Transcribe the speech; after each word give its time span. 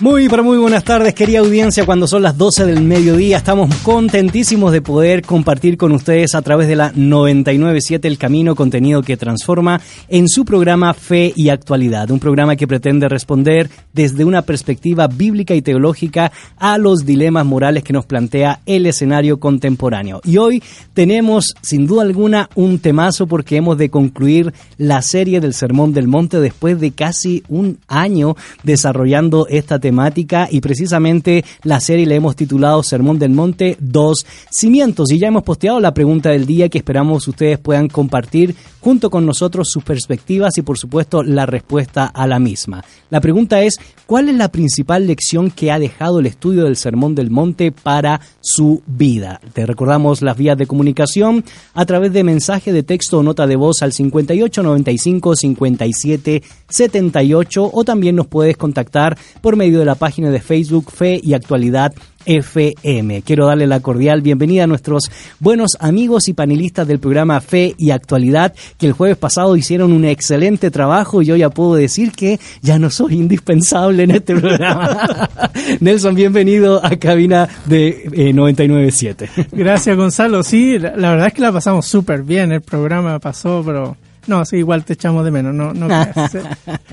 Muy, 0.00 0.30
pero 0.30 0.42
muy 0.42 0.56
buenas 0.56 0.82
tardes, 0.82 1.12
querida 1.12 1.40
audiencia. 1.40 1.84
Cuando 1.84 2.06
son 2.06 2.22
las 2.22 2.38
12 2.38 2.64
del 2.64 2.80
mediodía, 2.80 3.36
estamos 3.36 3.74
contentísimos 3.82 4.72
de 4.72 4.80
poder 4.80 5.20
compartir 5.20 5.76
con 5.76 5.92
ustedes 5.92 6.34
a 6.34 6.40
través 6.40 6.68
de 6.68 6.76
la 6.76 6.90
997 6.94 8.08
El 8.08 8.16
Camino, 8.16 8.54
contenido 8.54 9.02
que 9.02 9.18
transforma 9.18 9.78
en 10.08 10.26
su 10.26 10.46
programa 10.46 10.94
Fe 10.94 11.34
y 11.36 11.50
Actualidad. 11.50 12.10
Un 12.10 12.18
programa 12.18 12.56
que 12.56 12.66
pretende 12.66 13.10
responder 13.10 13.68
desde 13.92 14.24
una 14.24 14.40
perspectiva 14.40 15.06
bíblica 15.06 15.54
y 15.54 15.60
teológica 15.60 16.32
a 16.56 16.78
los 16.78 17.04
dilemas 17.04 17.44
morales 17.44 17.84
que 17.84 17.92
nos 17.92 18.06
plantea 18.06 18.60
el 18.64 18.86
escenario 18.86 19.38
contemporáneo. 19.38 20.22
Y 20.24 20.38
hoy 20.38 20.62
tenemos, 20.94 21.54
sin 21.60 21.86
duda 21.86 22.04
alguna, 22.04 22.48
un 22.54 22.78
temazo 22.78 23.26
porque 23.26 23.56
hemos 23.56 23.76
de 23.76 23.90
concluir 23.90 24.54
la 24.78 25.02
serie 25.02 25.40
del 25.40 25.52
Sermón 25.52 25.92
del 25.92 26.08
Monte 26.08 26.40
después 26.40 26.80
de 26.80 26.92
casi 26.92 27.42
un 27.50 27.76
año 27.86 28.34
desarrollando 28.62 29.46
esta 29.46 29.78
temática 29.78 29.89
temática 29.90 30.46
y 30.48 30.60
precisamente 30.60 31.44
la 31.64 31.80
serie 31.80 32.06
le 32.06 32.14
hemos 32.14 32.36
titulado 32.36 32.80
Sermón 32.84 33.18
del 33.18 33.32
Monte 33.32 33.76
Dos 33.80 34.24
Cimientos 34.48 35.10
y 35.10 35.18
ya 35.18 35.26
hemos 35.26 35.42
posteado 35.42 35.80
la 35.80 35.92
pregunta 35.92 36.30
del 36.30 36.46
día 36.46 36.68
que 36.68 36.78
esperamos 36.78 37.26
ustedes 37.26 37.58
puedan 37.58 37.88
compartir 37.88 38.54
junto 38.80 39.10
con 39.10 39.26
nosotros 39.26 39.68
sus 39.68 39.82
perspectivas 39.82 40.56
y 40.58 40.62
por 40.62 40.78
supuesto 40.78 41.24
la 41.24 41.44
respuesta 41.44 42.06
a 42.06 42.28
la 42.28 42.38
misma. 42.38 42.84
La 43.10 43.20
pregunta 43.20 43.62
es, 43.62 43.78
¿cuál 44.06 44.28
es 44.28 44.36
la 44.36 44.52
principal 44.52 45.08
lección 45.08 45.50
que 45.50 45.72
ha 45.72 45.80
dejado 45.80 46.20
el 46.20 46.26
estudio 46.26 46.64
del 46.64 46.76
Sermón 46.76 47.16
del 47.16 47.30
Monte 47.30 47.72
para 47.72 48.20
su 48.40 48.82
vida? 48.86 49.40
Te 49.52 49.66
recordamos 49.66 50.22
las 50.22 50.36
vías 50.36 50.56
de 50.56 50.68
comunicación 50.68 51.44
a 51.74 51.84
través 51.84 52.12
de 52.12 52.22
mensaje 52.22 52.72
de 52.72 52.84
texto 52.84 53.18
o 53.18 53.22
nota 53.24 53.48
de 53.48 53.56
voz 53.56 53.82
al 53.82 53.92
5895 53.92 55.34
57 55.34 56.42
78 56.68 57.70
o 57.72 57.84
también 57.84 58.14
nos 58.14 58.28
puedes 58.28 58.56
contactar 58.56 59.18
por 59.40 59.56
medio 59.56 59.79
de 59.80 59.86
la 59.86 59.96
página 59.96 60.30
de 60.30 60.40
Facebook 60.40 60.90
Fe 60.92 61.20
y 61.22 61.34
Actualidad 61.34 61.92
FM. 62.26 63.22
Quiero 63.22 63.46
darle 63.46 63.66
la 63.66 63.80
cordial 63.80 64.20
bienvenida 64.20 64.64
a 64.64 64.66
nuestros 64.66 65.10
buenos 65.38 65.76
amigos 65.80 66.28
y 66.28 66.34
panelistas 66.34 66.86
del 66.86 66.98
programa 66.98 67.40
Fe 67.40 67.74
y 67.78 67.90
Actualidad, 67.90 68.54
que 68.78 68.86
el 68.86 68.92
jueves 68.92 69.16
pasado 69.16 69.56
hicieron 69.56 69.92
un 69.92 70.04
excelente 70.04 70.70
trabajo 70.70 71.22
y 71.22 71.26
yo 71.26 71.36
ya 71.36 71.50
puedo 71.50 71.74
decir 71.74 72.12
que 72.12 72.38
ya 72.62 72.78
no 72.78 72.90
soy 72.90 73.14
indispensable 73.14 74.04
en 74.04 74.10
este 74.12 74.36
programa. 74.36 75.30
Nelson, 75.80 76.14
bienvenido 76.14 76.84
a 76.84 76.90
cabina 76.96 77.48
de 77.66 78.32
997. 78.34 79.30
Eh, 79.36 79.46
Gracias, 79.52 79.96
Gonzalo. 79.96 80.42
Sí, 80.42 80.78
la, 80.78 80.94
la 80.96 81.10
verdad 81.12 81.28
es 81.28 81.34
que 81.34 81.42
la 81.42 81.52
pasamos 81.52 81.86
súper 81.86 82.22
bien. 82.22 82.52
El 82.52 82.60
programa 82.60 83.18
pasó, 83.18 83.62
pero 83.64 83.96
no, 84.26 84.44
sí, 84.44 84.56
igual 84.56 84.84
te 84.84 84.94
echamos 84.94 85.24
de 85.24 85.30
menos, 85.30 85.54
no, 85.54 85.72
no 85.72 85.88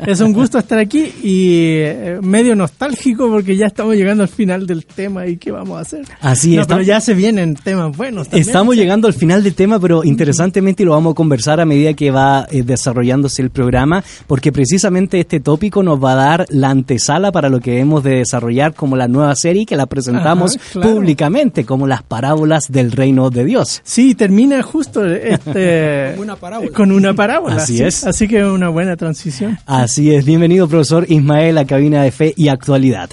Es 0.05 0.19
un 0.21 0.33
gusto 0.33 0.57
estar 0.57 0.79
aquí 0.79 1.11
y 1.23 1.79
eh, 1.79 2.19
medio 2.21 2.55
nostálgico 2.55 3.29
porque 3.29 3.55
ya 3.55 3.67
estamos 3.67 3.95
llegando 3.95 4.23
al 4.23 4.29
final 4.29 4.65
del 4.65 4.85
tema 4.85 5.27
y 5.27 5.37
qué 5.37 5.51
vamos 5.51 5.77
a 5.77 5.81
hacer. 5.81 6.05
Así 6.21 6.57
es. 6.57 6.65
Pero 6.67 6.81
ya 6.81 7.01
se 7.01 7.13
vienen 7.13 7.55
temas 7.55 7.95
buenos. 7.95 8.27
También, 8.27 8.47
estamos 8.47 8.75
llegando 8.75 9.07
al 9.07 9.13
final 9.13 9.43
del 9.43 9.53
tema, 9.53 9.79
pero 9.79 10.03
interesantemente 10.03 10.83
lo 10.83 10.91
vamos 10.91 11.11
a 11.11 11.15
conversar 11.15 11.59
a 11.59 11.65
medida 11.65 11.93
que 11.93 12.11
va 12.11 12.47
eh, 12.49 12.63
desarrollándose 12.63 13.41
el 13.41 13.49
programa, 13.49 14.03
porque 14.27 14.51
precisamente 14.51 15.19
este 15.19 15.39
tópico 15.39 15.83
nos 15.83 16.03
va 16.03 16.13
a 16.13 16.15
dar 16.15 16.45
la 16.49 16.69
antesala 16.69 17.31
para 17.31 17.49
lo 17.49 17.59
que 17.59 17.79
hemos 17.79 18.03
de 18.03 18.17
desarrollar 18.17 18.73
como 18.73 18.95
la 18.95 19.07
nueva 19.07 19.35
serie 19.35 19.65
que 19.65 19.75
la 19.75 19.85
presentamos 19.85 20.55
Ajá, 20.55 20.65
claro. 20.73 20.95
públicamente 20.95 21.65
como 21.65 21.87
las 21.87 22.03
parábolas 22.03 22.63
del 22.69 22.91
reino 22.91 23.29
de 23.29 23.45
Dios. 23.45 23.81
Sí, 23.83 24.15
termina 24.15 24.61
justo 24.61 25.05
este, 25.05 26.15
una 26.17 26.35
parábola. 26.35 26.71
con 26.71 26.91
una 26.91 27.13
parábola. 27.17 27.55
Así 27.57 27.77
¿sí? 27.77 27.83
es. 27.83 28.05
Así 28.05 28.27
que 28.27 28.45
una 28.45 28.69
buena 28.69 28.95
transición. 28.95 29.57
Así 29.65 30.13
es. 30.13 30.23
Bienvenido, 30.23 30.69
profesor 30.69 31.05
Ismael, 31.09 31.57
a 31.57 31.65
Cabina 31.65 32.03
de 32.03 32.11
Fe 32.11 32.33
y 32.37 32.47
Actualidad. 32.47 33.09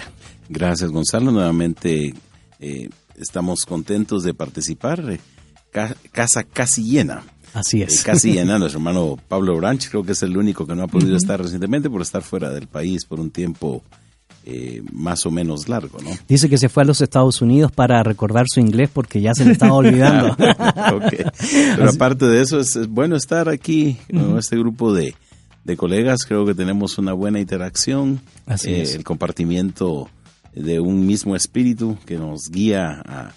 Gracias, 0.49 0.91
Gonzalo. 0.91 1.33
Nuevamente 1.33 2.15
eh, 2.61 2.89
estamos 3.19 3.65
contentos 3.65 4.23
de 4.23 4.35
participar. 4.35 5.01
Eh, 5.11 5.19
ca 5.73 5.97
casa 6.13 6.45
casi 6.45 6.85
llena. 6.85 7.25
Así 7.55 7.83
es. 7.83 8.01
Eh, 8.01 8.03
casi 8.05 8.33
llena. 8.35 8.59
Nuestro 8.59 8.79
hermano 8.79 9.19
Pablo 9.27 9.57
Branch 9.57 9.89
creo 9.89 10.05
que 10.05 10.13
es 10.13 10.23
el 10.23 10.37
único 10.37 10.67
que 10.67 10.75
no 10.77 10.85
ha 10.85 10.89
podido 10.89 11.13
uh 11.13 11.15
-huh. 11.15 11.23
estar 11.23 11.41
recientemente 11.41 11.91
por 11.91 12.03
estar 12.03 12.23
fuera 12.23 12.51
del 12.51 12.69
país 12.69 13.05
por 13.07 13.19
un 13.19 13.31
tiempo 13.31 13.83
eh, 14.47 14.83
más 14.93 15.25
o 15.25 15.31
menos 15.31 15.69
largo, 15.69 15.99
¿no? 16.03 16.11
Dice 16.29 16.51
que 16.51 16.59
se 16.59 16.69
fue 16.69 16.83
a 16.83 16.87
los 16.87 17.01
Estados 17.01 17.41
Unidos 17.41 17.73
para 17.73 18.03
recordar 18.03 18.45
su 18.47 18.61
inglés 18.61 18.91
porque 18.93 19.23
ya 19.23 19.33
se 19.35 19.45
le 19.45 19.53
estaba 19.53 19.73
olvidando. 19.73 20.33
okay. 20.95 21.25
Pero 21.77 21.89
aparte 21.89 22.27
de 22.27 22.43
eso, 22.43 22.61
es, 22.61 22.77
es, 22.77 22.87
bueno 22.87 23.17
estar 23.17 23.49
aquí 23.49 23.97
con 24.11 24.39
este 24.39 24.59
grupo 24.59 24.93
de, 24.93 25.15
de, 25.65 25.77
colegas. 25.79 26.27
Creo 26.27 26.45
que 26.45 26.55
tenemos 26.55 26.99
una 26.99 27.15
buena 27.15 27.41
interacción. 27.41 28.21
Así 28.45 28.71
eh, 28.71 28.83
es. 28.83 28.95
El 28.95 29.03
compartimiento 29.03 30.11
de 30.53 30.79
un 30.79 31.07
mismo 31.07 31.35
espíritu 31.35 31.97
que 32.05 32.19
nos 32.19 32.51
guía 32.51 33.03
a 33.07 33.33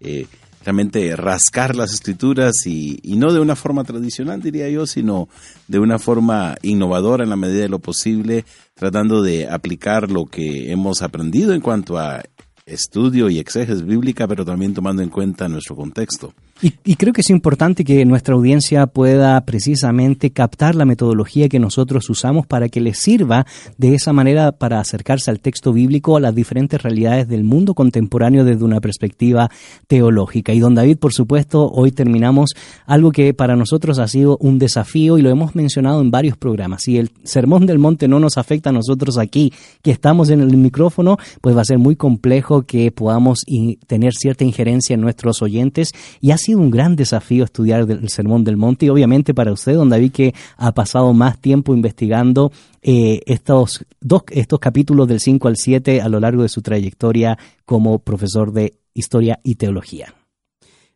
eh, 0.00 0.26
realmente 0.64 1.14
rascar 1.16 1.74
las 1.76 1.92
escrituras 1.92 2.66
y, 2.66 2.98
y, 3.02 3.16
no 3.16 3.32
de 3.32 3.40
una 3.40 3.56
forma 3.56 3.84
tradicional, 3.84 4.40
diría 4.40 4.68
yo, 4.68 4.86
sino 4.86 5.28
de 5.68 5.78
una 5.78 5.98
forma 5.98 6.56
innovadora 6.62 7.24
en 7.24 7.30
la 7.30 7.36
medida 7.36 7.62
de 7.62 7.68
lo 7.68 7.78
posible, 7.78 8.44
tratando 8.74 9.22
de 9.22 9.48
aplicar 9.48 10.10
lo 10.10 10.26
que 10.26 10.70
hemos 10.70 11.02
aprendido 11.02 11.52
en 11.52 11.60
cuanto 11.60 11.98
a 11.98 12.22
estudio 12.66 13.28
y 13.28 13.38
exégesis 13.38 13.84
bíblica, 13.84 14.28
pero 14.28 14.44
también 14.44 14.74
tomando 14.74 15.02
en 15.02 15.08
cuenta 15.08 15.48
nuestro 15.48 15.76
contexto. 15.76 16.32
Y, 16.62 16.94
creo 16.94 17.12
que 17.12 17.22
es 17.22 17.30
importante 17.30 17.82
que 17.82 18.04
nuestra 18.04 18.36
audiencia 18.36 18.86
pueda 18.86 19.40
precisamente 19.44 20.30
captar 20.30 20.76
la 20.76 20.84
metodología 20.84 21.48
que 21.48 21.58
nosotros 21.58 22.08
usamos 22.08 22.46
para 22.46 22.68
que 22.68 22.80
les 22.80 22.98
sirva 22.98 23.46
de 23.78 23.96
esa 23.96 24.12
manera 24.12 24.52
para 24.52 24.78
acercarse 24.78 25.32
al 25.32 25.40
texto 25.40 25.72
bíblico 25.72 26.16
a 26.16 26.20
las 26.20 26.36
diferentes 26.36 26.80
realidades 26.80 27.26
del 27.26 27.42
mundo 27.42 27.74
contemporáneo 27.74 28.44
desde 28.44 28.64
una 28.64 28.80
perspectiva 28.80 29.50
teológica. 29.88 30.52
Y 30.52 30.60
don 30.60 30.76
David, 30.76 30.98
por 30.98 31.12
supuesto, 31.12 31.68
hoy 31.68 31.90
terminamos 31.90 32.54
algo 32.86 33.10
que 33.10 33.34
para 33.34 33.56
nosotros 33.56 33.98
ha 33.98 34.06
sido 34.06 34.38
un 34.38 34.60
desafío 34.60 35.18
y 35.18 35.22
lo 35.22 35.30
hemos 35.30 35.56
mencionado 35.56 36.00
en 36.00 36.12
varios 36.12 36.36
programas. 36.36 36.84
Si 36.84 36.96
el 36.96 37.10
Sermón 37.24 37.66
del 37.66 37.80
Monte 37.80 38.06
no 38.06 38.20
nos 38.20 38.38
afecta 38.38 38.70
a 38.70 38.72
nosotros 38.72 39.18
aquí, 39.18 39.52
que 39.82 39.90
estamos 39.90 40.30
en 40.30 40.40
el 40.40 40.56
micrófono, 40.56 41.16
pues 41.40 41.56
va 41.56 41.62
a 41.62 41.64
ser 41.64 41.78
muy 41.78 41.96
complejo 41.96 42.62
que 42.62 42.92
podamos 42.92 43.40
tener 43.88 44.12
cierta 44.14 44.44
injerencia 44.44 44.94
en 44.94 45.00
nuestros 45.00 45.42
oyentes 45.42 45.90
y 46.20 46.30
ha 46.30 46.38
sido 46.52 46.60
un 46.60 46.70
gran 46.70 46.96
desafío 46.96 47.44
estudiar 47.44 47.90
el 47.90 48.08
Sermón 48.08 48.44
del 48.44 48.56
Monte 48.56 48.86
y 48.86 48.88
obviamente 48.90 49.34
para 49.34 49.52
usted, 49.52 49.74
don 49.74 49.88
David, 49.88 50.12
que 50.12 50.34
ha 50.56 50.72
pasado 50.72 51.12
más 51.12 51.38
tiempo 51.38 51.74
investigando 51.74 52.52
eh, 52.82 53.20
estos, 53.26 53.84
dos, 54.00 54.24
estos 54.30 54.58
capítulos 54.58 55.08
del 55.08 55.20
5 55.20 55.48
al 55.48 55.56
7 55.56 56.00
a 56.00 56.08
lo 56.08 56.20
largo 56.20 56.42
de 56.42 56.48
su 56.48 56.62
trayectoria 56.62 57.38
como 57.64 57.98
profesor 58.00 58.52
de 58.52 58.74
Historia 58.94 59.40
y 59.42 59.54
Teología. 59.54 60.14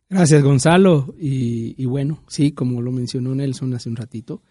Gracias, 0.09 0.43
Gonzalo. 0.43 1.15
Y, 1.19 1.81
y 1.81 1.85
bueno, 1.85 2.19
sí, 2.27 2.51
como 2.51 2.81
lo 2.81 2.91
mencionó 2.91 3.35
Nelson 3.35 3.73
hace 3.73 3.89
un 3.89 3.95
ratito, 3.95 4.41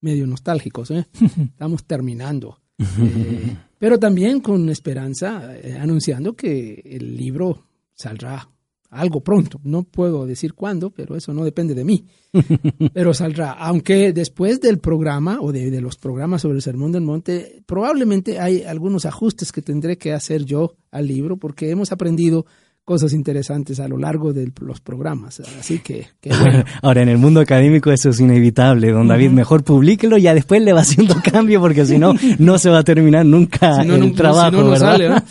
medio 0.00 0.26
nostálgicos, 0.26 0.90
¿eh? 0.90 1.06
Estamos 1.38 1.84
terminando. 1.84 2.58
Eh, 3.00 3.56
pero 3.80 3.98
también 3.98 4.40
con 4.40 4.68
esperanza, 4.68 5.56
eh, 5.56 5.76
anunciando 5.80 6.34
que 6.34 6.80
el 6.84 7.16
libro 7.16 7.64
saldrá 7.94 8.48
algo 8.90 9.20
pronto. 9.20 9.60
No 9.64 9.82
puedo 9.82 10.26
decir 10.26 10.54
cuándo, 10.54 10.90
pero 10.90 11.16
eso 11.16 11.32
no 11.34 11.44
depende 11.44 11.74
de 11.74 11.84
mí. 11.84 12.06
pero 12.94 13.14
saldrá. 13.14 13.52
Aunque 13.52 14.12
después 14.12 14.60
del 14.60 14.78
programa 14.78 15.38
o 15.40 15.52
de, 15.52 15.70
de, 15.70 15.80
los 15.80 15.96
programas 15.96 16.42
sobre 16.42 16.56
el 16.56 16.62
Sermón 16.62 16.92
del 16.92 17.02
Monte, 17.02 17.62
probablemente 17.66 18.38
hay 18.38 18.62
algunos 18.62 19.06
ajustes 19.06 19.52
que 19.52 19.62
tendré 19.62 19.98
que 19.98 20.12
hacer 20.12 20.44
yo 20.44 20.76
al 20.90 21.06
libro 21.06 21.36
porque 21.36 21.70
hemos 21.70 21.92
aprendido 21.92 22.46
cosas 22.88 23.12
interesantes 23.12 23.80
a 23.80 23.86
lo 23.86 23.98
largo 23.98 24.32
de 24.32 24.50
los 24.62 24.80
programas. 24.80 25.42
Así 25.60 25.80
que, 25.80 26.06
bueno. 26.24 26.64
Ahora, 26.80 27.02
en 27.02 27.10
el 27.10 27.18
mundo 27.18 27.38
académico 27.38 27.92
eso 27.92 28.08
es 28.08 28.18
inevitable, 28.18 28.90
don 28.92 29.08
David. 29.08 29.28
Mejor 29.28 29.62
publíquelo 29.62 30.16
y 30.16 30.22
ya 30.22 30.32
después 30.32 30.62
le 30.62 30.72
va 30.72 30.80
haciendo 30.80 31.14
cambio 31.30 31.60
porque 31.60 31.84
si 31.84 31.98
no, 31.98 32.14
no 32.38 32.58
se 32.58 32.70
va 32.70 32.78
a 32.78 32.84
terminar 32.84 33.26
nunca 33.26 33.82
el 33.82 34.14
trabajo, 34.14 34.70
¿verdad? 34.70 35.22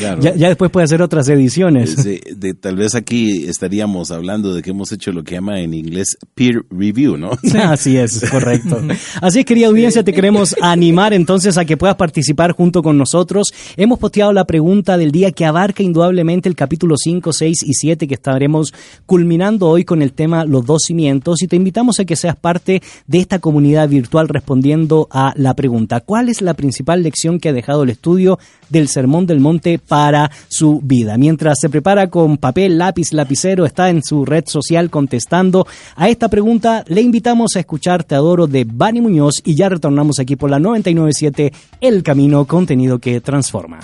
ya, 0.00 0.32
después 0.32 0.70
puede 0.70 0.84
hacer 0.84 1.02
otras 1.02 1.28
ediciones. 1.28 2.04
De, 2.04 2.54
tal 2.54 2.76
vez 2.76 2.94
aquí 2.94 3.48
estaríamos 3.48 4.12
hablando 4.12 4.54
de 4.54 4.62
que 4.62 4.70
hemos 4.70 4.92
hecho 4.92 5.10
lo 5.10 5.24
que 5.24 5.34
llama 5.34 5.58
en 5.58 5.74
inglés 5.74 6.16
peer 6.36 6.62
review, 6.70 7.16
¿no? 7.16 7.30
Así 7.64 7.96
es, 7.96 8.30
correcto. 8.30 8.80
Así 9.20 9.40
es, 9.40 9.44
querida 9.44 9.66
audiencia, 9.66 10.04
te 10.04 10.12
queremos 10.12 10.54
animar 10.62 11.12
entonces 11.14 11.58
a 11.58 11.64
que 11.64 11.76
puedas 11.76 11.96
participar 11.96 12.52
junto 12.52 12.80
con 12.80 12.96
nosotros. 12.96 13.52
Hemos 13.76 13.98
posteado 13.98 14.32
la 14.32 14.44
pregunta 14.44 14.96
del 14.96 15.10
día 15.10 15.32
que 15.32 15.44
abarca 15.44 15.82
indudablemente 15.82 16.48
el 16.48 16.54
capítulo 16.54 16.75
capítulos 16.76 17.00
5, 17.04 17.32
6 17.32 17.62
y 17.62 17.72
7 17.72 18.06
que 18.06 18.12
estaremos 18.12 18.74
culminando 19.06 19.66
hoy 19.66 19.86
con 19.86 20.02
el 20.02 20.12
tema 20.12 20.44
Los 20.44 20.66
dos 20.66 20.82
cimientos 20.86 21.42
y 21.42 21.48
te 21.48 21.56
invitamos 21.56 22.00
a 22.00 22.04
que 22.04 22.16
seas 22.16 22.36
parte 22.36 22.82
de 23.06 23.18
esta 23.18 23.38
comunidad 23.38 23.88
virtual 23.88 24.28
respondiendo 24.28 25.08
a 25.10 25.32
la 25.36 25.54
pregunta 25.54 26.00
¿cuál 26.00 26.28
es 26.28 26.42
la 26.42 26.52
principal 26.52 27.02
lección 27.02 27.40
que 27.40 27.48
ha 27.48 27.54
dejado 27.54 27.84
el 27.84 27.88
estudio 27.88 28.38
del 28.68 28.88
Sermón 28.88 29.24
del 29.24 29.40
Monte 29.40 29.78
para 29.78 30.30
su 30.48 30.82
vida? 30.82 31.16
Mientras 31.16 31.60
se 31.60 31.70
prepara 31.70 32.10
con 32.10 32.36
papel, 32.36 32.76
lápiz, 32.76 33.14
lapicero, 33.14 33.64
está 33.64 33.88
en 33.88 34.02
su 34.02 34.26
red 34.26 34.44
social 34.46 34.90
contestando 34.90 35.66
a 35.94 36.10
esta 36.10 36.28
pregunta, 36.28 36.84
le 36.88 37.00
invitamos 37.00 37.56
a 37.56 37.60
escuchar 37.60 38.04
Te 38.04 38.16
Adoro 38.16 38.46
de 38.46 38.66
Bani 38.70 39.00
Muñoz 39.00 39.40
y 39.46 39.54
ya 39.54 39.70
retornamos 39.70 40.18
aquí 40.18 40.36
por 40.36 40.50
la 40.50 40.58
997 40.58 41.54
El 41.80 42.02
Camino, 42.02 42.44
contenido 42.44 42.98
que 42.98 43.22
transforma. 43.22 43.80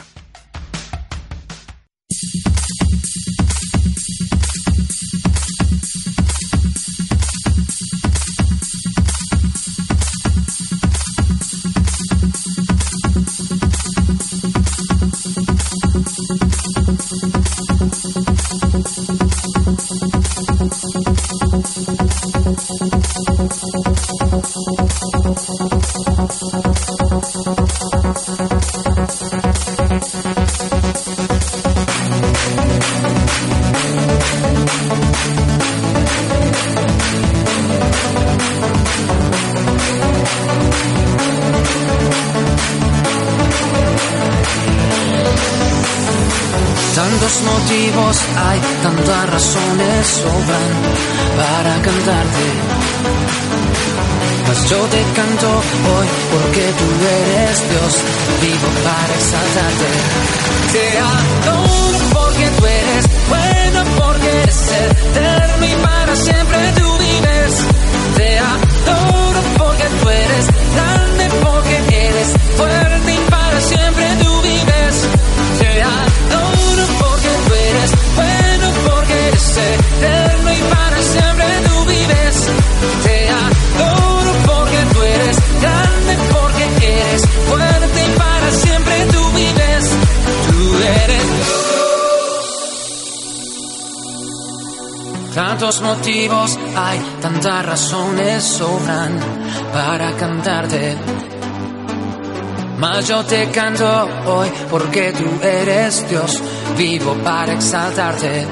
Te 103.33 103.51
canto 103.51 104.09
hoy 104.27 104.53
porque 104.69 105.11
tú 105.13 105.25
eres 105.43 106.07
Dios, 106.07 106.43
vivo 106.77 107.15
para 107.25 107.55
exaltarte. 107.55 108.47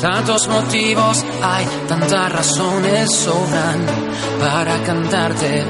Tantos 0.00 0.46
motivos 0.46 1.24
hay, 1.42 1.66
tantas 1.88 2.32
razones 2.32 3.12
sobran 3.12 3.80
para 4.38 4.80
cantarte. 4.84 5.64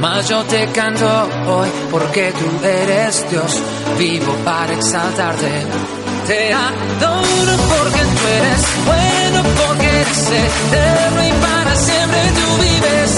Mas 0.00 0.28
yo 0.28 0.42
te 0.44 0.66
canto 0.66 1.08
hoy 1.48 1.68
porque 1.90 2.30
tú 2.32 2.66
eres 2.66 3.30
Dios, 3.30 3.62
vivo 3.98 4.34
para 4.44 4.74
exaltarte. 4.74 5.50
Te 6.26 6.52
adoro 6.52 7.56
porque 7.70 8.00
tú 8.00 8.26
eres 8.36 8.62
bueno, 8.84 9.13
eterno 10.12 11.24
y 11.24 11.32
para 11.40 11.76
siempre 11.76 12.20
tú 12.38 12.62
vives. 12.62 13.10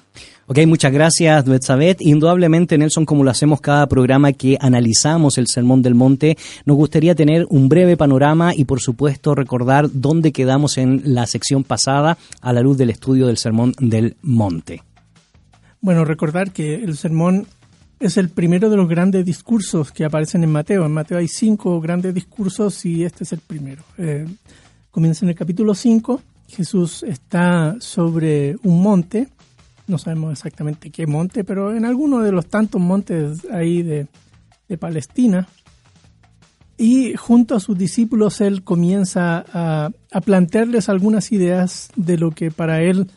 Ok, 0.47 0.59
muchas 0.65 0.93
gracias, 0.93 1.45
Duetzabet. 1.45 2.01
Indudablemente, 2.01 2.79
Nelson, 2.79 3.05
como 3.05 3.25
lo 3.25 3.33
hacemos 3.33 3.61
cada 3.61 3.89
programa 3.89 4.33
que 4.33 4.57
analizamos 4.61 5.39
el 5.39 5.49
Sermón 5.49 5.83
del 5.83 5.97
Monte, 5.97 6.39
nos 6.67 6.77
gustaría 6.77 7.17
tener 7.17 7.47
un 7.51 7.69
breve 7.69 7.97
panorama 7.97 8.55
y, 8.55 8.65
por 8.65 8.81
supuesto, 8.81 9.35
recordar 9.35 9.91
dónde 9.93 10.31
quedamos 10.31 10.79
en 10.79 11.03
la 11.05 11.27
sección 11.27 11.65
pasada 11.65 12.17
a 12.41 12.53
la 12.53 12.61
luz 12.61 12.79
del 12.79 12.91
estudio 12.91 13.27
del 13.27 13.37
Sermón 13.37 13.75
del 13.81 14.17
Monte. 14.23 14.85
Bueno, 15.81 16.05
recordar 16.05 16.53
que 16.53 16.77
el 16.77 16.97
sermón 16.97 17.49
es 17.99 18.17
el 18.19 18.29
primero 18.29 18.71
de 18.71 18.77
los 18.77 18.89
grandes 18.89 19.25
discursos 19.25 19.91
que 19.91 20.05
aparecen 20.05 20.45
en 20.45 20.53
Mateo. 20.53 20.87
En 20.87 20.93
Mateo 20.93 21.19
hay 21.19 21.27
cinco 21.27 21.81
grandes 21.81 22.15
discursos 22.15 22.87
y 22.87 23.03
este 23.03 23.25
es 23.25 23.33
el 23.33 23.41
primero. 23.41 23.83
Eh, 23.99 24.27
comienza 24.91 25.25
en 25.25 25.31
el 25.31 25.35
capítulo 25.35 25.75
5. 25.75 26.21
Jesús 26.49 27.03
está 27.05 27.77
sobre 27.81 28.57
un 28.63 28.83
monte, 28.83 29.29
no 29.87 29.99
sabemos 29.99 30.33
exactamente 30.33 30.91
qué 30.91 31.07
monte, 31.07 31.45
pero 31.45 31.75
en 31.75 31.85
alguno 31.85 32.21
de 32.21 32.33
los 32.33 32.47
tantos 32.47 32.81
montes 32.81 33.47
ahí 33.51 33.83
de, 33.83 34.07
Palestina. 34.79 35.49
Y 36.79 37.15
junto 37.17 37.57
a 37.57 37.61
sus 37.61 37.77
discípulos 37.77 38.41
él 38.41 38.63
comienza 38.63 39.45
a, 39.53 39.91
a 40.13 40.21
plantearles 40.21 40.89
algunas 40.89 41.33
ideas 41.33 41.91
de 41.97 42.17
lo 42.17 42.31
que 42.31 42.53
para 42.53 42.81
él 42.81 43.11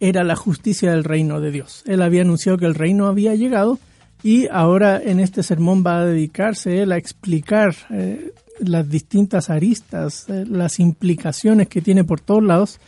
era 0.00 0.24
la 0.24 0.34
justicia 0.34 0.90
del 0.92 1.04
reino 1.04 1.40
de 1.40 1.50
Dios. 1.50 1.84
Él 1.86 2.00
había 2.00 2.22
anunciado 2.22 2.56
que 2.56 2.64
el 2.64 2.74
reino 2.74 3.06
había 3.06 3.34
llegado 3.34 3.78
y 4.22 4.48
ahora 4.48 5.00
en 5.02 5.20
este 5.20 5.42
sermón 5.42 5.84
va 5.86 5.98
a 5.98 6.06
dedicarse 6.06 6.82
él 6.82 6.92
a 6.92 6.96
explicar 6.96 7.74
eh, 7.90 8.32
las 8.60 8.88
distintas 8.88 9.50
aristas, 9.50 10.28
eh, 10.28 10.44
las 10.46 10.78
implicaciones 10.80 11.68
que 11.68 11.80
tiene 11.80 12.04
por 12.04 12.20
todos 12.20 12.42
lados 12.42 12.80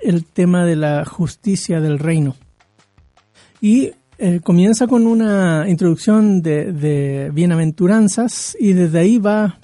el 0.00 0.24
tema 0.24 0.64
de 0.64 0.76
la 0.76 1.04
justicia 1.04 1.80
del 1.80 1.98
reino. 1.98 2.36
Y 3.60 3.92
eh, 4.18 4.40
comienza 4.42 4.86
con 4.86 5.06
una 5.06 5.66
introducción 5.68 6.42
de, 6.42 7.30
bienaventuranzas 7.32 8.56
y 8.58 8.72
desde 8.72 8.98
ahí 8.98 9.18
va 9.18 9.58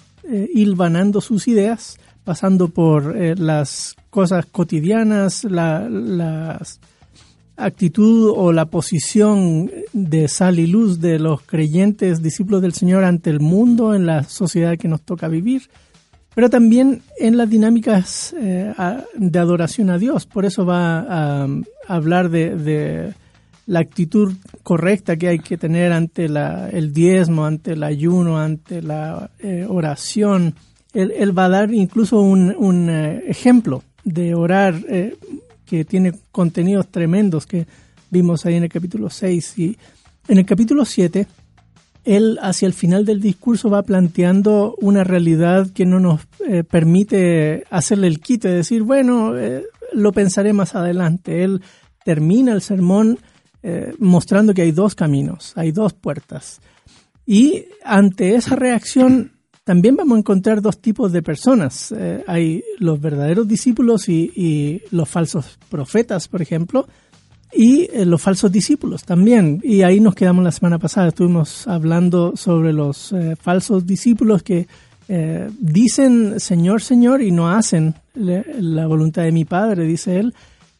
hilvanando 0.54 1.20
sus 1.20 1.48
ideas, 1.48 1.98
pasando 2.24 2.68
por 2.68 3.16
las 3.38 3.96
cosas 4.08 4.46
cotidianas, 4.46 5.44
la, 5.44 6.60
actitud 7.64 8.32
o 8.36 8.52
la 8.52 8.66
posición 8.66 9.70
de 9.92 10.28
sal 10.28 10.58
y 10.58 10.66
luz 10.66 11.00
de 11.00 11.18
los 11.18 11.42
creyentes 11.42 12.22
discípulos 12.22 12.62
del 12.62 12.72
Señor 12.72 13.04
ante 13.04 13.30
el 13.30 13.40
mundo, 13.40 13.94
en 13.94 14.06
la 14.06 14.24
sociedad 14.24 14.76
que 14.78 14.88
nos 14.88 15.02
toca 15.02 15.28
vivir, 15.28 15.62
pero 16.34 16.48
también 16.48 17.02
en 17.18 17.36
las 17.36 17.48
dinámicas 17.48 18.34
eh, 18.38 18.72
de 19.14 19.38
adoración 19.38 19.90
a 19.90 19.98
Dios. 19.98 20.26
Por 20.26 20.44
eso 20.44 20.64
va 20.64 21.00
a, 21.00 21.48
hablar 21.86 22.30
de, 22.30 23.12
la 23.66 23.80
actitud 23.80 24.34
correcta 24.62 25.16
que 25.16 25.28
hay 25.28 25.38
que 25.38 25.56
tener 25.56 25.92
ante 25.92 26.24
el 26.24 26.92
diezmo, 26.92 27.44
ante 27.44 27.72
el 27.72 27.84
ayuno, 27.84 28.38
ante 28.38 28.82
la 28.82 29.30
eh, 29.38 29.66
oración. 29.68 30.54
Él, 30.94 31.36
va 31.36 31.46
a 31.46 31.48
dar 31.48 31.72
incluso 31.72 32.20
un, 32.20 32.90
eh, 32.90 33.22
ejemplo 33.28 33.82
de 34.04 34.34
orar 34.34 34.74
que 35.72 35.86
tiene 35.86 36.12
contenidos 36.32 36.88
tremendos 36.88 37.46
que 37.46 37.66
vimos 38.10 38.44
ahí 38.44 38.56
en 38.56 38.64
el 38.64 38.68
capítulo 38.68 39.08
6 39.08 39.58
y 39.58 39.78
en 40.28 40.36
el 40.36 40.44
capítulo 40.44 40.84
7 40.84 41.26
él 42.04 42.38
hacia 42.42 42.66
el 42.66 42.74
final 42.74 43.06
del 43.06 43.22
discurso 43.22 43.70
va 43.70 43.82
planteando 43.82 44.74
una 44.82 45.02
realidad 45.02 45.68
que 45.72 45.86
no 45.86 45.98
nos 45.98 46.28
eh, 46.46 46.62
permite 46.62 47.64
hacerle 47.70 48.08
el 48.08 48.20
quite, 48.20 48.48
decir, 48.48 48.82
bueno, 48.82 49.34
eh, 49.38 49.64
lo 49.94 50.12
pensaré 50.12 50.52
más 50.52 50.74
adelante. 50.74 51.42
Él 51.42 51.62
termina 52.04 52.52
el 52.52 52.60
sermón 52.60 53.18
mostrando 53.98 54.52
que 54.52 54.62
hay 54.62 54.72
dos 54.72 54.94
caminos, 54.94 55.52
hay 55.54 55.70
dos 55.72 55.94
puertas. 55.94 56.60
Y 57.24 57.64
ante 57.82 58.34
esa 58.34 58.56
reacción 58.56 59.32
también 59.64 59.94
vamos 59.96 60.16
a 60.16 60.18
encontrar 60.18 60.60
dos 60.60 60.80
tipos 60.80 61.12
de 61.12 61.22
personas. 61.22 61.92
Eh, 61.96 62.24
hay 62.26 62.64
los 62.78 63.00
verdaderos 63.00 63.46
discípulos 63.46 64.08
y, 64.08 64.82
los 64.90 65.08
falsos 65.08 65.58
profetas, 65.68 66.28
por 66.28 66.42
ejemplo, 66.42 66.86
y 67.52 67.88
eh, 67.92 68.04
los 68.04 68.20
falsos 68.20 68.50
discípulos 68.50 69.04
también. 69.04 69.60
Y 69.62 69.82
ahí 69.82 70.00
nos 70.00 70.14
quedamos 70.14 70.42
la 70.42 70.52
semana 70.52 70.78
pasada. 70.78 71.08
Estuvimos 71.08 71.68
hablando 71.68 72.36
sobre 72.36 72.72
los 72.72 73.12
eh, 73.12 73.36
falsos 73.36 73.86
discípulos 73.86 74.42
que 74.42 74.66
dicen 75.58 76.40
Señor, 76.40 76.80
Señor 76.80 77.20
y 77.20 77.32
no 77.32 77.50
hacen 77.50 77.94
la 78.14 78.86
voluntad 78.86 79.24
de 79.24 79.32
mi 79.32 79.44
Padre, 79.44 79.84
dice 79.84 80.18
él. 80.18 80.32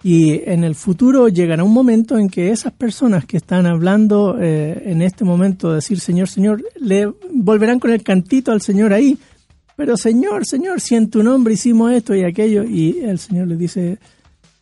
Y 0.04 0.48
en 0.50 0.64
el 0.64 0.74
futuro 0.74 1.28
llegará 1.28 1.62
un 1.62 1.72
momento 1.72 2.18
en 2.18 2.28
que 2.28 2.50
esas 2.50 2.72
personas 2.72 3.24
que 3.24 3.36
están 3.36 3.66
hablando 3.66 4.36
eh, 4.40 4.82
en 4.86 5.00
este 5.00 5.24
momento, 5.24 5.70
de 5.70 5.76
decir 5.76 6.00
Señor, 6.00 6.28
Señor, 6.28 6.64
le 6.80 7.06
volverán 7.32 7.78
con 7.78 7.92
el 7.92 8.02
cantito 8.02 8.50
al 8.50 8.62
Señor 8.62 8.92
ahí. 8.92 9.16
Pero 9.76 9.96
Señor, 9.96 10.44
Señor, 10.44 10.80
si 10.80 10.96
en 10.96 11.08
tu 11.08 11.22
nombre 11.22 11.54
hicimos 11.54 11.92
esto 11.92 12.14
y 12.14 12.24
aquello, 12.24 12.64
y 12.64 13.00
el 13.00 13.18
Señor 13.18 13.46
le 13.46 13.56
dice, 13.56 13.98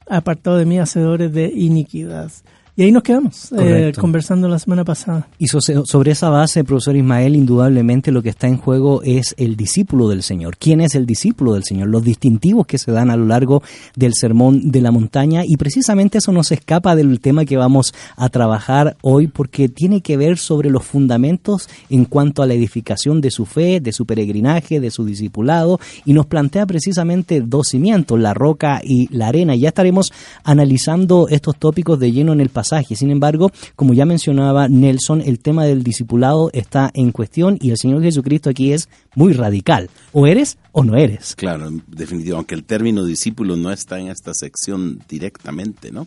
apartado 0.09 0.59
de 0.59 0.67
mí, 0.67 0.79
hacedores 0.79 1.33
de 1.33 1.47
iniquidad. 1.47 2.31
Y 2.77 2.85
ahí 2.85 2.93
nos 2.93 3.03
quedamos, 3.03 3.53
eh, 3.59 3.93
conversando 3.99 4.49
la 4.49 4.59
semana 4.59 4.85
pasada. 4.85 5.27
Y 5.39 5.49
sobre 5.49 6.13
esa 6.13 6.31
base, 6.31 6.65
profesor 6.65 6.97
Ismael, 6.97 7.35
indudablemente 7.35 8.13
lo 8.13 8.23
que 8.23 8.29
está 8.29 8.47
en 8.47 8.59
juego 8.59 9.03
es 9.03 9.35
el 9.39 9.57
discípulo 9.57 10.09
del 10.09 10.23
Señor. 10.23 10.57
¿Quién 10.57 10.81
es 10.81 10.95
el 10.95 11.05
discípulo 11.05 11.55
del 11.55 11.65
Señor? 11.65 11.89
Los 11.89 12.05
distintivos 12.05 12.67
que 12.67 12.79
se 12.79 12.93
dan 12.93 13.11
a 13.11 13.17
lo 13.17 13.27
largo 13.27 13.63
del 13.97 14.15
sermón 14.15 14.71
de 14.71 14.81
la 14.81 14.93
montaña. 14.93 15.43
Y 15.45 15.57
precisamente 15.57 16.19
eso 16.19 16.33
nos 16.33 16.53
escapa 16.53 16.95
del 16.95 17.19
tema 17.21 17.45
que 17.45 17.57
vamos 17.57 17.93
a 18.17 18.29
trabajar 18.29 18.97
hoy, 19.03 19.27
porque 19.27 19.69
tiene 19.69 20.01
que 20.01 20.17
ver 20.17 20.39
sobre 20.39 20.71
los 20.71 20.85
fundamentos 20.85 21.69
en 21.91 22.05
cuanto 22.05 22.43
a 22.43 22.47
la 22.47 22.55
edificación 22.55 23.21
de 23.21 23.31
su 23.31 23.47
fe, 23.47 23.81
de 23.81 23.93
su 23.93 24.07
peregrinaje, 24.07 24.79
de 24.81 24.91
su 24.91 25.05
discipulado. 25.05 25.81
Y 26.05 26.13
nos 26.13 26.27
plantea 26.27 26.67
precisamente 26.67 27.41
dos 27.41 27.69
cimientos, 27.69 28.19
la 28.19 28.33
roca 28.33 28.81
y 28.83 29.09
la 29.15 29.29
arena. 29.29 29.57
Ya 29.57 29.69
estaremos 29.69 30.13
analizando 30.45 31.27
estos 31.29 31.57
tópicos 31.57 31.99
de 31.99 32.13
lleno 32.13 32.33
en 32.33 32.41
el 32.41 32.49
pasado 32.49 32.60
sin 32.65 33.11
embargo, 33.11 33.51
como 33.77 33.95
ya 33.95 34.07
mencionaba 34.07 34.69
Nelson, 34.69 35.21
el 35.21 35.39
tema 35.39 35.65
del 35.65 35.83
discipulado 35.83 36.51
está 36.53 36.91
en 36.95 37.13
cuestión 37.13 37.59
y 37.61 37.71
el 37.71 37.77
Señor 37.77 38.03
Jesucristo 38.03 38.51
aquí 38.51 38.73
es 38.73 38.89
muy 39.15 39.33
radical. 39.33 39.91
O 40.13 40.27
eres 40.27 40.59
o 40.73 40.85
no 40.85 40.97
eres. 40.97 41.35
Claro, 41.37 41.71
definitivamente, 41.89 42.37
aunque 42.37 42.55
el 42.55 42.65
término 42.65 43.05
discípulo 43.05 43.57
no 43.57 43.71
está 43.73 43.99
en 43.99 44.09
esta 44.09 44.35
sección 44.35 45.01
directamente, 45.09 45.91
¿no? 45.91 46.07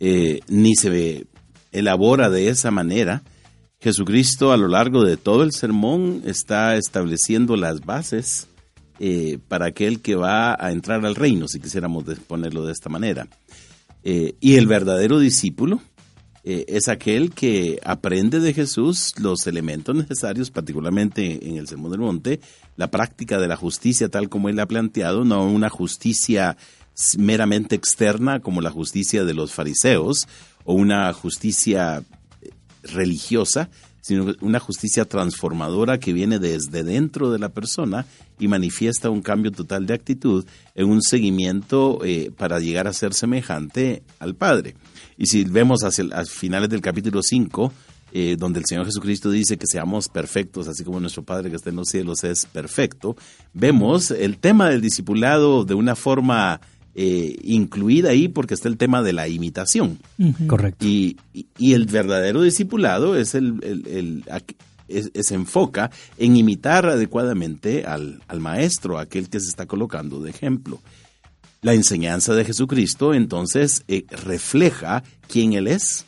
Eh, 0.00 0.40
ni 0.48 0.74
se 0.74 1.26
elabora 1.72 2.30
de 2.30 2.48
esa 2.48 2.70
manera. 2.70 3.22
Jesucristo 3.80 4.52
a 4.52 4.56
lo 4.56 4.68
largo 4.68 5.04
de 5.04 5.16
todo 5.16 5.42
el 5.42 5.52
sermón 5.52 6.22
está 6.24 6.76
estableciendo 6.76 7.56
las 7.56 7.80
bases 7.80 8.46
eh, 9.00 9.38
para 9.48 9.66
aquel 9.66 10.00
que 10.00 10.14
va 10.14 10.56
a 10.56 10.70
entrar 10.70 11.04
al 11.04 11.16
reino, 11.16 11.48
si 11.48 11.58
quisiéramos 11.58 12.04
ponerlo 12.28 12.64
de 12.64 12.72
esta 12.72 12.88
manera. 12.88 13.26
Eh, 14.04 14.34
y 14.40 14.56
el 14.56 14.66
verdadero 14.66 15.18
discípulo 15.18 15.80
eh, 16.44 16.64
es 16.66 16.88
aquel 16.88 17.30
que 17.30 17.78
aprende 17.84 18.40
de 18.40 18.52
Jesús 18.52 19.14
los 19.18 19.46
elementos 19.46 19.94
necesarios, 19.94 20.50
particularmente 20.50 21.48
en 21.48 21.56
el 21.56 21.68
Sermón 21.68 21.92
del 21.92 22.00
Monte, 22.00 22.40
la 22.76 22.90
práctica 22.90 23.38
de 23.38 23.46
la 23.46 23.56
justicia 23.56 24.08
tal 24.08 24.28
como 24.28 24.48
él 24.48 24.58
ha 24.58 24.66
planteado, 24.66 25.24
no 25.24 25.46
una 25.46 25.68
justicia 25.68 26.56
meramente 27.16 27.76
externa 27.76 28.40
como 28.40 28.60
la 28.60 28.70
justicia 28.70 29.24
de 29.24 29.34
los 29.34 29.52
fariseos 29.52 30.26
o 30.64 30.74
una 30.74 31.12
justicia 31.12 32.02
eh, 32.42 32.50
religiosa, 32.82 33.70
sino 34.02 34.34
una 34.40 34.58
justicia 34.58 35.06
transformadora 35.06 35.98
que 35.98 36.12
viene 36.12 36.38
desde 36.38 36.82
dentro 36.82 37.30
de 37.30 37.38
la 37.38 37.48
persona 37.48 38.04
y 38.38 38.48
manifiesta 38.48 39.08
un 39.08 39.22
cambio 39.22 39.52
total 39.52 39.86
de 39.86 39.94
actitud 39.94 40.44
en 40.74 40.90
un 40.90 41.00
seguimiento 41.00 42.00
eh, 42.04 42.30
para 42.36 42.58
llegar 42.58 42.88
a 42.88 42.92
ser 42.92 43.14
semejante 43.14 44.02
al 44.18 44.34
Padre. 44.34 44.74
Y 45.16 45.26
si 45.26 45.44
vemos 45.44 45.84
hacia 45.84 46.02
el, 46.02 46.26
finales 46.26 46.68
del 46.68 46.80
capítulo 46.80 47.22
5, 47.22 47.72
eh, 48.14 48.36
donde 48.38 48.58
el 48.58 48.66
Señor 48.66 48.84
Jesucristo 48.84 49.30
dice 49.30 49.56
que 49.56 49.66
seamos 49.66 50.08
perfectos, 50.08 50.66
así 50.66 50.82
como 50.84 51.00
nuestro 51.00 51.22
Padre 51.22 51.48
que 51.48 51.56
está 51.56 51.70
en 51.70 51.76
los 51.76 51.88
cielos 51.88 52.24
es 52.24 52.44
perfecto, 52.46 53.16
vemos 53.54 54.10
el 54.10 54.38
tema 54.38 54.68
del 54.68 54.80
discipulado 54.80 55.64
de 55.64 55.74
una 55.74 55.94
forma 55.94 56.60
eh, 56.94 57.36
incluida 57.42 58.10
ahí 58.10 58.28
porque 58.28 58.54
está 58.54 58.68
el 58.68 58.76
tema 58.76 59.02
de 59.02 59.12
la 59.12 59.28
imitación. 59.28 59.98
Correcto. 60.46 60.84
Y, 60.86 61.16
el 61.58 61.86
verdadero 61.86 62.42
discipulado 62.42 63.16
es 63.16 63.34
el, 63.34 64.24
se 64.88 65.34
enfoca 65.34 65.90
en 66.18 66.36
imitar 66.36 66.86
adecuadamente 66.86 67.84
al, 67.86 68.20
maestro, 68.40 68.98
aquel 68.98 69.28
que 69.28 69.40
se 69.40 69.48
está 69.48 69.66
colocando 69.66 70.20
de 70.20 70.30
ejemplo. 70.30 70.80
La 71.62 71.74
enseñanza 71.74 72.34
de 72.34 72.44
Jesucristo 72.44 73.14
entonces 73.14 73.84
eh, 73.88 74.04
refleja 74.10 75.02
quién 75.28 75.52
Él 75.52 75.68
es, 75.68 76.04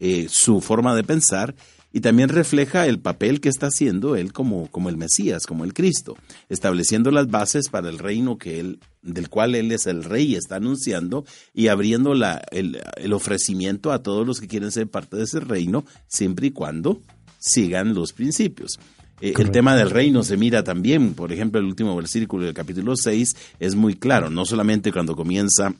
eh, 0.00 0.28
su 0.30 0.60
forma 0.60 0.94
de 0.94 1.02
pensar 1.02 1.54
y 1.92 2.00
también 2.00 2.28
refleja 2.28 2.86
el 2.86 2.98
papel 2.98 3.40
que 3.40 3.48
está 3.48 3.66
haciendo 3.66 4.16
él 4.16 4.32
como, 4.32 4.68
como 4.68 4.88
el 4.88 4.96
Mesías, 4.96 5.46
como 5.46 5.64
el 5.64 5.72
Cristo, 5.72 6.16
estableciendo 6.48 7.10
las 7.10 7.28
bases 7.28 7.68
para 7.68 7.88
el 7.88 7.98
reino 7.98 8.36
que 8.38 8.60
él, 8.60 8.78
del 9.02 9.28
cual 9.28 9.54
él 9.54 9.72
es 9.72 9.86
el 9.86 10.04
rey, 10.04 10.34
está 10.34 10.56
anunciando 10.56 11.24
y 11.54 11.68
abriendo 11.68 12.14
la, 12.14 12.42
el, 12.50 12.80
el 12.96 13.12
ofrecimiento 13.12 13.92
a 13.92 14.02
todos 14.02 14.26
los 14.26 14.40
que 14.40 14.48
quieren 14.48 14.70
ser 14.70 14.88
parte 14.88 15.16
de 15.16 15.24
ese 15.24 15.40
reino, 15.40 15.84
siempre 16.06 16.48
y 16.48 16.50
cuando 16.50 17.00
sigan 17.38 17.94
los 17.94 18.12
principios. 18.12 18.78
Eh, 19.20 19.34
el 19.36 19.50
tema 19.50 19.74
del 19.74 19.90
reino 19.90 20.22
se 20.22 20.36
mira 20.36 20.62
también, 20.62 21.14
por 21.14 21.32
ejemplo, 21.32 21.60
el 21.60 21.66
último 21.66 21.96
versículo 21.96 22.44
del 22.44 22.54
capítulo 22.54 22.94
6 22.96 23.36
es 23.58 23.74
muy 23.74 23.94
claro, 23.94 24.30
no 24.30 24.44
solamente 24.44 24.92
cuando 24.92 25.16
comienza 25.16 25.74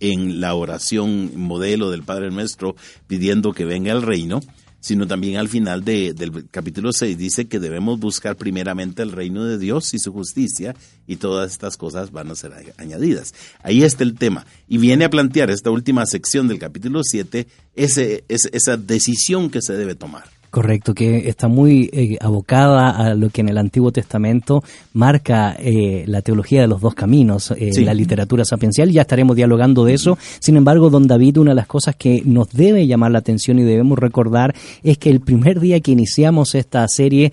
en 0.00 0.40
la 0.40 0.54
oración 0.54 1.30
modelo 1.36 1.90
del 1.90 2.02
Padre 2.02 2.30
Nuestro 2.30 2.74
pidiendo 3.06 3.52
que 3.52 3.64
venga 3.64 3.92
el 3.92 4.02
reino, 4.02 4.40
sino 4.82 5.06
también 5.06 5.36
al 5.36 5.48
final 5.48 5.84
de, 5.84 6.12
del 6.12 6.48
capítulo 6.50 6.92
6 6.92 7.16
dice 7.16 7.46
que 7.46 7.60
debemos 7.60 8.00
buscar 8.00 8.36
primeramente 8.36 9.02
el 9.02 9.12
reino 9.12 9.44
de 9.44 9.56
Dios 9.56 9.94
y 9.94 10.00
su 10.00 10.12
justicia 10.12 10.74
y 11.06 11.16
todas 11.16 11.52
estas 11.52 11.76
cosas 11.76 12.10
van 12.10 12.30
a 12.30 12.34
ser 12.34 12.52
añadidas. 12.76 13.32
Ahí 13.62 13.84
está 13.84 14.02
el 14.02 14.18
tema. 14.18 14.44
Y 14.68 14.78
viene 14.78 15.04
a 15.04 15.10
plantear 15.10 15.50
esta 15.50 15.70
última 15.70 16.04
sección 16.04 16.48
del 16.48 16.58
capítulo 16.58 17.02
7 17.04 17.46
ese, 17.76 18.24
esa 18.28 18.76
decisión 18.76 19.50
que 19.50 19.62
se 19.62 19.74
debe 19.74 19.94
tomar. 19.94 20.41
Correcto, 20.52 20.92
que 20.92 21.30
está 21.30 21.48
muy 21.48 21.88
eh, 21.94 22.18
abocada 22.20 22.90
a 22.90 23.14
lo 23.14 23.30
que 23.30 23.40
en 23.40 23.48
el 23.48 23.56
Antiguo 23.56 23.90
Testamento 23.90 24.62
marca 24.92 25.56
eh, 25.58 26.04
la 26.06 26.20
teología 26.20 26.60
de 26.60 26.66
los 26.66 26.82
dos 26.82 26.94
caminos, 26.94 27.52
eh, 27.52 27.70
la 27.82 27.94
literatura 27.94 28.44
sapiencial. 28.44 28.90
Ya 28.90 29.00
estaremos 29.00 29.34
dialogando 29.34 29.82
de 29.86 29.94
eso. 29.94 30.18
Sin 30.40 30.58
embargo, 30.58 30.90
don 30.90 31.06
David, 31.06 31.38
una 31.38 31.52
de 31.52 31.54
las 31.54 31.66
cosas 31.66 31.96
que 31.96 32.20
nos 32.26 32.50
debe 32.50 32.86
llamar 32.86 33.12
la 33.12 33.20
atención 33.20 33.60
y 33.60 33.62
debemos 33.62 33.98
recordar 33.98 34.54
es 34.82 34.98
que 34.98 35.08
el 35.08 35.20
primer 35.20 35.58
día 35.58 35.80
que 35.80 35.92
iniciamos 35.92 36.54
esta 36.54 36.86
serie, 36.86 37.32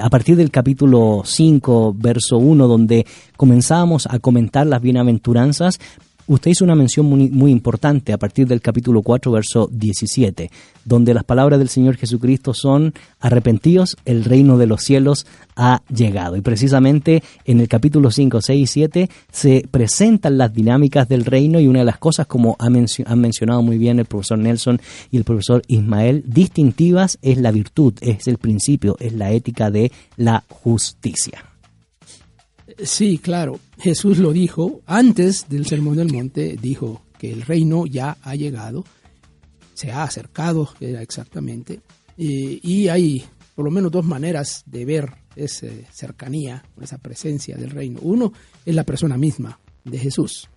a 0.00 0.08
partir 0.08 0.36
del 0.36 0.50
capítulo 0.50 1.20
5, 1.22 1.96
verso 1.98 2.38
1, 2.38 2.66
donde 2.66 3.04
comenzábamos 3.36 4.08
a 4.10 4.20
comentar 4.20 4.66
las 4.66 4.80
bienaventuranzas, 4.80 5.78
Usted 6.28 6.50
hizo 6.50 6.64
una 6.64 6.74
mención 6.74 7.06
muy, 7.06 7.52
importante 7.52 8.12
a 8.12 8.18
partir 8.18 8.48
del 8.48 8.60
capítulo 8.60 9.02
4, 9.02 9.30
verso 9.30 9.68
17, 9.70 10.50
donde 10.84 11.14
las 11.14 11.22
palabras 11.22 11.60
del 11.60 11.68
Señor 11.68 11.96
Jesucristo 11.96 12.52
son, 12.52 12.94
arrepentidos, 13.20 13.96
el 14.04 14.24
reino 14.24 14.58
de 14.58 14.66
los 14.66 14.82
cielos 14.82 15.24
ha 15.54 15.82
llegado. 15.88 16.34
Y 16.36 16.40
precisamente 16.40 17.22
en 17.44 17.60
el 17.60 17.68
capítulo 17.68 18.10
5, 18.10 18.40
6 18.42 18.60
y 18.60 18.66
7 18.66 19.10
se 19.30 19.68
presentan 19.70 20.36
las 20.36 20.52
dinámicas 20.52 21.08
del 21.08 21.24
reino 21.24 21.60
y 21.60 21.68
una 21.68 21.80
de 21.80 21.84
las 21.84 21.98
cosas, 21.98 22.26
como 22.26 22.56
han 22.58 22.72
mencionado 23.20 23.62
muy 23.62 23.78
bien 23.78 24.00
el 24.00 24.06
profesor 24.06 24.38
Nelson 24.38 24.80
y 25.12 25.18
el 25.18 25.24
profesor 25.24 25.62
Ismael, 25.68 26.24
distintivas 26.26 27.18
es 27.22 27.38
la 27.38 27.52
virtud, 27.52 27.94
es 28.00 28.26
el 28.26 28.38
principio, 28.38 28.96
es 28.98 29.12
la 29.12 29.30
ética 29.30 29.70
de 29.70 29.92
la 30.16 30.42
justicia. 30.48 31.44
Sí, 32.78 33.18
claro. 33.18 33.58
Jesús 33.78 34.18
lo 34.18 34.32
dijo 34.32 34.82
antes 34.86 35.48
del 35.48 35.66
Sermón 35.66 35.96
del 35.96 36.12
Monte, 36.12 36.56
dijo 36.60 37.02
que 37.18 37.32
el 37.32 37.42
reino 37.42 37.86
ya 37.86 38.18
ha 38.22 38.34
llegado, 38.34 38.84
se 39.74 39.90
ha 39.90 40.02
acercado 40.02 40.68
exactamente, 40.80 41.80
y, 42.16 42.88
hay 42.88 43.24
por 43.54 43.64
lo 43.64 43.70
menos 43.70 43.90
dos 43.90 44.04
maneras 44.04 44.62
de 44.66 44.84
ver 44.84 45.10
esa 45.34 45.66
cercanía, 45.92 46.64
esa 46.80 46.98
presencia 46.98 47.56
del 47.56 47.70
reino. 47.70 48.00
Uno 48.02 48.32
es 48.64 48.74
la 48.74 48.84
persona 48.84 49.16
misma 49.16 49.58
de 49.84 49.98
Jesús. 49.98 50.48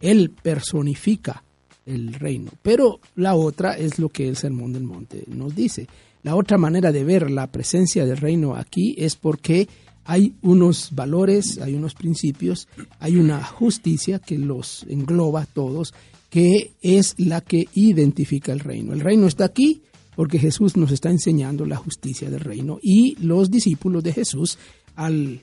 él 0.00 0.30
personifica 0.30 1.42
el 1.86 2.12
reino, 2.14 2.52
pero 2.62 3.00
la 3.16 3.34
otra 3.34 3.76
es 3.76 3.98
lo 3.98 4.08
que 4.08 4.28
el 4.28 4.36
Sermón 4.36 4.72
del 4.72 4.84
Monte 4.84 5.24
nos 5.26 5.54
dice. 5.54 5.88
La 6.22 6.36
otra 6.36 6.58
manera 6.58 6.92
de 6.92 7.04
ver 7.04 7.30
la 7.30 7.46
presencia 7.50 8.04
del 8.04 8.16
reino 8.16 8.54
aquí 8.54 8.94
es 8.98 9.16
porque 9.16 9.68
hay 10.08 10.36
unos 10.40 10.88
valores, 10.92 11.58
hay 11.58 11.74
unos 11.74 11.94
principios, 11.94 12.66
hay 12.98 13.16
una 13.16 13.44
justicia 13.44 14.18
que 14.18 14.38
los 14.38 14.86
engloba 14.88 15.44
todos, 15.44 15.92
que 16.30 16.72
es 16.80 17.14
la 17.18 17.42
que 17.42 17.68
identifica 17.74 18.52
el 18.52 18.60
reino. 18.60 18.94
El 18.94 19.00
reino 19.00 19.26
está 19.26 19.44
aquí 19.44 19.82
porque 20.16 20.38
Jesús 20.38 20.78
nos 20.78 20.92
está 20.92 21.10
enseñando 21.10 21.66
la 21.66 21.76
justicia 21.76 22.30
del 22.30 22.40
reino 22.40 22.78
y 22.82 23.16
los 23.20 23.50
discípulos 23.50 24.02
de 24.02 24.14
Jesús 24.14 24.56
al, 24.94 25.42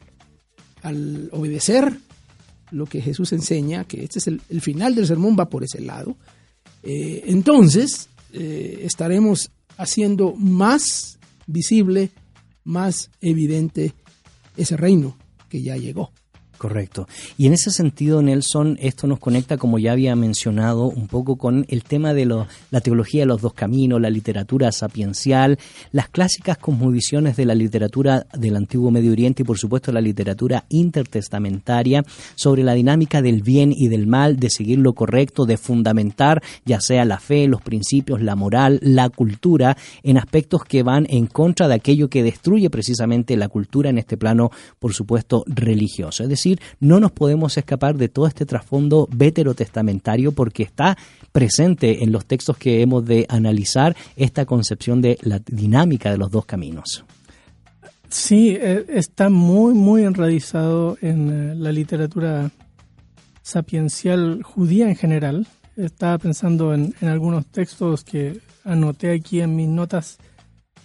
al 0.81 1.29
obedecer 1.31 1.99
lo 2.71 2.87
que 2.87 3.01
Jesús 3.01 3.33
enseña, 3.33 3.83
que 3.83 4.03
este 4.03 4.17
es 4.17 4.25
el, 4.25 4.61
final 4.61 4.95
del 4.95 5.05
sermón, 5.05 5.37
va 5.39 5.47
por 5.47 5.63
ese 5.63 5.79
lado, 5.79 6.17
eh, 6.81 7.21
entonces 7.27 8.09
eh, 8.33 8.79
estaremos 8.81 9.51
haciendo 9.77 10.33
más 10.33 11.19
visible, 11.45 12.09
más 12.63 13.11
evidente 13.21 13.93
ese 14.57 14.77
reino 14.77 15.17
que 15.49 15.61
ya 15.61 15.77
llegó. 15.77 16.11
Correcto. 16.57 17.07
Y 17.37 17.47
en 17.47 17.53
ese 17.53 17.69
sentido, 17.69 18.21
Nelson, 18.21 18.77
esto 18.81 19.07
nos 19.07 19.19
conecta, 19.19 19.57
como 19.57 19.77
ya 19.77 19.91
había 19.91 20.15
mencionado, 20.15 20.85
un 20.85 21.07
poco 21.07 21.35
con 21.35 21.65
el 21.69 21.83
tema 21.83 22.13
de 22.13 22.25
la 22.25 22.81
teología 22.81 23.23
de 23.23 23.25
los 23.27 23.41
dos 23.41 23.53
caminos, 23.53 24.01
la 24.01 24.09
literatura 24.09 24.71
sapiencial, 24.71 25.59
las 25.91 26.09
clásicas 26.09 26.57
cosmovisiones 26.57 27.35
de 27.35 27.45
la 27.45 27.55
literatura 27.55 28.25
del 28.33 28.55
antiguo 28.55 28.89
Medio 28.89 29.11
Oriente 29.11 29.43
y, 29.43 29.45
por 29.45 29.57
supuesto, 29.57 29.91
la 29.91 30.01
literatura 30.01 30.65
intertestamentaria 30.69 32.03
sobre 32.35 32.63
la 32.63 32.73
dinámica 32.73 33.21
del 33.21 33.41
bien 33.41 33.73
y 33.75 33.89
del 33.89 34.07
mal, 34.07 34.37
de 34.37 34.49
seguir 34.49 34.79
lo 34.79 34.93
correcto, 34.93 35.45
de 35.45 35.57
fundamentar 35.57 36.41
ya 36.65 36.79
sea 36.79 37.05
la 37.05 37.19
fe, 37.19 37.47
los 37.47 37.61
principios, 37.61 38.21
la 38.21 38.35
moral, 38.35 38.79
la 38.81 39.09
cultura, 39.09 39.77
en 40.03 40.17
aspectos 40.17 40.63
que 40.63 40.83
van 40.83 41.05
en 41.09 41.27
contra 41.27 41.67
de 41.67 41.75
aquello 41.75 42.09
que 42.09 42.23
destruye 42.23 42.69
precisamente 42.69 43.35
la 43.35 43.49
cultura 43.49 43.89
en 43.89 43.97
este 43.97 44.17
plano, 44.17 44.51
por 44.79 44.93
supuesto, 44.93 45.43
religioso. 45.47 46.23
Es 46.23 46.29
decir, 46.29 46.44
no 46.79 46.99
nos 46.99 47.11
podemos 47.11 47.57
escapar 47.57 47.95
de 47.95 48.09
todo 48.09 48.27
este 48.27 48.45
trasfondo 48.45 49.07
veterotestamentario 49.11 50.31
porque 50.31 50.63
está 50.63 50.97
presente 51.31 52.03
en 52.03 52.11
los 52.11 52.25
textos 52.25 52.57
que 52.57 52.81
hemos 52.81 53.05
de 53.05 53.25
analizar 53.29 53.95
esta 54.15 54.45
concepción 54.45 55.01
de 55.01 55.17
la 55.21 55.39
dinámica 55.39 56.11
de 56.11 56.17
los 56.17 56.31
dos 56.31 56.45
caminos. 56.45 57.03
Sí, 58.09 58.57
eh, 58.59 58.85
está 58.89 59.29
muy, 59.29 59.73
muy 59.73 60.03
enraizado 60.03 60.97
en 61.01 61.29
eh, 61.29 61.55
la 61.55 61.71
literatura 61.71 62.51
sapiencial 63.41 64.41
judía 64.43 64.87
en 64.87 64.95
general. 64.95 65.47
Estaba 65.75 66.17
pensando 66.17 66.73
en, 66.73 66.93
algunos 67.01 67.45
textos 67.47 68.03
que 68.03 68.39
anoté 68.63 69.11
aquí 69.11 69.41
en 69.41 69.55
mis 69.55 69.67
notas. 69.67 70.17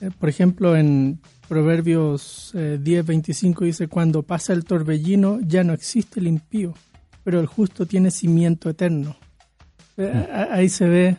Eh, 0.01 0.11
por 0.18 0.29
ejemplo, 0.29 0.77
en 0.77 1.20
Proverbios 1.51 2.53
10, 2.55 3.07
25 3.07 3.65
dice, 3.65 3.89
cuando 3.89 4.23
pasa 4.23 4.53
el 4.53 4.65
torbellino 4.65 5.41
ya 5.41 5.65
no 5.65 5.73
existe 5.73 6.21
el 6.21 6.29
impío, 6.29 6.75
pero 7.25 7.41
el 7.41 7.47
justo 7.47 7.87
tiene 7.87 8.13
cimiento 8.13 8.71
eterno. 8.71 9.17
Eh, 9.97 10.13
mm. 10.15 10.53
Ahí 10.53 10.69
se 10.69 10.89
ve 10.89 11.17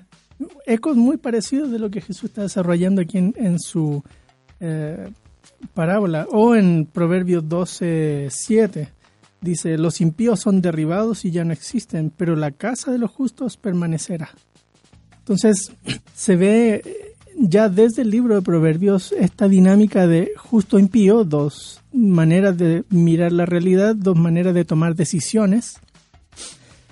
ecos 0.65 0.96
muy 0.96 1.17
parecidos 1.17 1.70
de 1.70 1.80
lo 1.80 1.91
que 1.91 2.00
Jesús 2.00 2.30
está 2.30 2.44
desarrollando 2.44 3.02
aquí 3.02 3.17
en, 3.17 3.60
su 3.60 4.06
eh, 4.62 5.10
parábola. 5.74 6.26
O 6.32 6.56
en 6.56 6.86
Proverbios 6.86 7.50
12, 7.50 8.30
7 8.32 8.88
dice, 9.41 9.78
los 9.78 10.00
impíos 10.00 10.39
son 10.39 10.62
derribados 10.62 11.26
y 11.26 11.32
ya 11.32 11.44
no 11.44 11.52
existen, 11.52 12.10
pero 12.10 12.38
la 12.38 12.52
casa 12.52 12.89
de 12.89 13.00
los 13.00 13.12
justos 13.12 13.58
permanecerá. 13.58 14.30
Entonces 15.17 15.74
se 16.15 16.38
ve 16.38 17.11
ya 17.38 17.70
desde 17.70 18.02
el 18.04 18.12
libro 18.12 18.36
de 18.36 18.41
Proverbios 18.41 19.12
esta 19.12 19.48
dinámica 19.48 20.08
de 20.08 20.32
justo 20.38 20.80
impío, 20.80 21.24
dos 21.24 21.82
maneras 21.94 22.58
de 22.58 22.84
mirar 22.89 23.32
la 23.32 23.46
realidad, 23.46 23.96
dos 23.96 24.17
maneras 24.17 24.54
de 24.54 24.65
tomar 24.65 24.96
decisiones, 24.96 25.80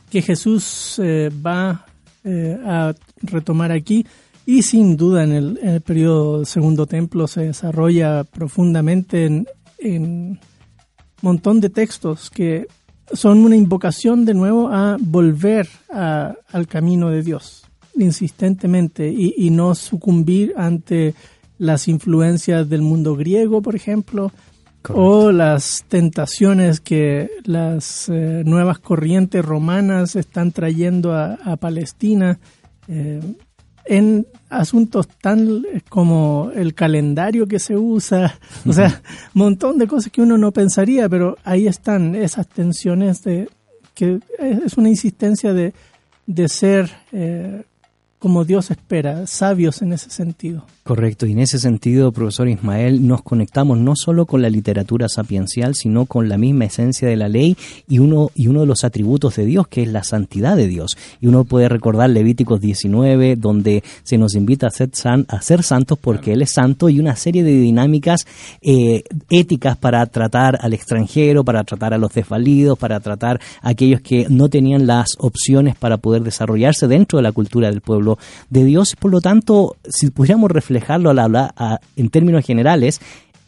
que 0.09 0.21
Jesús 0.21 0.99
eh, 1.03 1.29
va 1.45 1.85
eh, 2.23 2.57
a 2.65 2.93
retomar 3.21 3.71
aquí 3.71 4.05
y 4.45 4.63
sin 4.63 4.97
duda 4.97 5.23
en 5.23 5.31
el, 5.31 5.59
en 5.61 5.69
el, 5.69 5.81
periodo 5.81 6.43
Segundo 6.45 6.87
Templo 6.87 7.27
se 7.27 7.41
desarrolla 7.41 8.23
profundamente 8.23 9.25
en, 9.25 9.47
un 9.81 10.39
montón 11.21 11.61
de 11.61 11.69
textos 11.69 12.29
que 12.29 12.67
son 13.13 13.39
una 13.39 13.55
invocación 13.55 14.25
de 14.25 14.33
nuevo 14.33 14.69
a 14.69 14.97
volver 14.99 15.69
al 15.89 16.67
camino 16.67 17.09
de 17.09 17.21
Dios 17.23 17.68
insistentemente 17.97 19.09
y, 19.09 19.49
no 19.49 19.75
sucumbir 19.75 20.53
ante 20.57 21.13
las 21.57 21.87
influencias 21.87 22.69
del 22.69 22.81
mundo 22.81 23.15
griego, 23.15 23.61
por 23.61 23.75
ejemplo, 23.75 24.31
o 24.87 25.31
las 25.31 25.83
tentaciones 25.87 26.79
que 26.79 27.29
las 27.43 28.07
eh, 28.09 28.43
nuevas 28.45 28.79
corrientes 28.79 29.43
romanas 29.43 30.15
están 30.15 30.51
trayendo 30.51 31.13
a, 31.13 31.57
Palestina 31.57 32.39
eh, 32.87 33.19
en 33.85 34.27
asuntos 34.49 35.07
tan 35.21 35.63
como 35.89 36.51
el 36.55 36.73
calendario 36.73 37.47
que 37.47 37.59
se 37.59 37.75
usa, 37.75 38.39
o 38.65 38.71
sea, 38.71 39.01
un 39.35 39.39
montón 39.41 39.77
de 39.77 39.87
cosas 39.87 40.11
que 40.11 40.21
uno 40.21 40.37
no 40.37 40.51
pensaría, 40.51 41.09
pero 41.09 41.37
ahí 41.43 41.67
están 41.67 42.15
esas 42.15 42.47
tensiones 42.47 43.23
de 43.23 43.49
que 43.93 44.19
es 44.39 44.77
una 44.77 44.87
insistencia 44.87 45.53
de, 45.53 45.73
de 46.25 46.47
ser 46.47 46.89
eh, 47.11 47.63
como 48.19 48.45
Dios 48.45 48.69
espera, 48.69 49.25
sabios 49.25 49.81
en 49.81 49.93
ese 49.93 50.09
sentido. 50.09 50.65
Correcto, 50.89 51.27
y 51.27 51.33
en 51.33 51.39
ese 51.39 51.59
sentido, 51.59 52.11
profesor 52.11 52.49
Ismael, 52.49 53.05
nos 53.05 53.21
conectamos 53.21 53.77
no 53.77 53.95
solo 53.95 54.25
con 54.25 54.41
la 54.41 54.49
literatura 54.49 55.07
sapiencial, 55.07 55.75
sino 55.75 56.07
con 56.07 56.27
la 56.29 56.39
misma 56.39 56.65
esencia 56.65 57.07
de 57.07 57.15
la 57.15 57.27
ley 57.27 57.55
y 57.87 57.99
uno, 57.99 58.31
y 58.33 58.47
uno 58.47 58.61
de 58.61 58.65
los 58.65 58.83
atributos 58.83 59.35
de 59.35 59.45
Dios, 59.45 59.67
que 59.67 59.83
es 59.83 59.87
la 59.87 60.03
santidad 60.03 60.55
de 60.57 60.65
Dios. 60.65 60.97
Y 61.21 61.27
uno 61.27 61.43
puede 61.43 61.69
recordar 61.69 62.09
Levíticos 62.09 62.59
19, 62.59 63.35
donde 63.35 63.83
se 64.01 64.17
nos 64.17 64.33
invita 64.33 64.65
a 64.65 64.71
ser, 64.71 64.89
a 65.27 65.41
ser 65.43 65.61
santos 65.61 65.99
porque 66.01 66.33
Él 66.33 66.41
es 66.41 66.53
santo, 66.53 66.89
y 66.89 66.99
una 66.99 67.15
serie 67.15 67.43
de 67.43 67.51
dinámicas 67.51 68.25
eh, 68.63 69.03
éticas 69.29 69.77
para 69.77 70.03
tratar 70.07 70.57
al 70.59 70.73
extranjero, 70.73 71.43
para 71.43 71.63
tratar 71.65 71.93
a 71.93 71.99
los 71.99 72.11
desvalidos, 72.15 72.79
para 72.79 72.99
tratar 72.99 73.39
a 73.61 73.69
aquellos 73.69 74.01
que 74.01 74.25
no 74.27 74.49
tenían 74.49 74.87
las 74.87 75.09
opciones 75.19 75.75
para 75.75 75.97
poder 75.97 76.23
desarrollarse 76.23 76.87
dentro 76.87 77.17
de 77.17 77.23
la 77.23 77.31
cultura 77.31 77.69
del 77.69 77.81
pueblo 77.81 78.17
de 78.49 78.65
Dios. 78.65 78.95
Por 78.99 79.11
lo 79.11 79.21
tanto, 79.21 79.75
si 79.87 80.09
pudiéramos 80.09 80.49
reflejarlo 80.79 81.11
a 81.11 81.79
en 81.95 82.09
términos 82.09 82.45
generales, 82.45 83.01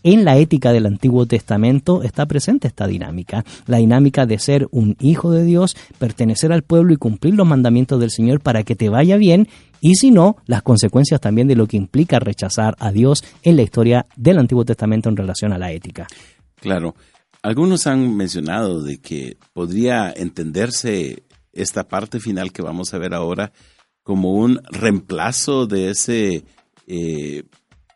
en 0.03 0.25
la 0.25 0.37
ética 0.37 0.71
del 0.71 0.87
Antiguo 0.87 1.27
Testamento 1.27 2.01
está 2.01 2.25
presente 2.25 2.67
esta 2.67 2.87
dinámica, 2.87 3.45
la 3.67 3.77
dinámica 3.77 4.25
de 4.25 4.39
ser 4.39 4.67
un 4.71 4.97
hijo 4.99 5.31
de 5.31 5.43
Dios, 5.43 5.75
pertenecer 5.99 6.51
al 6.51 6.63
pueblo 6.63 6.93
y 6.93 6.97
cumplir 6.97 7.35
los 7.35 7.47
mandamientos 7.47 7.99
del 7.99 8.09
Señor 8.09 8.41
para 8.41 8.63
que 8.63 8.75
te 8.75 8.89
vaya 8.89 9.17
bien, 9.17 9.47
y 9.79 9.95
si 9.95 10.09
no, 10.11 10.37
las 10.45 10.63
consecuencias 10.63 11.21
también 11.21 11.47
de 11.47 11.55
lo 11.55 11.67
que 11.67 11.77
implica 11.77 12.19
rechazar 12.19 12.75
a 12.79 12.91
Dios 12.91 13.23
en 13.43 13.55
la 13.55 13.61
historia 13.61 14.07
del 14.15 14.39
Antiguo 14.39 14.65
Testamento 14.65 15.09
en 15.09 15.17
relación 15.17 15.53
a 15.53 15.59
la 15.59 15.71
ética. 15.71 16.07
Claro, 16.59 16.95
algunos 17.43 17.85
han 17.87 18.15
mencionado 18.15 18.81
de 18.81 18.99
que 18.99 19.37
podría 19.53 20.11
entenderse 20.15 21.23
esta 21.53 21.87
parte 21.87 22.19
final 22.19 22.51
que 22.51 22.61
vamos 22.61 22.93
a 22.93 22.97
ver 22.97 23.13
ahora 23.13 23.51
como 24.03 24.33
un 24.33 24.59
reemplazo 24.71 25.67
de 25.67 25.91
ese 25.91 26.43
eh, 26.93 27.43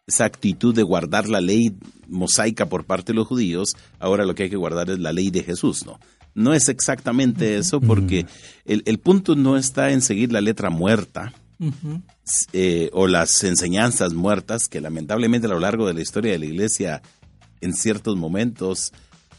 esa 0.08 0.23
actitud 0.23 0.73
de 0.73 0.84
guardar 0.84 1.27
la 1.27 1.41
ley 1.41 1.75
mosaica 2.08 2.67
por 2.67 2.86
parte 2.86 3.12
de 3.12 3.17
los 3.17 3.27
judíos, 3.27 3.73
ahora 3.99 4.25
lo 4.25 4.36
que 4.36 4.43
hay 4.43 4.49
que 4.49 4.55
guardar 4.55 4.89
es 4.89 4.99
la 4.99 5.12
ley 5.12 5.31
de 5.31 5.43
Jesús, 5.43 5.86
¿no? 5.86 5.99
No 6.34 6.53
es 6.53 6.69
exactamente 6.69 7.58
eso, 7.58 7.81
porque 7.81 8.25
el, 8.65 8.99
punto 8.99 9.36
no 9.36 9.58
está 9.58 9.91
en 9.91 10.01
seguir 10.01 10.31
la 10.31 10.41
letra 10.41 10.69
muerta 10.69 11.34
eh, 12.53 12.89
o 12.93 13.08
las 13.08 13.43
enseñanzas 13.43 14.13
muertas, 14.13 14.67
que 14.69 14.79
lamentablemente 14.79 15.47
a 15.47 15.49
lo 15.49 15.60
largo 15.60 15.88
de 15.88 15.93
la 15.93 16.01
historia 16.01 16.34
de 16.34 16.39
la 16.39 16.45
iglesia, 16.45 17.01
en 17.62 17.73
ciertos 17.73 18.15
momentos, 18.15 18.93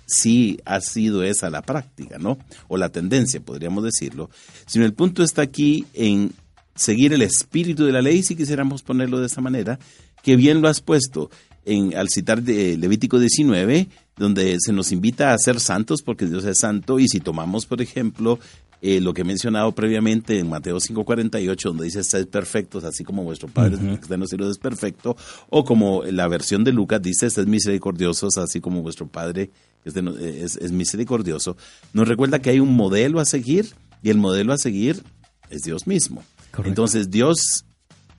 sí 0.07 0.59
ha 0.65 0.81
sido 0.81 1.23
esa 1.23 1.49
la 1.49 1.63
práctica, 1.63 2.19
¿no? 2.19 2.39
O 2.69 2.77
la 2.77 2.91
tendencia, 2.91 3.41
podríamos 3.41 3.85
decirlo, 3.85 4.29
sino 4.67 4.85
el 4.85 4.95
punto 4.95 5.23
está 5.23 5.43
aquí 5.43 5.87
en 5.95 6.33
seguir 6.77 7.13
el 7.13 7.23
espíritu 7.23 7.85
de 7.85 7.93
la 7.93 8.03
ley, 8.03 8.23
si 8.23 8.37
quisiéramos 8.37 8.83
ponerlo 8.83 9.19
de 9.21 9.27
esa 9.27 9.41
manera, 9.41 9.79
que 10.23 10.37
bien 10.37 10.61
lo 10.61 10.69
has 10.69 10.81
puesto 10.81 11.31
en, 11.65 11.97
al 11.97 12.09
citar 12.09 12.43
de 12.43 12.77
Levítico 12.77 13.19
19, 13.19 13.89
donde 14.17 14.57
se 14.61 14.73
nos 14.73 14.93
invita 14.93 15.33
a 15.33 15.39
ser 15.39 15.61
santos 15.61 16.03
porque 16.03 16.27
Dios 16.27 16.45
es 16.45 16.59
santo, 16.61 16.99
y 16.99 17.09
si 17.09 17.21
tomamos, 17.21 17.67
por 17.67 17.83
ejemplo, 17.83 18.39
eh, 18.83 19.01
lo 19.01 19.15
que 19.15 19.23
he 19.23 19.25
mencionado 19.25 19.73
previamente 19.73 20.39
en 20.39 20.49
Mateo 20.49 20.79
5:48, 20.79 21.69
donde 21.69 21.85
dice, 21.85 22.05
sed 22.05 22.29
perfectos, 22.29 22.85
así 22.85 23.05
como 23.05 23.25
vuestro 23.25 23.49
Padre 23.49 23.79
que 23.79 23.95
está 23.95 24.15
en 24.15 24.21
los 24.21 24.29
cielos 24.29 24.51
es 24.51 24.59
perfecto, 24.59 25.17
o 25.49 25.65
como 25.65 26.05
la 26.05 26.29
versión 26.29 26.63
de 26.63 26.73
Lucas 26.73 27.03
dice, 27.03 27.31
sed 27.31 27.47
misericordiosos, 27.47 28.37
así 28.37 28.61
como 28.61 28.83
vuestro 28.83 29.07
Padre 29.07 29.51
es, 29.85 30.57
es 30.57 30.73
misericordioso, 30.73 31.57
nos 31.93 32.07
recuerda 32.07 32.41
que 32.41 32.51
hay 32.51 32.61
un 32.61 32.75
modelo 32.75 33.19
a 33.19 33.25
seguir, 33.25 33.75
y 34.03 34.11
el 34.11 34.19
modelo 34.19 34.53
a 34.53 34.59
seguir 34.59 35.03
es 35.51 35.63
Dios 35.63 35.87
mismo. 35.87 36.23
Entonces 36.65 37.11
Dios 37.11 37.65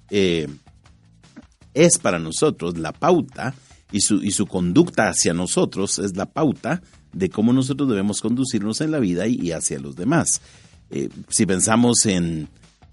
eh, 0.09 0.47
es 1.73 1.97
para 1.97 2.19
nosotros 2.19 2.77
la 2.77 2.93
pauta 2.93 3.53
y 3.91 4.01
su, 4.01 4.23
y 4.23 4.31
su 4.31 4.47
conducta 4.47 5.09
hacia 5.09 5.33
nosotros 5.33 5.99
es 5.99 6.15
la 6.15 6.25
pauta 6.25 6.81
de 7.13 7.29
cómo 7.29 7.53
nosotros 7.53 7.89
debemos 7.89 8.21
conducirnos 8.21 8.81
en 8.81 8.91
la 8.91 8.99
vida 8.99 9.27
y, 9.27 9.51
hacia 9.51 9.79
los 9.79 9.95
demás. 9.95 10.41
Eh, 10.89 11.09
si 11.29 11.45
pensamos 11.45 12.05
en, 12.05 12.47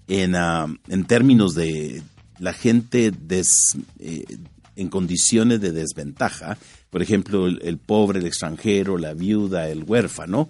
en, 0.07 0.35
ah, 0.35 0.67
en, 0.87 1.05
términos 1.05 1.53
de 1.53 2.01
la 2.39 2.53
gente 2.53 3.11
eh, 3.29 4.25
en 4.75 4.89
condiciones 4.89 5.61
de 5.61 5.71
desventaja, 5.71 6.57
por 6.89 7.01
ejemplo, 7.01 7.47
el, 7.47 7.77
pobre, 7.77 8.19
el 8.19 8.25
extranjero, 8.25 8.97
la 8.97 9.13
viuda, 9.13 9.69
el 9.69 9.83
huérfano, 9.83 10.49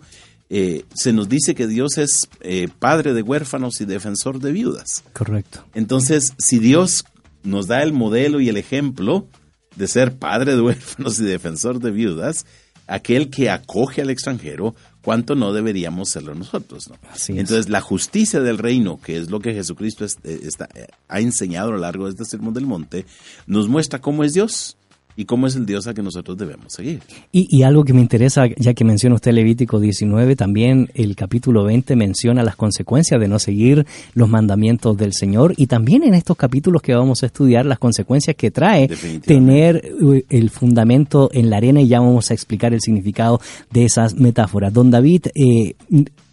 eh, 0.57 0.85
se 0.93 1.11
nos 1.11 1.27
dice 1.27 1.53
que 1.53 1.67
Dios 1.67 1.97
es 1.97 2.29
eh, 2.39 2.69
padre 2.79 3.13
de 3.13 3.21
huérfanos 3.21 3.81
y 3.81 3.85
defensor 3.85 4.39
de 4.39 4.53
viudas. 4.53 5.03
Correcto. 5.11 5.65
Entonces, 5.73 6.31
si 6.37 6.59
Dios 6.59 7.03
nos 7.43 7.67
da 7.67 7.83
el 7.83 7.91
modelo 7.91 8.39
y 8.39 8.47
el 8.47 8.55
ejemplo 8.55 9.27
de 9.75 9.89
ser 9.89 10.15
padre 10.15 10.55
de 10.55 10.61
huérfanos 10.61 11.19
y 11.19 11.25
defensor 11.25 11.81
de 11.81 11.91
viudas, 11.91 12.45
aquel 12.87 13.29
que 13.29 13.49
acoge 13.49 14.01
al 14.01 14.09
extranjero, 14.09 14.75
¿cuánto 15.01 15.35
no 15.35 15.51
deberíamos 15.51 16.11
serlo 16.11 16.33
nosotros? 16.35 16.87
¿no? 16.87 16.95
Entonces, 17.37 17.67
la 17.67 17.81
justicia 17.81 18.39
del 18.39 18.57
reino, 18.57 19.01
que 19.01 19.17
es 19.17 19.29
lo 19.29 19.41
que 19.41 19.53
Jesucristo 19.53 20.05
eh, 20.23 20.87
ha 21.09 21.19
enseñado 21.19 21.67
a 21.67 21.71
lo 21.73 21.79
largo 21.79 22.05
de 22.05 22.11
este 22.11 22.23
sermón 22.23 22.53
del 22.53 22.65
monte, 22.65 23.05
nos 23.45 23.67
muestra 23.67 23.99
cómo 23.99 24.23
es 24.23 24.31
Dios 24.31 24.77
y 25.15 25.25
cómo 25.25 25.47
es 25.47 25.56
el 25.56 25.65
Dios 25.65 25.88
a 25.88 25.93
que 25.93 26.01
nosotros 26.01 26.38
debemos 26.38 26.73
seguir. 26.73 27.01
Y, 27.32 27.63
algo 27.63 27.84
que 27.84 27.93
me 27.93 28.01
interesa, 28.01 28.45
ya 28.58 28.73
que 28.73 28.84
menciona 28.84 29.15
usted 29.15 29.32
Levítico 29.32 29.80
19, 29.80 30.36
también 30.36 30.89
el 30.93 31.15
capítulo 31.15 31.63
20 31.63 31.95
menciona 31.95 32.43
las 32.43 32.56
consecuencias 32.56 33.19
de 33.19 33.28
no 33.28 33.39
seguir 33.39 33.86
los 34.13 34.30
mandamientos 34.30 34.97
del 34.97 35.13
Señor 35.13 35.54
y 35.58 35.67
también 35.67 36.04
en 36.04 36.13
estos 36.13 36.38
capítulos 36.38 36.82
que 36.82 36.93
vamos 36.93 37.23
a 37.23 37.28
estudiar 37.28 37.65
las 37.65 37.80
consecuencias 37.80 38.36
que 38.36 38.51
trae 38.51 38.88
tener 39.25 39.93
uh, 40.01 40.21
el 40.30 40.49
fundamento 40.49 41.30
en 41.34 41.49
la 41.49 41.58
arena 41.58 41.82
y 41.82 41.88
ya 41.88 41.99
vamos 41.99 42.30
a 42.32 42.34
explicar 42.34 42.73
el 42.73 42.82
significado 42.82 43.39
de 43.71 43.86
esas 43.86 44.15
metáforas. 44.15 44.73
Don 44.73 44.91
David, 44.91 45.28
eh, 45.34 45.75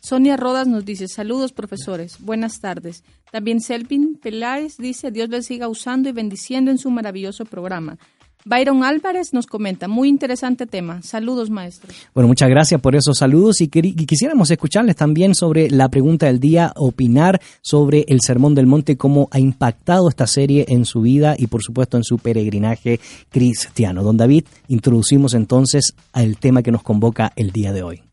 Sonia 0.00 0.36
Rodas 0.36 0.66
nos 0.66 0.84
dice, 0.86 1.08
saludos 1.08 1.52
profesores, 1.52 2.16
buenas 2.20 2.60
tardes. 2.60 3.04
También 3.30 3.60
Selvin 3.60 4.18
Peláez 4.20 4.78
dice, 4.78 5.10
Dios 5.10 5.28
les 5.28 5.46
siga 5.46 5.68
usando 5.68 6.08
y 6.08 6.12
bendiciendo 6.12 6.70
en 6.70 6.78
su 6.78 6.90
maravilloso 6.90 7.44
programa. 7.44 7.98
Byron 8.44 8.82
Álvarez 8.84 9.34
nos 9.34 9.46
comenta, 9.46 9.86
muy 9.86 10.08
interesante 10.08 10.66
tema. 10.66 11.02
Saludos, 11.02 11.50
maestro. 11.50 11.92
Bueno, 12.14 12.28
muchas 12.28 12.48
gracias 12.48 12.80
por 12.80 12.96
esos 12.96 13.18
saludos 13.18 13.60
y, 13.60 13.68
quisiéramos 13.68 14.50
escucharles 14.50 14.96
también 14.96 15.34
sobre 15.34 15.70
la 15.70 15.90
pregunta 15.90 16.26
del 16.26 16.40
día, 16.40 16.72
opinar 16.76 17.40
sobre 17.60 18.06
el 18.08 18.20
Sermón 18.22 18.54
del 18.54 18.66
Monte, 18.66 18.96
cómo 18.96 19.28
ha 19.30 19.38
impactado 19.38 20.08
esta 20.08 20.26
serie 20.26 20.64
en 20.68 20.86
su 20.86 21.02
vida 21.02 21.34
y 21.38 21.48
por 21.48 21.62
supuesto 21.62 21.98
en 21.98 22.04
su 22.04 22.18
peregrinaje 22.18 23.00
cristiano. 23.28 24.02
Don 24.02 24.16
David, 24.16 24.44
introducimos 24.68 25.34
entonces 25.34 25.94
al 26.12 26.38
tema 26.38 26.62
que 26.62 26.72
nos 26.72 26.82
convoca 26.82 27.32
el 27.36 27.50
día 27.50 27.74
de 27.74 27.82
hoy. 27.82 28.09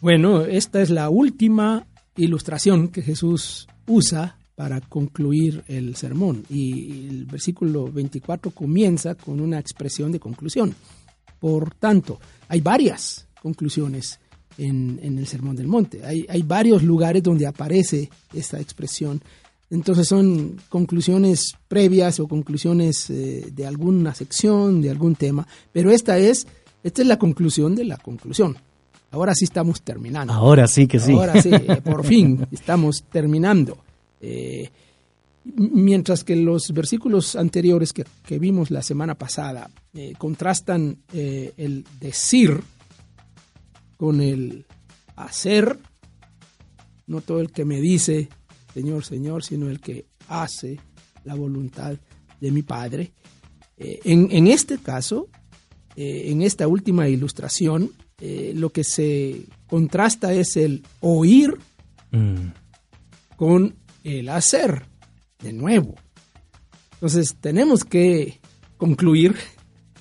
Bueno, 0.00 0.42
esta 0.46 0.80
es 0.80 0.88
la 0.88 1.10
última 1.10 1.86
ilustración 2.16 2.88
que 2.88 3.02
Jesús 3.02 3.68
usa 3.86 4.38
para 4.54 4.80
concluir 4.80 5.62
el 5.68 5.94
sermón 5.94 6.44
y 6.48 7.06
el 7.06 7.26
versículo 7.26 7.90
24 7.92 8.50
comienza 8.50 9.14
con 9.14 9.40
una 9.40 9.58
expresión 9.58 10.10
de 10.10 10.18
conclusión. 10.18 10.74
Por 11.38 11.74
tanto, 11.74 12.18
hay 12.48 12.62
varias 12.62 13.26
conclusiones 13.42 14.18
en, 14.56 14.98
el 15.02 15.26
Sermón 15.26 15.56
del 15.56 15.66
Monte. 15.66 16.02
Hay, 16.04 16.42
varios 16.42 16.82
lugares 16.82 17.22
donde 17.22 17.46
aparece 17.46 18.08
esta 18.32 18.58
expresión. 18.58 19.22
Entonces 19.68 20.08
son 20.08 20.56
conclusiones 20.70 21.52
previas 21.68 22.20
o 22.20 22.26
conclusiones 22.26 23.10
eh, 23.10 23.50
de 23.52 23.66
alguna 23.66 24.14
sección, 24.14 24.80
de 24.80 24.90
algún 24.90 25.14
tema, 25.14 25.46
pero 25.72 25.90
esta 25.90 26.18
es, 26.18 26.46
esta 26.82 27.02
es 27.02 27.08
la 27.08 27.18
conclusión 27.18 27.74
de 27.74 27.84
la 27.84 27.98
conclusión. 27.98 28.56
Ahora 29.12 29.34
sí 29.34 29.44
estamos 29.44 29.82
terminando. 29.82 30.32
Ahora 30.32 30.68
sí 30.68 30.86
que 30.86 31.00
sí. 31.00 31.12
Ahora 31.12 31.42
sí, 31.42 31.50
eh, 31.52 31.80
por 31.84 32.04
fin 32.04 32.46
estamos 32.52 33.04
terminando. 33.10 33.78
Eh, 34.20 34.70
mientras 35.44 36.22
que 36.22 36.36
los 36.36 36.70
versículos 36.72 37.34
anteriores 37.34 37.92
que, 37.92 38.04
vimos 38.38 38.70
la 38.70 38.82
semana 38.82 39.16
pasada 39.16 39.70
eh, 39.94 40.12
contrastan 40.16 40.98
el 41.12 41.84
decir 41.98 42.60
con 43.96 44.20
el 44.20 44.66
hacer, 45.16 45.78
no 47.06 47.20
todo 47.20 47.40
el 47.40 47.50
que 47.50 47.64
me 47.64 47.80
dice 47.80 48.28
Señor, 48.72 49.04
Señor, 49.04 49.42
sino 49.42 49.68
el 49.68 49.80
que 49.80 50.06
hace 50.28 50.78
la 51.24 51.34
voluntad 51.34 51.96
de 52.40 52.50
mi 52.52 52.62
Padre. 52.62 53.12
En, 53.76 54.28
en, 54.30 54.46
este 54.46 54.78
caso, 54.78 55.28
en 55.96 56.42
esta 56.42 56.68
última 56.68 57.08
ilustración, 57.08 57.90
eh, 58.20 58.52
lo 58.54 58.70
que 58.70 58.84
se 58.84 59.46
contrasta 59.66 60.32
es 60.32 60.56
el 60.56 60.82
oír 61.00 61.56
mm. 62.10 62.48
con 63.36 63.74
el 64.04 64.28
hacer 64.28 64.84
de 65.42 65.52
nuevo. 65.52 65.94
Entonces 66.94 67.36
tenemos 67.40 67.84
que 67.84 68.40
concluir 68.76 69.36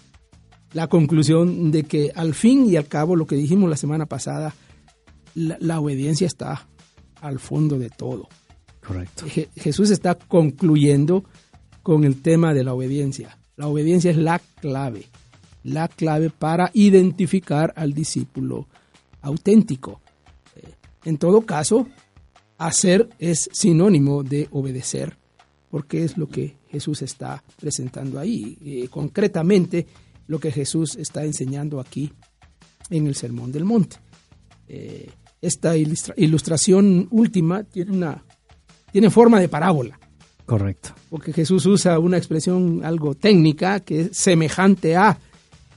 la 0.73 0.88
conclusión 0.88 1.71
de 1.71 1.84
que 1.84 2.12
al 2.13 2.34
fin 2.34 2.65
y 2.65 2.75
al 2.75 2.88
cabo 2.88 3.15
lo 3.15 3.25
que 3.25 3.36
dijimos 3.36 3.69
la 3.69 3.77
semana 3.77 4.05
pasada, 4.05 4.53
la, 5.36 5.79
obediencia 5.79 6.27
está 6.27 6.67
al 7.21 7.39
fondo 7.39 7.79
de 7.79 7.89
todo. 7.89 8.27
Correcto. 8.86 9.25
Jesús 9.55 9.91
está 9.91 10.15
concluyendo 10.15 11.23
con 11.84 12.03
el 12.03 12.21
tema 12.21 12.53
de 12.53 12.63
la 12.63 12.73
obediencia. 12.73 13.38
La 13.55 13.67
obediencia 13.67 14.12
es 14.12 14.17
la 14.17 14.39
clave, 14.39 15.05
la 15.63 15.88
clave 15.88 16.30
para 16.30 16.72
identificar 16.74 17.74
al 17.76 17.93
discípulo 17.93 18.67
auténtico. 19.22 20.02
Eh, 20.56 20.74
en 21.06 21.17
todo 21.17 21.41
caso, 21.41 21.88
hacer 22.58 23.10
es 23.19 23.50
sinónimo 23.52 24.24
de 24.24 24.48
obedecer, 24.52 25.17
porque 25.69 26.04
es 26.04 26.17
lo 26.17 26.28
que 26.28 26.58
Jesús 26.69 27.02
está 27.02 27.43
presentando 27.60 28.19
ahí. 28.19 28.58
Eh, 28.63 28.88
concretamente, 28.89 29.88
lo 30.28 30.39
que 30.39 30.52
Jesús 30.52 30.95
está 30.95 31.26
enseñando 31.26 31.80
aquí 31.80 32.12
en 32.89 33.08
el 33.08 33.15
Sermón 33.15 33.52
del 33.52 33.65
Monte. 33.65 33.98
Eh, 34.67 35.10
esta 35.41 35.76
ilustración 35.78 37.08
última 37.12 37.63
tiene, 37.63 37.91
una, 37.91 38.24
tiene 38.91 39.10
forma 39.10 39.39
de 39.39 39.48
parábola. 39.48 40.00
Correcto. 40.45 40.89
Porque 41.10 41.32
Jesús 41.32 41.65
usa 41.65 41.98
una 42.00 42.17
expresión 42.17 42.84
algo 42.84 43.15
técnica 43.15 43.80
que 43.80 44.02
es 44.02 44.17
semejante 44.17 44.95
a, 44.95 45.17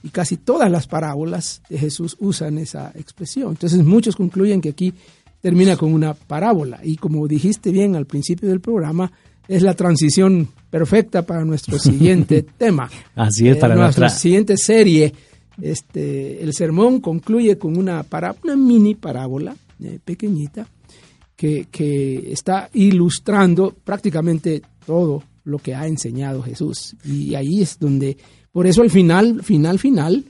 y 0.03 0.11
casi 0.11 0.37
todas 0.37 0.71
las 0.71 0.87
parábolas 0.87 1.63
de 1.69 1.79
Jesús 1.79 2.17
usan 2.19 2.59
esa 2.59 2.93
expresión. 2.95 3.51
Entonces 3.51 3.85
muchos 3.85 4.17
concluyen 4.17 4.61
que 4.61 4.71
aquí 4.71 4.93
termina 5.41 5.77
con 5.77 5.93
una 5.93 6.15
parábola. 6.15 6.81
Y 6.83 6.97
como 6.97 7.27
dijiste 7.29 7.71
bien 7.71 7.97
al 7.97 8.07
principio 8.07 8.49
del 8.49 8.61
programa, 8.61 9.13
es 9.49 9.63
la 9.63 9.75
transición 9.75 10.49
perfecta 10.71 11.23
para 11.23 11.45
nuestro 11.45 11.79
siguiente 11.79 12.47
tema. 12.57 12.91
Así 13.15 13.49
es, 13.49 13.57
para 13.59 13.75
eh, 13.75 13.79
nuestra 13.79 14.09
siguiente 14.09 14.57
serie. 14.57 15.13
Este, 15.61 16.43
el 16.43 16.55
sermón 16.55 17.01
concluye 17.01 17.59
con 17.59 17.77
una, 17.77 18.03
para, 18.05 18.35
una 18.43 18.57
mini 18.57 18.95
parábola 18.95 19.55
eh, 19.83 19.99
pequeñita 20.03 20.67
que, 21.37 21.67
que, 21.71 22.33
está 22.33 22.71
ilustrando 22.73 23.75
prácticamente 23.85 24.63
todo 24.87 25.23
lo 25.45 25.59
que 25.59 25.75
ha 25.75 25.87
enseñado 25.87 26.43
Jesús. 26.43 26.97
Y 27.05 27.35
ahí 27.35 27.61
es 27.61 27.79
donde, 27.79 28.17
por 28.53 28.67
eso 28.67 28.83
al 28.83 28.91
final, 28.91 29.43
final, 29.43 29.79
final, 29.79 30.25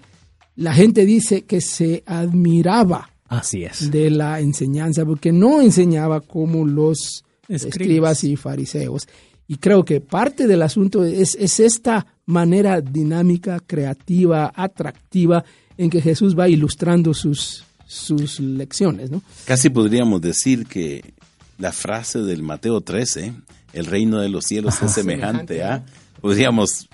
la 0.57 0.73
gente 0.73 1.05
dice 1.05 1.43
que 1.43 1.61
se 1.61 2.03
admiraba 2.07 3.11
Así 3.29 3.65
es. 3.65 3.91
de 3.91 4.11
la 4.11 4.41
enseñanza, 4.41 5.05
porque 5.05 5.33
no 5.33 5.61
enseñaba 5.61 6.21
como 6.21 6.67
los 6.67 7.25
escribas, 7.49 8.25
y 8.25 8.37
fariseos. 8.37 9.09
Y 9.49 9.57
creo 9.57 9.85
que 9.85 10.01
parte 10.01 10.47
del 10.47 10.63
asunto 10.63 11.05
es, 11.05 11.35
es 11.35 11.61
esta 11.61 12.07
manera 12.27 12.81
dinámica, 12.81 13.61
creativa, 13.61 14.53
atractiva 14.55 15.45
en 15.77 15.91
que 15.91 16.01
Jesús 16.01 16.39
va 16.39 16.49
ilustrando 16.49 17.13
sus, 17.13 17.65
sus 17.87 18.41
lecciones. 18.41 19.11
¿no? 19.11 19.23
Casi 19.45 19.69
podríamos 19.71 20.21
decir 20.21 20.67
que 20.67 21.15
la 21.59 21.73
frase 21.73 22.21
del 22.21 22.43
Mateo 22.43 22.81
13, 22.81 23.35
el 23.73 23.87
reino 23.87 24.21
de 24.21 24.29
los 24.29 24.45
cielos 24.45 24.83
es 24.83 24.93
semejante 24.93 25.63
a, 25.63 25.85
podríamos 26.21 26.89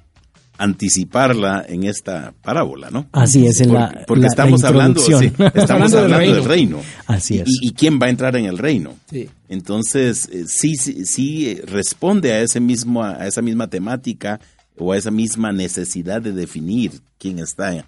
anticiparla 0.58 1.64
en 1.66 1.84
esta 1.84 2.34
parábola, 2.42 2.90
¿no? 2.90 3.06
Así 3.12 3.46
es, 3.46 3.60
en 3.60 3.72
la 3.72 4.04
porque 4.06 4.26
estamos 4.26 4.64
hablando, 4.64 5.00
estamos 5.54 5.94
hablando 5.94 6.34
del 6.34 6.44
reino. 6.44 6.80
Así 7.06 7.38
es. 7.38 7.48
Y, 7.62 7.72
quién 7.72 7.98
va 8.00 8.06
a 8.06 8.10
entrar 8.10 8.36
en 8.36 8.44
el 8.44 8.58
reino. 8.58 8.94
Sí. 9.10 9.30
Entonces, 9.48 10.28
eh, 10.32 10.44
sí, 10.46 10.74
sí, 10.76 11.06
sí 11.06 11.48
eh, 11.48 11.62
responde 11.64 12.32
a 12.32 12.40
ese 12.40 12.60
mismo, 12.60 13.02
a 13.04 13.26
esa 13.26 13.40
misma 13.40 13.68
temática 13.68 14.40
o 14.76 14.92
a 14.92 14.96
esa 14.96 15.10
misma 15.10 15.52
necesidad 15.52 16.20
de 16.20 16.32
definir 16.32 17.00
quién 17.18 17.38
está 17.38 17.84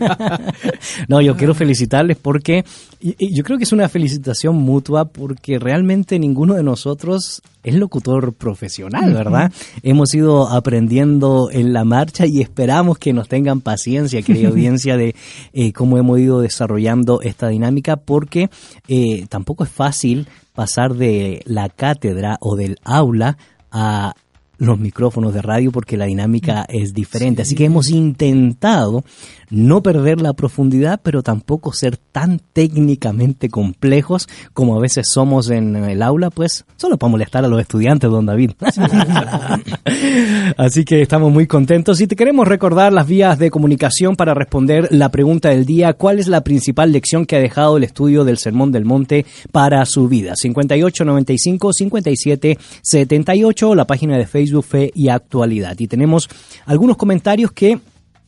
no, 1.08 1.22
yo 1.22 1.38
quiero 1.38 1.54
felicitarles 1.54 2.18
porque 2.18 2.66
yo 3.02 3.44
creo 3.44 3.60
que 3.60 3.66
es 3.66 3.72
una 3.72 3.88
felicitación 3.88 4.56
mutua 4.56 5.06
porque 5.06 5.60
realmente 5.60 6.18
ninguno 6.18 6.56
de 6.56 6.64
nosotros 6.64 7.44
es 7.66 7.74
locutor 7.74 8.34
profesional, 8.34 9.12
¿verdad? 9.12 9.52
Hemos 9.82 10.14
ido 10.14 10.48
aprendiendo 10.48 11.50
en 11.52 11.74
la 11.74 11.84
marcha 11.84 12.28
y 12.28 12.42
esperamos 12.42 13.00
que 13.00 13.12
nos 13.12 13.28
tengan 13.28 13.62
paciencia, 13.62 14.22
querida 14.22 14.48
audiencia, 14.50 14.98
de 14.98 15.16
eh, 15.52 15.74
cómo 15.74 15.98
hemos 15.98 16.20
ido 16.20 16.42
desarrollando 16.42 17.22
esta 17.22 17.48
dinámica, 17.48 17.98
porque 17.98 18.52
eh, 18.88 19.26
tampoco 19.30 19.64
es 19.64 19.72
fácil 19.72 20.28
pasar 20.54 20.94
de 20.94 21.42
la 21.46 21.70
cátedra 21.70 22.38
o 22.40 22.56
del 22.56 22.78
aula 22.84 23.38
a 23.72 24.14
los 24.58 24.80
micrófonos 24.80 25.34
de 25.34 25.42
radio 25.42 25.72
porque 25.72 25.98
la 25.98 26.06
dinámica 26.06 26.62
mm. 26.70 26.76
es 26.76 26.94
diferente. 26.94 27.42
Así 27.42 27.56
que 27.56 27.66
hemos 27.66 27.90
intentado 27.90 29.04
no 29.50 29.82
perder 29.82 30.22
la 30.22 30.34
profundidad, 30.34 31.00
pero 31.02 31.24
tampoco 31.24 31.74
ser 31.74 31.98
tan 31.98 32.40
técnicamente 32.54 33.50
complejos 33.50 34.28
como 34.54 34.76
a 34.76 34.80
veces 34.80 35.10
somos 35.10 35.50
en 35.50 35.76
el 35.76 36.02
aula, 36.02 36.30
pues 36.30 36.66
solo 36.78 36.98
para 36.98 37.12
molestar 37.12 37.46
a 37.46 37.48
los 37.48 37.60
estudiantes, 37.60 38.10
don 38.10 38.26
David. 38.26 38.52
Así 40.58 40.86
que 40.86 41.02
estamos 41.02 41.32
muy 41.32 41.48
contentos 41.48 42.02
y 42.02 42.08
te 42.08 42.16
queremos 42.16 42.48
recordar 42.48 42.94
las 42.94 43.08
vías 43.08 43.40
de 43.40 43.52
comunicación 43.52 44.16
para 44.16 44.34
responder 44.34 44.88
la 44.92 45.10
pregunta 45.10 45.50
del 45.50 45.66
día, 45.66 45.94
¿cuál 45.94 46.20
es 46.20 46.28
la 46.28 46.42
principal 46.42 46.92
lección 46.92 47.26
que 47.26 47.36
ha 47.36 47.40
dejado 47.40 47.78
el 47.78 47.84
estudio 47.84 48.24
del 48.24 48.38
Sermón 48.38 48.72
del 48.72 48.86
Monte 48.86 49.26
para 49.52 49.86
su 49.86 50.08
vida? 50.08 50.36
5895 50.36 51.74
57 51.74 52.58
78, 52.82 53.76
la 53.76 53.86
página 53.86 54.18
de 54.18 54.28
Facebook 54.28 54.66
Fe 54.66 54.92
y 54.94 55.10
Actualidad. 55.10 55.78
Y 55.80 55.88
tenemos 55.88 56.30
algunos 56.66 56.98
comentarios 56.98 57.52
que 57.52 57.80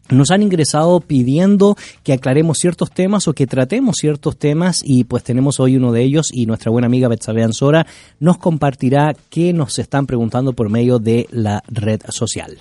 nos 0.09 0.31
han 0.31 0.43
ingresado 0.43 0.99
pidiendo 1.01 1.75
que 2.03 2.13
aclaremos 2.13 2.57
ciertos 2.57 2.91
temas 2.91 3.27
o 3.27 3.33
que 3.33 3.47
tratemos 3.47 3.95
ciertos 3.99 4.37
temas 4.37 4.81
y 4.83 5.03
pues 5.03 5.23
tenemos 5.23 5.59
hoy 5.59 5.77
uno 5.77 5.91
de 5.91 6.03
ellos 6.03 6.29
y 6.31 6.45
nuestra 6.45 6.71
buena 6.71 6.87
amiga 6.87 7.07
Betsabe 7.07 7.43
Ansora 7.43 7.85
nos 8.19 8.37
compartirá 8.37 9.15
qué 9.29 9.53
nos 9.53 9.79
están 9.79 10.07
preguntando 10.07 10.53
por 10.53 10.69
medio 10.69 10.99
de 10.99 11.27
la 11.31 11.63
red 11.67 12.01
social. 12.09 12.57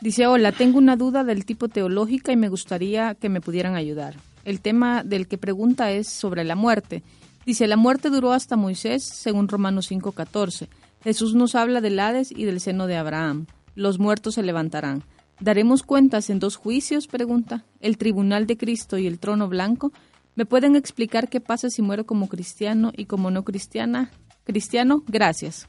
Dice, 0.00 0.26
hola, 0.26 0.50
tengo 0.50 0.78
una 0.78 0.96
duda 0.96 1.22
del 1.22 1.44
tipo 1.44 1.68
teológica 1.68 2.32
y 2.32 2.36
me 2.36 2.48
gustaría 2.48 3.14
que 3.14 3.28
me 3.28 3.40
pudieran 3.40 3.76
ayudar. 3.76 4.16
El 4.44 4.60
tema 4.60 5.04
del 5.04 5.28
que 5.28 5.38
pregunta 5.38 5.92
es 5.92 6.08
sobre 6.08 6.42
la 6.42 6.56
muerte. 6.56 7.04
Dice, 7.46 7.68
la 7.68 7.76
muerte 7.76 8.10
duró 8.10 8.32
hasta 8.32 8.56
Moisés, 8.56 9.04
según 9.04 9.46
Romanos 9.46 9.90
5.14. 9.90 10.66
Jesús 11.04 11.34
nos 11.34 11.54
habla 11.54 11.80
del 11.80 12.00
Hades 12.00 12.32
y 12.32 12.44
del 12.44 12.60
seno 12.60 12.88
de 12.88 12.96
Abraham. 12.96 13.46
Los 13.76 14.00
muertos 14.00 14.34
se 14.34 14.42
levantarán. 14.42 15.04
¿Daremos 15.42 15.82
cuentas 15.82 16.30
en 16.30 16.38
dos 16.38 16.54
juicios? 16.54 17.08
pregunta. 17.08 17.64
¿El 17.80 17.98
tribunal 17.98 18.46
de 18.46 18.56
Cristo 18.56 18.96
y 18.96 19.08
el 19.08 19.18
trono 19.18 19.48
blanco? 19.48 19.92
¿Me 20.36 20.46
pueden 20.46 20.76
explicar 20.76 21.28
qué 21.28 21.40
pasa 21.40 21.68
si 21.68 21.82
muero 21.82 22.06
como 22.06 22.28
cristiano 22.28 22.92
y 22.96 23.06
como 23.06 23.28
no 23.32 23.42
cristiana? 23.42 24.12
Cristiano, 24.44 25.02
gracias. 25.08 25.68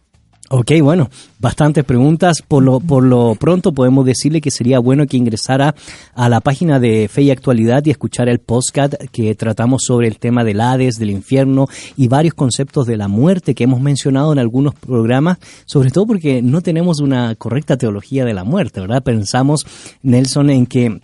Ok, 0.56 0.72
bueno, 0.84 1.10
bastantes 1.40 1.84
preguntas. 1.84 2.44
Por 2.48 2.62
lo, 2.62 2.80
por 2.80 3.04
lo 3.04 3.34
pronto 3.34 3.72
podemos 3.72 4.06
decirle 4.06 4.40
que 4.40 4.52
sería 4.52 4.78
bueno 4.78 5.08
que 5.08 5.18
ingresara 5.18 5.74
a 6.14 6.30
la 6.30 6.42
página 6.42 6.80
de 6.80 7.08
Fe 7.08 7.24
y 7.24 7.32
Actualidad 7.32 7.84
y 7.84 7.90
escuchara 7.90 8.32
el 8.32 8.38
podcast 8.38 8.94
que 9.12 9.34
tratamos 9.34 9.82
sobre 9.84 10.08
el 10.08 10.20
tema 10.20 10.44
del 10.44 10.62
Hades, 10.62 11.00
del 11.00 11.10
infierno 11.10 11.70
y 11.98 12.08
varios 12.08 12.36
conceptos 12.36 12.86
de 12.86 12.98
la 12.98 13.08
muerte 13.08 13.56
que 13.56 13.64
hemos 13.64 13.82
mencionado 13.82 14.32
en 14.32 14.38
algunos 14.38 14.76
programas, 14.76 15.40
sobre 15.66 15.90
todo 15.90 16.06
porque 16.06 16.44
no 16.44 16.62
tenemos 16.62 17.00
una 17.00 17.34
correcta 17.34 17.76
teología 17.76 18.24
de 18.24 18.36
la 18.36 18.44
muerte, 18.44 18.80
¿verdad? 18.80 19.02
Pensamos, 19.02 19.66
Nelson, 20.04 20.52
en 20.52 20.68
que 20.68 21.00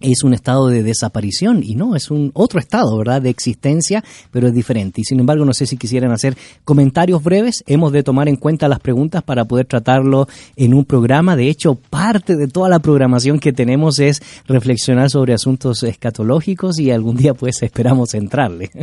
es 0.00 0.24
un 0.24 0.34
estado 0.34 0.68
de 0.68 0.82
desaparición 0.82 1.62
y 1.62 1.74
no, 1.74 1.94
es 1.96 2.10
un 2.10 2.30
otro 2.34 2.58
estado, 2.58 2.96
¿verdad? 2.96 3.22
De 3.22 3.30
existencia, 3.30 4.02
pero 4.30 4.48
es 4.48 4.54
diferente. 4.54 5.00
Y 5.00 5.04
sin 5.04 5.20
embargo, 5.20 5.44
no 5.44 5.52
sé 5.52 5.66
si 5.66 5.76
quisieran 5.76 6.12
hacer 6.12 6.36
comentarios 6.64 7.22
breves. 7.22 7.62
Hemos 7.66 7.92
de 7.92 8.02
tomar 8.02 8.28
en 8.28 8.36
cuenta 8.36 8.68
las 8.68 8.80
preguntas 8.80 9.22
para 9.22 9.44
poder 9.44 9.66
tratarlo 9.66 10.26
en 10.56 10.74
un 10.74 10.84
programa. 10.84 11.36
De 11.36 11.48
hecho, 11.48 11.74
parte 11.74 12.36
de 12.36 12.48
toda 12.48 12.68
la 12.68 12.80
programación 12.80 13.38
que 13.38 13.52
tenemos 13.52 13.98
es 13.98 14.22
reflexionar 14.46 15.10
sobre 15.10 15.34
asuntos 15.34 15.82
escatológicos 15.82 16.78
y 16.78 16.90
algún 16.90 17.16
día 17.16 17.34
pues 17.34 17.62
esperamos 17.62 18.14
entrarle. 18.14 18.70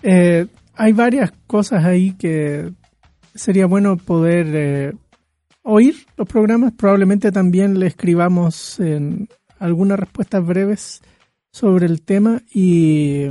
Eh, 0.00 0.46
hay 0.76 0.92
varias 0.92 1.32
cosas 1.48 1.84
ahí 1.84 2.12
que 2.12 2.70
sería 3.34 3.66
bueno 3.66 3.96
poder 3.96 4.46
eh, 4.54 4.92
oír 5.64 5.96
los 6.16 6.28
programas. 6.28 6.72
Probablemente 6.72 7.32
también 7.32 7.80
le 7.80 7.88
escribamos 7.88 8.78
en 8.78 9.28
algunas 9.58 9.98
respuestas 9.98 10.44
breves 10.44 11.02
sobre 11.52 11.86
el 11.86 12.02
tema 12.02 12.42
y 12.52 13.26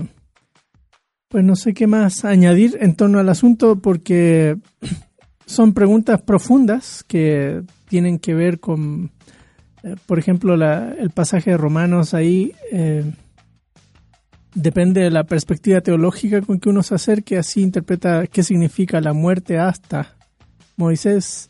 pues 1.28 1.44
no 1.44 1.56
sé 1.56 1.74
qué 1.74 1.88
más 1.88 2.26
añadir 2.26 2.78
en 2.80 2.96
torno 2.96 3.20
al 3.20 3.30
asunto 3.30 3.78
porque 3.78 4.58
son 5.46 5.74
preguntas 5.74 6.22
profundas 6.22 7.04
que 7.08 7.64
tienen 7.90 8.20
que 8.20 8.34
ver 8.34 8.60
con, 8.60 9.12
eh, 9.84 9.96
por 10.06 10.20
ejemplo, 10.20 10.56
el 10.56 11.10
pasaje 11.12 11.52
de 11.52 11.58
Romanos 11.58 12.14
ahí. 12.14 12.54
Eh, 12.72 13.04
depende 14.54 15.02
de 15.02 15.12
la 15.12 15.26
perspectiva 15.26 15.82
teológica 15.82 16.42
con 16.42 16.60
que 16.60 16.70
uno 16.70 16.82
se 16.82 16.96
acerque, 16.96 17.38
así 17.38 17.62
interpreta 17.62 18.26
qué 18.28 18.44
significa 18.44 19.00
la 19.02 19.14
muerte 19.14 19.60
hasta 19.60 20.16
Moisés 20.78 21.50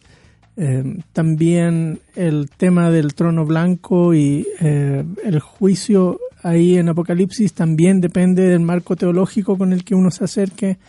eh, 0.59 0.83
también 1.13 1.99
el 2.15 2.49
tema 2.49 2.89
del 2.89 3.13
trono 3.13 3.45
blanco 3.45 4.15
y 4.15 4.47
eh, 4.59 5.03
el 5.23 5.39
juicio 5.39 6.19
ahí 6.41 6.77
en 6.77 6.89
Apocalipsis 6.89 7.53
también 7.53 8.01
depende 8.01 8.41
del 8.47 8.61
marco 8.61 8.95
teológico 8.95 9.55
con 9.55 9.71
el 9.71 9.83
que 9.83 9.93
uno 9.93 10.09
se 10.09 10.23
acerque. 10.23 10.79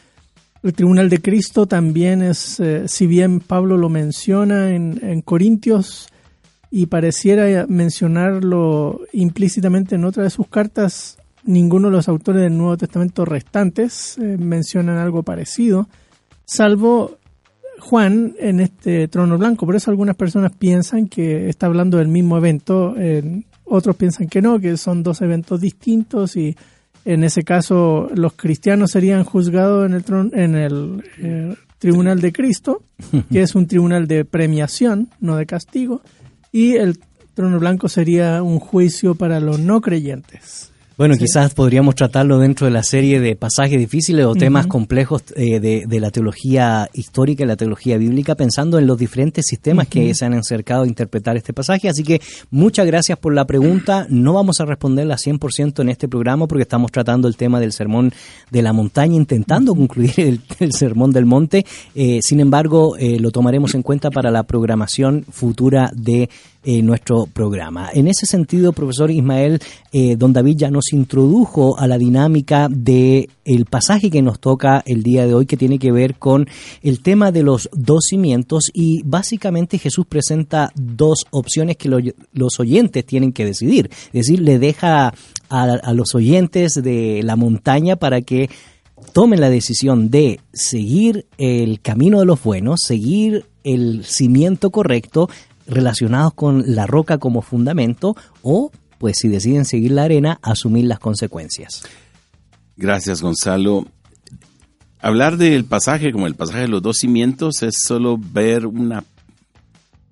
El 0.62 0.72
tribunal 0.72 1.10
de 1.10 1.20
Cristo 1.20 1.66
también 1.66 2.22
es, 2.22 2.58
eh, 2.60 2.88
si 2.88 3.06
bien 3.06 3.40
Pablo 3.40 3.76
lo 3.76 3.90
menciona 3.90 4.74
en, 4.74 5.00
en, 5.02 5.20
Corintios 5.20 6.08
y 6.70 6.86
pareciera 6.86 7.66
mencionarlo 7.68 9.02
implícitamente 9.12 9.96
en 9.96 10.06
otra 10.06 10.22
de 10.22 10.30
sus 10.30 10.48
cartas, 10.48 11.18
ninguno 11.44 11.88
de 11.88 11.96
los 11.96 12.08
autores 12.08 12.40
del 12.40 12.56
Nuevo 12.56 12.78
Testamento 12.78 13.26
restantes 13.26 14.16
mencionan 14.18 14.96
algo 14.96 15.22
parecido, 15.22 15.88
salvo 16.46 17.17
Juan 17.78 18.34
en 18.38 18.60
este 18.60 19.08
trono 19.08 19.38
blanco. 19.38 19.66
Por 19.66 19.76
eso 19.76 19.90
algunas 19.90 20.16
personas 20.16 20.52
piensan 20.56 21.08
que 21.08 21.48
está 21.48 21.66
hablando 21.66 21.98
del 21.98 22.08
mismo 22.08 22.36
evento, 22.36 22.94
otros 23.64 23.96
piensan 23.96 24.28
que 24.28 24.42
no, 24.42 24.58
que 24.58 24.76
son 24.76 25.02
dos 25.02 25.20
eventos 25.20 25.60
distintos 25.60 26.36
y 26.36 26.56
en 27.04 27.24
ese 27.24 27.42
caso 27.42 28.10
los 28.14 28.34
cristianos 28.34 28.90
serían 28.90 29.24
juzgados 29.24 29.86
en 29.86 29.94
el, 29.94 30.04
en 30.34 30.54
el 30.54 31.04
eh, 31.18 31.56
tribunal 31.78 32.20
de 32.20 32.32
Cristo, 32.32 32.82
que 33.32 33.42
es 33.42 33.54
un 33.54 33.66
tribunal 33.66 34.06
de 34.06 34.24
premiación, 34.24 35.08
no 35.20 35.36
de 35.36 35.46
castigo, 35.46 36.02
y 36.52 36.74
el 36.74 36.98
trono 37.34 37.58
blanco 37.58 37.88
sería 37.88 38.42
un 38.42 38.58
juicio 38.58 39.14
para 39.14 39.40
los 39.40 39.58
no 39.58 39.80
creyentes. 39.80 40.72
Bueno, 40.98 41.14
quizás 41.16 41.54
podríamos 41.54 41.94
tratarlo 41.94 42.40
dentro 42.40 42.66
de 42.66 42.72
la 42.72 42.82
serie 42.82 43.20
de 43.20 43.36
pasajes 43.36 43.78
difíciles 43.78 44.26
o 44.26 44.34
temas 44.34 44.66
complejos 44.66 45.22
eh, 45.36 45.60
de, 45.60 46.00
la 46.00 46.10
teología 46.10 46.90
histórica 46.92 47.44
y 47.44 47.46
la 47.46 47.54
teología 47.54 47.96
bíblica, 47.98 48.34
pensando 48.34 48.80
en 48.80 48.88
los 48.88 48.98
diferentes 48.98 49.46
sistemas 49.46 49.86
que 49.86 50.12
se 50.16 50.24
han 50.24 50.34
acercado 50.34 50.82
a 50.82 50.88
interpretar 50.88 51.36
este 51.36 51.52
pasaje. 51.52 51.88
Así 51.88 52.02
que 52.02 52.20
muchas 52.50 52.84
gracias 52.84 53.16
por 53.16 53.32
la 53.32 53.46
pregunta. 53.46 54.08
No 54.10 54.32
vamos 54.32 54.58
a 54.58 54.64
responderla 54.64 55.14
100% 55.14 55.82
en 55.82 55.88
este 55.88 56.08
programa 56.08 56.48
porque 56.48 56.62
estamos 56.62 56.90
tratando 56.90 57.28
el 57.28 57.36
tema 57.36 57.60
del 57.60 57.70
sermón 57.70 58.12
de 58.50 58.62
la 58.62 58.72
montaña, 58.72 59.14
intentando 59.14 59.76
concluir 59.76 60.40
el, 60.58 60.72
sermón 60.72 61.12
del 61.12 61.26
monte. 61.26 61.64
Eh, 61.94 62.18
sin 62.22 62.40
embargo, 62.40 62.96
eh, 62.96 63.20
lo 63.20 63.30
tomaremos 63.30 63.76
en 63.76 63.82
cuenta 63.82 64.10
para 64.10 64.32
la 64.32 64.42
programación 64.42 65.24
futura 65.30 65.92
de 65.94 66.28
eh, 66.64 66.82
nuestro 66.82 67.26
programa. 67.26 67.88
En 67.94 68.08
ese 68.08 68.26
sentido, 68.26 68.72
profesor 68.72 69.10
Ismael, 69.10 69.60
eh, 69.92 70.16
don 70.16 70.32
David 70.32 70.56
ya 70.56 70.70
nos 70.70 70.92
introdujo 70.92 71.78
a 71.78 71.86
la 71.86 71.98
dinámica 71.98 72.68
de 72.68 73.28
el 73.44 73.64
pasaje 73.64 74.10
que 74.10 74.22
nos 74.22 74.40
toca 74.40 74.82
el 74.84 75.02
día 75.02 75.26
de 75.26 75.34
hoy, 75.34 75.46
que 75.46 75.56
tiene 75.56 75.78
que 75.78 75.92
ver 75.92 76.16
con 76.16 76.46
el 76.82 77.00
tema 77.00 77.32
de 77.32 77.42
los 77.42 77.70
dos 77.72 78.06
cimientos 78.08 78.70
y 78.74 79.02
básicamente 79.04 79.78
Jesús 79.78 80.04
presenta 80.06 80.72
dos 80.74 81.24
opciones 81.30 81.76
que 81.76 81.88
lo- 81.88 81.98
los 82.32 82.60
oyentes 82.60 83.06
tienen 83.06 83.32
que 83.32 83.44
decidir. 83.44 83.88
Es 84.06 84.26
decir, 84.26 84.40
le 84.40 84.58
deja 84.58 85.14
a, 85.48 85.62
a 85.62 85.92
los 85.94 86.14
oyentes 86.14 86.74
de 86.74 87.22
la 87.22 87.36
montaña 87.36 87.96
para 87.96 88.20
que 88.20 88.50
tomen 89.12 89.40
la 89.40 89.48
decisión 89.48 90.10
de 90.10 90.40
seguir 90.52 91.26
el 91.38 91.80
camino 91.80 92.18
de 92.18 92.26
los 92.26 92.42
buenos, 92.42 92.80
seguir 92.82 93.46
el 93.64 94.04
cimiento 94.04 94.70
correcto 94.70 95.28
relacionados 95.68 96.34
con 96.34 96.74
la 96.74 96.86
roca 96.86 97.18
como 97.18 97.42
fundamento 97.42 98.16
o 98.42 98.72
pues 98.98 99.18
si 99.18 99.28
deciden 99.28 99.64
seguir 99.64 99.92
la 99.92 100.02
arena, 100.04 100.40
asumir 100.42 100.84
las 100.86 100.98
consecuencias. 100.98 101.82
Gracias, 102.76 103.22
Gonzalo. 103.22 103.86
Hablar 105.00 105.36
del 105.36 105.64
pasaje 105.64 106.10
como 106.12 106.26
el 106.26 106.34
pasaje 106.34 106.62
de 106.62 106.68
los 106.68 106.82
dos 106.82 106.96
cimientos 106.98 107.62
es 107.62 107.76
solo 107.84 108.18
ver 108.18 108.66
una, 108.66 109.04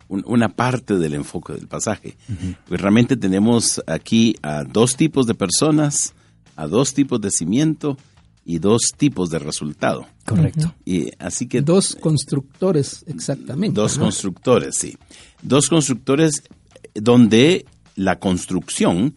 un- 0.09 0.23
una 0.27 0.49
parte 0.51 0.97
del 0.99 1.15
enfoque 1.15 1.55
del 1.55 1.67
pasaje. 1.67 2.17
Pues 2.69 2.81
realmente 2.81 3.17
tenemos 3.17 3.83
aquí 3.89 4.37
a 4.43 4.63
dos 4.63 4.95
tipos 4.97 5.27
de 5.27 5.35
personas, 5.35 6.15
a 6.55 6.69
dos 6.69 6.95
tipos 6.95 7.21
de 7.21 7.31
cimiento 7.33 7.99
y 8.49 8.61
dos 8.61 8.93
tipos 8.97 9.29
de 9.31 9.41
resultado. 9.41 10.07
Correcto. 10.25 10.73
Y 10.85 11.11
así 11.19 11.49
que 11.49 11.63
Dos 11.63 11.97
constructores, 11.97 13.05
exactamente. 13.09 13.75
Dos 13.75 13.99
¿no? 13.99 14.05
constructores, 14.05 14.77
sí. 14.77 14.97
Dos 15.43 15.69
constructores 15.69 16.45
donde 16.95 17.67
la 17.97 18.21
construcción 18.21 19.17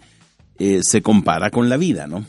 eh, 0.58 0.80
se 0.82 1.04
compara 1.04 1.52
con 1.52 1.70
la 1.70 1.78
vida, 1.78 2.08
¿no? 2.08 2.26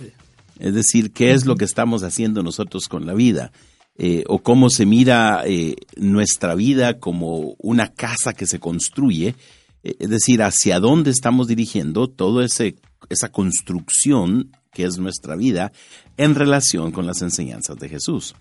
Es 0.59 0.75
decir, 0.75 1.11
¿qué 1.13 1.33
es 1.33 1.47
lo 1.47 1.57
que 1.57 1.65
estamos 1.65 2.03
haciendo 2.03 2.43
nosotros 2.43 2.87
con 2.87 3.07
la 3.07 3.15
vida? 3.15 3.51
Eh, 3.97 4.25
o 4.27 4.43
cómo 4.43 4.69
se 4.69 4.85
mira 4.85 5.43
eh, 5.47 5.77
nuestra 5.97 6.55
vida 6.55 6.99
como 6.99 7.55
una 7.59 7.89
casa 7.89 8.35
que 8.35 8.47
se 8.47 8.61
construye, 8.61 9.35
es 9.83 10.11
decir, 10.11 10.43
hacia 10.43 10.79
dónde 10.81 11.11
estamos 11.11 11.49
dirigiendo 11.49 12.09
toda 12.09 12.45
esa 12.45 13.29
construcción 13.31 14.51
que 14.73 14.85
es 14.85 14.99
nuestra 14.99 15.37
vida 15.37 15.73
en 16.17 16.35
relación 16.35 16.93
con 16.93 17.07
las 17.07 17.23
enseñanzas 17.23 17.77
de 17.79 17.89
Jesús. 17.89 18.35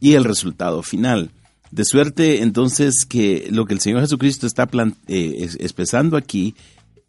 Y 0.00 0.14
el 0.14 0.24
resultado 0.24 0.82
final. 0.82 1.30
De 1.70 1.84
suerte 1.84 2.42
entonces 2.42 3.04
que 3.08 3.48
lo 3.50 3.64
que 3.66 3.74
el 3.74 3.80
Señor 3.80 4.00
Jesucristo 4.00 4.46
está 4.46 4.68
eh, 5.08 5.36
es- 5.38 5.56
expresando 5.56 6.16
aquí, 6.16 6.54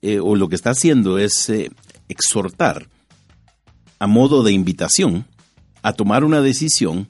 eh, 0.01 0.19
o 0.19 0.35
lo 0.35 0.49
que 0.49 0.55
está 0.55 0.71
haciendo 0.71 1.17
es 1.17 1.49
eh, 1.49 1.71
exhortar 2.07 2.87
a 3.99 4.07
modo 4.07 4.43
de 4.43 4.51
invitación 4.51 5.25
a 5.81 5.93
tomar 5.93 6.23
una 6.23 6.41
decisión 6.41 7.07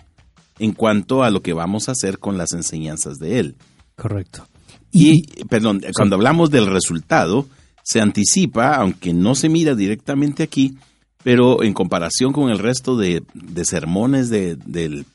en 0.60 0.72
cuanto 0.74 1.24
a 1.24 1.30
lo 1.30 1.42
que 1.42 1.54
vamos 1.54 1.88
a 1.90 1.94
hacer 1.94 2.20
con 2.20 2.38
las 2.38 2.54
enseñanzas 2.54 3.18
de 3.18 3.40
Él. 3.40 3.56
Correcto. 3.96 4.48
Y, 4.92 5.24
perdón, 5.50 5.82
cuando 5.96 6.16
hablamos 6.16 6.50
del 6.52 6.68
resultado, 6.68 7.48
se 7.84 8.00
anticipa, 8.00 8.76
aunque 8.76 9.14
no 9.14 9.36
se 9.36 9.50
mira 9.50 9.76
directamente 9.76 10.44
aquí, 10.44 10.78
pero 11.26 11.64
en 11.64 11.74
comparación 11.74 12.32
con 12.34 12.52
el 12.52 12.60
resto 12.60 12.96
de, 12.96 13.24
sermones 13.66 14.30
de- 14.30 14.58
del 14.58 15.08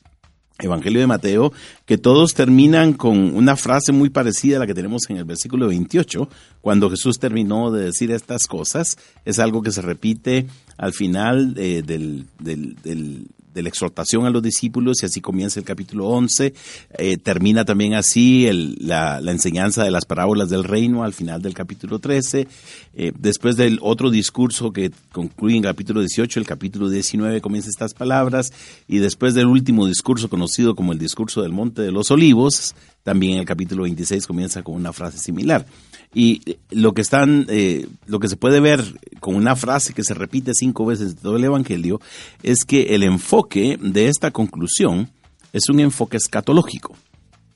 Evangelio 0.59 0.99
de 0.99 1.07
Mateo, 1.07 1.53
que 1.85 1.97
todos 1.97 2.33
terminan 2.33 2.91
con 2.93 3.33
una 3.33 3.55
frase 3.55 3.93
muy 3.93 4.09
parecida 4.09 4.57
a 4.57 4.59
la 4.59 4.67
que 4.67 4.73
tenemos 4.73 5.03
en 5.09 5.15
el 5.15 5.23
versículo 5.23 5.67
28, 5.69 6.27
cuando 6.59 6.89
Jesús 6.89 7.17
terminó 7.17 7.71
de 7.71 7.85
decir 7.85 8.11
estas 8.11 8.45
cosas, 8.45 8.97
es 9.23 9.39
algo 9.39 9.61
que 9.61 9.71
se 9.71 9.81
repite 9.81 10.47
al 10.77 10.91
final 10.93 11.55
eh, 11.57 11.81
del, 11.83 12.25
del- 12.39 12.75
del- 12.83 13.27
de 13.53 13.63
la 13.63 13.69
exhortación 13.69 14.25
a 14.25 14.29
los 14.29 14.41
discípulos 14.41 15.01
y 15.01 15.05
así 15.05 15.21
comienza 15.21 15.59
el 15.59 15.65
capítulo 15.65 16.07
11, 16.07 16.53
eh, 16.97 17.17
termina 17.17 17.65
también 17.65 17.93
así 17.93 18.49
la, 18.79 19.19
enseñanza 19.31 19.83
de 19.83 19.91
las 19.91 20.05
parábolas 20.05 20.49
del 20.49 20.63
reino 20.63 21.03
al 21.03 21.13
final 21.13 21.41
del 21.41 21.53
capítulo 21.53 21.99
13, 21.99 22.47
eh, 22.93 23.11
después 23.17 23.55
del 23.55 23.79
otro 23.81 24.09
discurso 24.09 24.71
que 24.71 24.91
concluye 25.11 25.57
en 25.57 25.63
capítulo 25.63 26.01
18, 26.01 26.39
el 26.39 26.45
capítulo 26.45 26.89
19 26.89 27.41
comienza 27.41 27.69
estas 27.69 27.93
palabras. 27.93 28.51
Y 28.87 28.99
después 28.99 29.33
del 29.33 29.47
último 29.47 29.87
discurso 29.87 30.29
conocido 30.29 30.75
como 30.75 30.93
el 30.93 30.99
discurso 30.99 31.41
del 31.41 31.51
Monte 31.51 31.81
de 31.81 31.91
los 31.91 32.11
Olivos, 32.11 32.75
también 33.03 33.33
en 33.33 33.39
el 33.39 33.45
capítulo 33.45 33.83
26 33.83 34.27
comienza 34.27 34.63
con 34.63 34.75
una 34.75 34.93
frase 34.93 35.17
similar. 35.17 35.65
Y 36.13 36.41
eh, 36.45 36.59
lo 36.71 36.93
que 36.93 37.01
están, 37.01 37.45
eh, 37.49 37.87
lo 38.05 38.19
que 38.19 38.27
se 38.27 38.35
puede 38.37 38.59
ver 38.59 38.83
con 39.19 39.35
una 39.35 39.55
frase 39.55 39.93
que 39.93 40.03
se 40.03 40.13
repite 40.13 40.51
cinco 40.53 40.85
veces 40.85 41.11
en 41.11 41.17
todo 41.17 41.37
el 41.37 41.43
Evangelio 41.43 41.99
es 42.43 42.65
que 42.65 42.95
el 42.95 43.03
enfoque 43.03 43.77
de 43.81 44.07
esta 44.07 44.31
conclusión 44.31 45.09
es 45.53 45.69
un 45.69 45.79
enfoque 45.79 46.17
escatológico, 46.17 46.95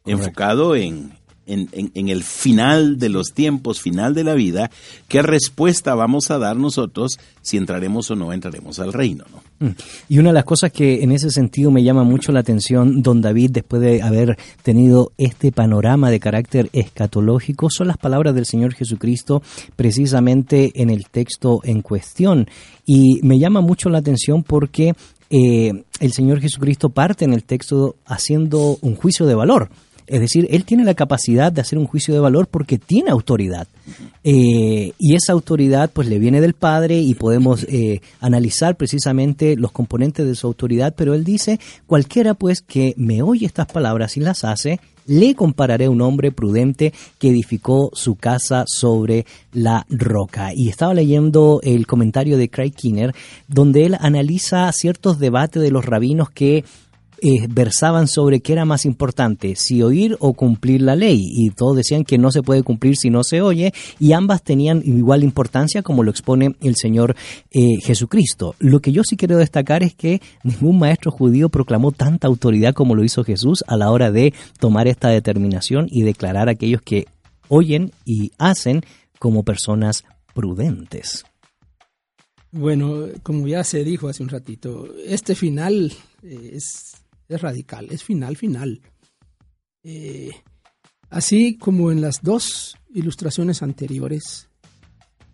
enfocado 0.05 0.75
en, 0.75 1.11
en, 1.45 1.69
en- 1.73 1.91
en 1.93 2.09
el 2.09 2.23
final 2.23 2.97
de 2.97 3.09
los 3.09 3.33
tiempos, 3.33 3.81
final 3.81 4.13
de 4.13 4.23
la 4.23 4.33
vida, 4.33 4.69
qué 5.07 5.21
respuesta 5.21 5.95
vamos 5.95 6.31
a 6.31 6.37
dar 6.37 6.55
nosotros 6.57 7.17
si 7.41 7.57
entraremos 7.57 8.09
o 8.11 8.15
no 8.15 8.33
entraremos 8.33 8.79
al 8.79 8.93
reino. 8.93 9.25
¿no? 9.31 9.41
Mm. 9.59 9.67
Y 10.09 10.19
una 10.19 10.29
de 10.29 10.33
las 10.33 10.43
cosas 10.43 10.71
que 10.71 11.03
en 11.03 11.11
ese 11.11 11.29
sentido 11.29 11.71
me 11.71 11.83
llama 11.83 12.03
mucho 12.03 12.31
la 12.31 12.41
atención, 12.41 13.01
don 13.01 13.21
David, 13.21 13.51
después 13.51 13.81
de 13.81 14.01
haber 14.01 14.37
tenido 14.63 15.11
este 15.17 15.51
panorama 15.51 16.09
de 16.09 16.19
carácter 16.19 16.69
escatológico, 16.73 17.69
son 17.69 17.87
las 17.87 17.97
palabras 17.97 18.35
del 18.35 18.45
Señor 18.45 18.73
Jesucristo 18.73 19.41
precisamente 19.75 20.71
en 20.81 20.89
el 20.89 21.05
texto 21.09 21.61
en 21.63 21.81
cuestión. 21.81 22.47
Y 22.85 23.19
me 23.23 23.39
llama 23.39 23.61
mucho 23.61 23.89
la 23.89 23.99
atención 23.99 24.43
porque 24.43 24.93
eh, 25.29 25.71
el 25.99 26.11
Señor 26.11 26.41
Jesucristo 26.41 26.89
parte 26.89 27.25
en 27.25 27.33
el 27.33 27.43
texto 27.43 27.95
haciendo 28.05 28.77
un 28.81 28.95
juicio 28.95 29.25
de 29.25 29.35
valor. 29.35 29.69
Es 30.07 30.19
decir, 30.19 30.47
Él 30.51 30.65
tiene 30.65 30.83
la 30.83 30.93
capacidad 30.93 31.51
de 31.51 31.61
hacer 31.61 31.79
un 31.79 31.87
juicio 31.87 32.13
de 32.13 32.19
valor 32.19 32.47
porque 32.47 32.77
tiene 32.77 33.09
autoridad. 33.09 33.67
Eh, 34.23 34.93
y 34.97 35.15
esa 35.15 35.33
autoridad 35.33 35.89
pues 35.91 36.07
le 36.07 36.19
viene 36.19 36.41
del 36.41 36.53
Padre 36.53 36.99
y 36.99 37.13
podemos 37.13 37.63
eh, 37.69 38.01
analizar 38.19 38.75
precisamente 38.75 39.55
los 39.55 39.71
componentes 39.71 40.25
de 40.25 40.35
su 40.35 40.47
autoridad, 40.47 40.93
pero 40.95 41.13
Él 41.13 41.23
dice, 41.23 41.59
cualquiera 41.87 42.33
pues 42.33 42.61
que 42.61 42.93
me 42.97 43.21
oye 43.21 43.45
estas 43.45 43.67
palabras 43.67 44.17
y 44.17 44.21
las 44.21 44.43
hace, 44.43 44.79
le 45.07 45.35
compararé 45.35 45.85
a 45.85 45.89
un 45.89 46.01
hombre 46.01 46.31
prudente 46.31 46.93
que 47.19 47.29
edificó 47.29 47.91
su 47.93 48.15
casa 48.15 48.63
sobre 48.67 49.25
la 49.53 49.85
roca. 49.89 50.53
Y 50.53 50.69
estaba 50.69 50.93
leyendo 50.93 51.59
el 51.63 51.87
comentario 51.87 52.37
de 52.37 52.49
Craig 52.49 52.71
Kinner, 52.71 53.13
donde 53.47 53.85
él 53.85 53.97
analiza 53.99 54.71
ciertos 54.71 55.19
debates 55.19 55.61
de 55.61 55.71
los 55.71 55.85
rabinos 55.85 56.29
que 56.29 56.63
eh, 57.27 57.47
versaban 57.49 58.07
sobre 58.07 58.39
qué 58.39 58.53
era 58.53 58.65
más 58.65 58.85
importante, 58.85 59.55
si 59.55 59.81
oír 59.81 60.15
o 60.19 60.33
cumplir 60.33 60.83
la 60.83 60.95
ley. 60.95 61.23
Y 61.23 61.49
todos 61.49 61.75
decían 61.75 62.03
que 62.03 62.19
no 62.19 62.31
se 62.31 62.43
puede 62.43 62.61
cumplir 62.61 62.97
si 62.97 63.09
no 63.09 63.23
se 63.23 63.41
oye, 63.41 63.73
y 63.99 64.11
ambas 64.11 64.43
tenían 64.43 64.83
igual 64.85 65.23
importancia 65.23 65.81
como 65.81 66.03
lo 66.03 66.11
expone 66.11 66.55
el 66.61 66.75
Señor 66.75 67.15
eh, 67.49 67.77
Jesucristo. 67.81 68.53
Lo 68.59 68.79
que 68.79 68.91
yo 68.91 69.03
sí 69.03 69.17
quiero 69.17 69.37
destacar 69.37 69.81
es 69.81 69.95
que 69.95 70.21
ningún 70.43 70.77
maestro 70.77 71.09
judío 71.09 71.49
proclamó 71.49 71.91
tanta 71.91 72.27
autoridad 72.27 72.75
como 72.75 72.93
lo 72.93 73.03
hizo 73.03 73.23
Jesús 73.23 73.63
a 73.65 73.75
la 73.75 73.89
hora 73.89 74.11
de 74.11 74.31
tomar 74.59 74.87
esta 74.87 75.09
determinación 75.09 75.87
y 75.89 76.03
declarar 76.03 76.47
a 76.47 76.51
aquellos 76.51 76.83
que 76.83 77.07
oyen 77.47 77.91
y 78.05 78.33
hacen 78.37 78.81
como 79.17 79.41
personas 79.41 80.03
prudentes. 80.35 81.25
Bueno, 82.51 83.07
como 83.23 83.47
ya 83.47 83.63
se 83.63 83.83
dijo 83.83 84.09
hace 84.09 84.21
un 84.21 84.29
ratito, 84.29 84.87
este 85.05 85.33
final 85.33 85.91
eh, 86.23 86.51
es, 86.53 87.04
es 87.27 87.41
radical, 87.41 87.87
es 87.91 88.03
final, 88.03 88.37
final. 88.37 88.81
Eh, 89.83 90.31
así 91.09 91.57
como 91.57 91.91
en 91.91 92.01
las 92.01 92.21
dos 92.21 92.75
ilustraciones 92.93 93.61
anteriores, 93.61 94.49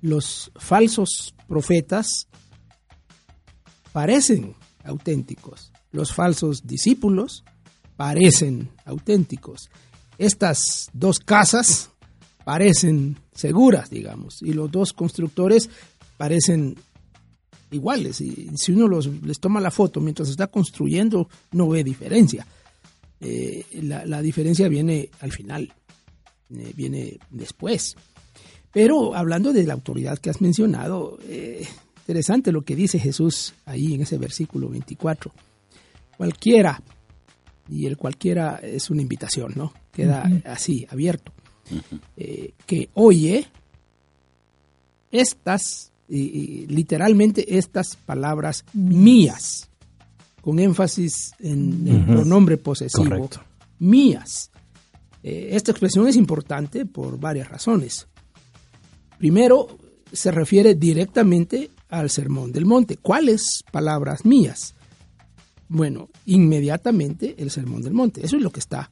los 0.01 0.51
falsos 0.55 1.35
profetas 1.47 2.27
parecen 3.91 4.55
auténticos, 4.83 5.71
los 5.91 6.13
falsos 6.13 6.65
discípulos 6.65 7.43
parecen 7.95 8.71
auténticos. 8.85 9.69
Estas 10.17 10.89
dos 10.93 11.19
casas 11.19 11.91
parecen 12.43 13.19
seguras, 13.33 13.89
digamos, 13.89 14.41
y 14.41 14.53
los 14.53 14.71
dos 14.71 14.93
constructores 14.93 15.69
parecen 16.17 16.75
iguales. 17.71 18.21
Y 18.21 18.49
si 18.55 18.71
uno 18.71 18.87
los, 18.87 19.07
les 19.23 19.39
toma 19.39 19.59
la 19.61 19.71
foto 19.71 19.99
mientras 19.99 20.29
está 20.29 20.47
construyendo, 20.47 21.27
no 21.51 21.69
ve 21.69 21.83
diferencia. 21.83 22.45
Eh, 23.19 23.65
la, 23.83 24.05
la 24.05 24.21
diferencia 24.21 24.67
viene 24.67 25.09
al 25.19 25.31
final, 25.31 25.73
eh, 26.55 26.73
viene 26.75 27.19
después. 27.29 27.95
Pero 28.71 29.15
hablando 29.15 29.53
de 29.53 29.63
la 29.65 29.73
autoridad 29.73 30.17
que 30.17 30.29
has 30.29 30.41
mencionado, 30.41 31.19
eh, 31.23 31.67
interesante 31.99 32.51
lo 32.51 32.63
que 32.63 32.75
dice 32.75 32.99
Jesús 32.99 33.53
ahí 33.65 33.93
en 33.93 34.01
ese 34.01 34.17
versículo 34.17 34.69
24. 34.69 35.31
Cualquiera, 36.17 36.81
y 37.69 37.85
el 37.85 37.97
cualquiera 37.97 38.59
es 38.61 38.89
una 38.89 39.01
invitación, 39.01 39.53
¿no? 39.55 39.73
Queda 39.91 40.29
así, 40.45 40.87
abierto. 40.89 41.33
que 42.65 42.89
oye 42.93 43.47
estas, 45.11 45.90
y- 46.07 46.19
y 46.19 46.67
literalmente 46.67 47.57
estas 47.57 47.95
palabras 47.95 48.65
mías, 48.73 49.69
con 50.41 50.59
énfasis 50.59 51.31
en 51.39 51.87
el 51.87 52.05
pronombre 52.05 52.57
posesivo, 52.57 53.03
Correcto. 53.05 53.41
mías. 53.79 54.49
Eh, 55.23 55.49
esta 55.51 55.71
expresión 55.71 56.07
es 56.07 56.15
importante 56.15 56.85
por 56.85 57.19
varias 57.19 57.47
razones. 57.49 58.07
Primero, 59.17 59.77
se 60.11 60.31
refiere 60.31 60.75
directamente 60.75 61.69
al 61.89 62.09
Sermón 62.09 62.51
del 62.51 62.65
Monte. 62.65 62.97
¿Cuáles 62.97 63.63
palabras 63.71 64.25
mías? 64.25 64.73
Bueno, 65.69 66.09
inmediatamente 66.25 67.35
el 67.37 67.51
Sermón 67.51 67.81
del 67.81 67.93
Monte. 67.93 68.25
Eso 68.25 68.35
es 68.37 68.41
lo 68.41 68.51
que 68.51 68.59
está 68.59 68.91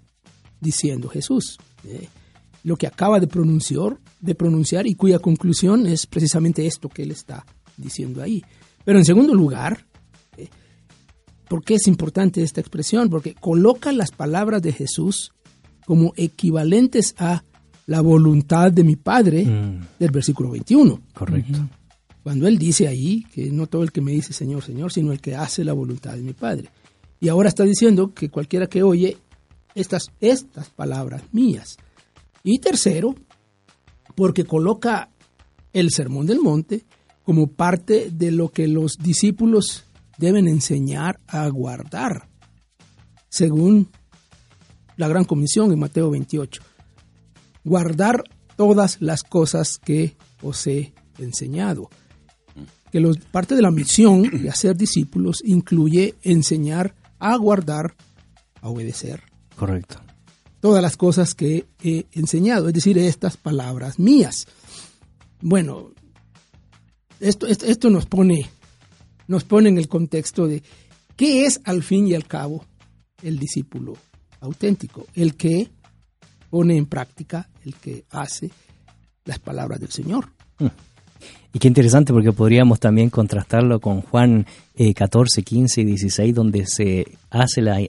diciendo 0.62 1.10
Jesús. 1.10 1.57
eh, 1.86 2.07
lo 2.64 2.76
que 2.76 2.88
acaba 2.88 3.20
de 3.20 3.28
pronunciar, 3.28 3.97
de 4.20 4.36
pronunciar 4.36 4.88
y 4.88 4.95
cuya 4.95 5.20
conclusión 5.20 5.86
es 5.88 6.05
precisamente 6.05 6.66
esto 6.66 6.89
que 6.89 7.03
él 7.03 7.12
está 7.12 7.45
diciendo 7.78 8.22
ahí. 8.22 8.43
Pero 8.84 8.99
en 8.99 9.05
segundo 9.05 9.34
lugar, 9.34 9.86
eh, 10.38 10.49
¿por 11.47 11.64
qué 11.64 11.76
es 11.76 11.88
importante 11.88 12.43
esta 12.43 12.62
expresión? 12.62 13.10
Porque 13.10 13.34
coloca 13.34 13.91
las 13.91 14.12
palabras 14.12 14.62
de 14.62 14.74
Jesús 14.74 15.32
como 15.86 16.14
equivalentes 16.18 17.16
a 17.18 17.43
la 17.86 18.01
voluntad 18.01 18.72
de 18.72 18.84
mi 18.84 18.95
Padre 18.95 19.45
Mm, 19.45 19.80
del 19.97 20.12
versículo 20.12 20.51
21. 20.51 21.01
correcto. 21.14 21.68
Cuando 22.22 22.47
él 22.47 22.60
dice 22.60 22.88
ahí 22.88 23.26
que 23.34 23.49
no 23.49 23.66
todo 23.66 23.82
el 23.82 23.91
que 23.91 24.01
me 24.01 24.12
dice 24.12 24.34
Señor, 24.34 24.62
Señor, 24.64 24.91
sino 24.91 25.12
el 25.12 25.22
que 25.22 25.36
hace 25.36 25.64
la 25.64 25.74
voluntad 25.74 26.14
de 26.16 26.22
mi 26.22 26.34
Padre. 26.34 26.70
Y 27.20 27.30
ahora 27.30 27.49
está 27.49 27.64
diciendo 27.64 28.14
que 28.14 28.30
cualquiera 28.30 28.68
que 28.68 28.84
oye 28.84 29.18
estas, 29.74 30.12
estas 30.20 30.70
palabras 30.70 31.24
mías. 31.32 31.78
Y 32.43 32.59
tercero, 32.59 33.15
porque 34.15 34.45
coloca 34.45 35.09
el 35.73 35.91
sermón 35.91 36.25
del 36.25 36.39
monte 36.39 36.85
como 37.23 37.47
parte 37.47 38.09
de 38.11 38.31
lo 38.31 38.49
que 38.49 38.67
los 38.67 38.97
discípulos 38.97 39.85
deben 40.17 40.47
enseñar 40.47 41.19
a 41.27 41.47
guardar, 41.47 42.27
según 43.29 43.89
la 44.97 45.07
gran 45.07 45.25
comisión 45.25 45.71
en 45.71 45.79
Mateo 45.79 46.09
28. 46.09 46.61
Guardar 47.63 48.23
todas 48.55 49.01
las 49.01 49.23
cosas 49.23 49.77
que 49.77 50.15
os 50.41 50.65
he 50.67 50.93
enseñado 51.17 51.89
que 52.91 52.99
los, 52.99 53.17
parte 53.17 53.55
de 53.55 53.61
la 53.61 53.71
misión 53.71 54.23
de 54.23 54.49
hacer 54.49 54.75
discípulos 54.75 55.41
incluye 55.45 56.15
enseñar 56.23 56.95
a 57.19 57.35
guardar, 57.37 57.95
a 58.61 58.69
obedecer 58.69 59.23
Correcto. 59.55 59.99
Todas 60.60 60.82
las 60.82 60.97
cosas 60.97 61.34
que 61.34 61.68
he 61.82 62.05
enseñado, 62.14 62.68
es 62.68 62.74
decir, 62.74 62.97
estas 62.97 63.38
palabras 63.38 63.99
mías. 63.99 64.47
Bueno, 65.41 65.91
esto, 67.20 67.47
esto, 67.47 67.89
nos 67.89 68.05
pone 68.05 68.49
nos 69.28 69.43
pone 69.43 69.70
en 69.70 69.78
el 69.78 69.88
contexto 69.88 70.47
de 70.47 70.64
qué 71.16 71.45
es 71.45 71.62
al 71.64 71.84
fin 71.84 72.07
y 72.07 72.16
al 72.16 72.26
cabo 72.26 72.66
el 73.22 73.38
discípulo 73.38 73.93
auténtico, 74.41 75.05
el 75.14 75.36
que 75.36 75.70
pone 76.49 76.78
en 76.78 76.88
práctica, 76.88 77.47
el 77.64 77.76
que 77.76 78.05
hace 78.10 78.49
las 79.26 79.38
palabras 79.39 79.80
del 79.80 79.91
Señor. 79.91 80.30
Y 81.53 81.60
qué 81.60 81.68
interesante 81.68 82.14
porque 82.14 82.32
podríamos 82.32 82.80
también 82.80 83.10
contrastarlo 83.10 83.80
con 83.80 84.01
Juan 84.01 84.45
eh, 84.76 84.93
14, 84.93 85.43
15 85.43 85.82
y 85.82 85.86
16, 85.86 86.34
donde 86.36 86.66
se 86.66 87.05
hace 87.30 87.62
la, 87.62 87.80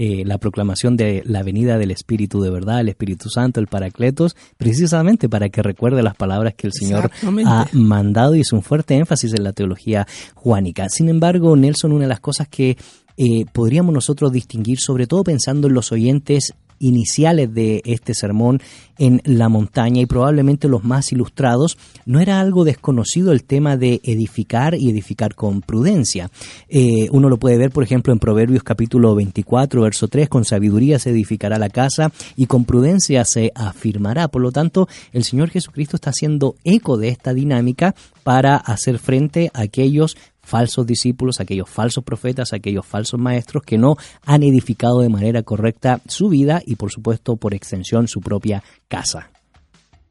eh, 0.00 0.22
la 0.24 0.38
proclamación 0.38 0.96
de 0.96 1.24
la 1.26 1.42
venida 1.42 1.76
del 1.76 1.90
Espíritu 1.90 2.40
de 2.40 2.50
verdad, 2.50 2.78
el 2.78 2.88
Espíritu 2.88 3.30
Santo, 3.30 3.58
el 3.58 3.66
Paracletos, 3.66 4.36
precisamente 4.56 5.28
para 5.28 5.48
que 5.48 5.60
recuerde 5.60 6.04
las 6.04 6.14
palabras 6.14 6.54
que 6.54 6.68
el 6.68 6.72
Señor 6.72 7.10
ha 7.44 7.66
mandado 7.72 8.36
y 8.36 8.42
es 8.42 8.52
un 8.52 8.62
fuerte 8.62 8.94
énfasis 8.94 9.34
en 9.34 9.42
la 9.42 9.52
teología 9.52 10.06
juánica. 10.36 10.88
Sin 10.88 11.08
embargo, 11.08 11.56
Nelson, 11.56 11.90
una 11.90 12.04
de 12.04 12.10
las 12.10 12.20
cosas 12.20 12.46
que 12.46 12.76
eh, 13.16 13.44
podríamos 13.52 13.92
nosotros 13.92 14.30
distinguir, 14.30 14.78
sobre 14.78 15.08
todo 15.08 15.24
pensando 15.24 15.66
en 15.66 15.74
los 15.74 15.90
oyentes 15.90 16.54
iniciales 16.78 17.52
de 17.52 17.82
este 17.84 18.14
sermón 18.14 18.60
en 18.98 19.22
la 19.24 19.48
montaña 19.48 20.02
y 20.02 20.06
probablemente 20.06 20.68
los 20.68 20.84
más 20.84 21.12
ilustrados, 21.12 21.78
no 22.04 22.20
era 22.20 22.40
algo 22.40 22.64
desconocido 22.64 23.32
el 23.32 23.44
tema 23.44 23.76
de 23.76 24.00
edificar 24.02 24.74
y 24.74 24.90
edificar 24.90 25.34
con 25.34 25.62
prudencia. 25.62 26.30
Eh, 26.68 27.08
uno 27.12 27.28
lo 27.28 27.38
puede 27.38 27.58
ver, 27.58 27.70
por 27.70 27.84
ejemplo, 27.84 28.12
en 28.12 28.18
Proverbios 28.18 28.64
capítulo 28.64 29.14
24, 29.14 29.82
verso 29.82 30.08
3, 30.08 30.28
con 30.28 30.44
sabiduría 30.44 30.98
se 30.98 31.10
edificará 31.10 31.58
la 31.58 31.70
casa 31.70 32.12
y 32.36 32.46
con 32.46 32.64
prudencia 32.64 33.24
se 33.24 33.52
afirmará. 33.54 34.28
Por 34.28 34.42
lo 34.42 34.50
tanto, 34.50 34.88
el 35.12 35.24
Señor 35.24 35.50
Jesucristo 35.50 35.96
está 35.96 36.10
haciendo 36.10 36.56
eco 36.64 36.96
de 36.96 37.08
esta 37.08 37.34
dinámica 37.34 37.94
para 38.24 38.56
hacer 38.56 38.98
frente 38.98 39.50
a 39.54 39.62
aquellos 39.62 40.16
falsos 40.48 40.86
discípulos, 40.86 41.40
aquellos 41.40 41.68
falsos 41.68 42.02
profetas, 42.02 42.52
aquellos 42.52 42.86
falsos 42.86 43.20
maestros 43.20 43.62
que 43.62 43.76
no 43.76 43.96
han 44.24 44.42
edificado 44.42 45.00
de 45.00 45.10
manera 45.10 45.42
correcta 45.42 46.00
su 46.06 46.28
vida 46.28 46.62
y 46.64 46.76
por 46.76 46.90
supuesto 46.90 47.36
por 47.36 47.54
extensión 47.54 48.08
su 48.08 48.20
propia 48.20 48.62
casa. 48.88 49.30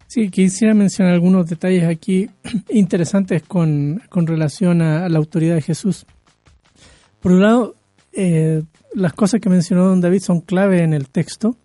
Sí, 0.05 0.29
quisiera 0.29 0.73
mencionar 0.73 1.13
algunos 1.13 1.47
detalles 1.49 1.83
aquí 1.83 2.29
interesantes 2.69 3.43
con, 3.43 4.01
con 4.09 4.27
relación 4.27 4.81
a, 4.81 5.09
la 5.09 5.17
autoridad 5.17 5.55
de 5.55 5.61
Jesús. 5.61 6.05
Por 7.19 7.33
un 7.33 7.41
lado, 7.41 7.75
eh, 8.13 8.63
las 8.93 9.13
cosas 9.13 9.41
que 9.41 9.49
mencionó 9.49 9.87
don 9.87 9.99
David 9.99 10.21
son 10.21 10.41
clave 10.41 10.83
en 10.83 10.93
el 10.93 11.09
texto, 11.09 11.57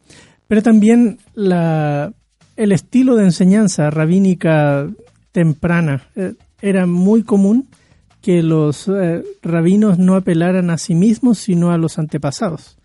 pero 0.49 0.63
también 0.63 1.19
la, 1.35 2.13
el 2.57 2.73
estilo 2.73 3.17
de 3.17 3.25
enseñanza 3.25 3.91
rabínica 3.91 4.89
temprana. 5.31 6.09
Eh, 6.17 6.35
era 6.61 6.87
muy 6.87 7.25
común 7.25 7.69
que 8.23 8.43
los 8.43 8.89
eh, 8.89 9.23
rabinos 9.43 9.99
no 9.99 10.15
apelaran 10.15 10.71
a 10.71 10.79
sí 10.79 10.95
mismos, 10.95 11.39
sino 11.39 11.73
a 11.73 11.79
los 11.79 11.99
antepasados, 11.99 12.77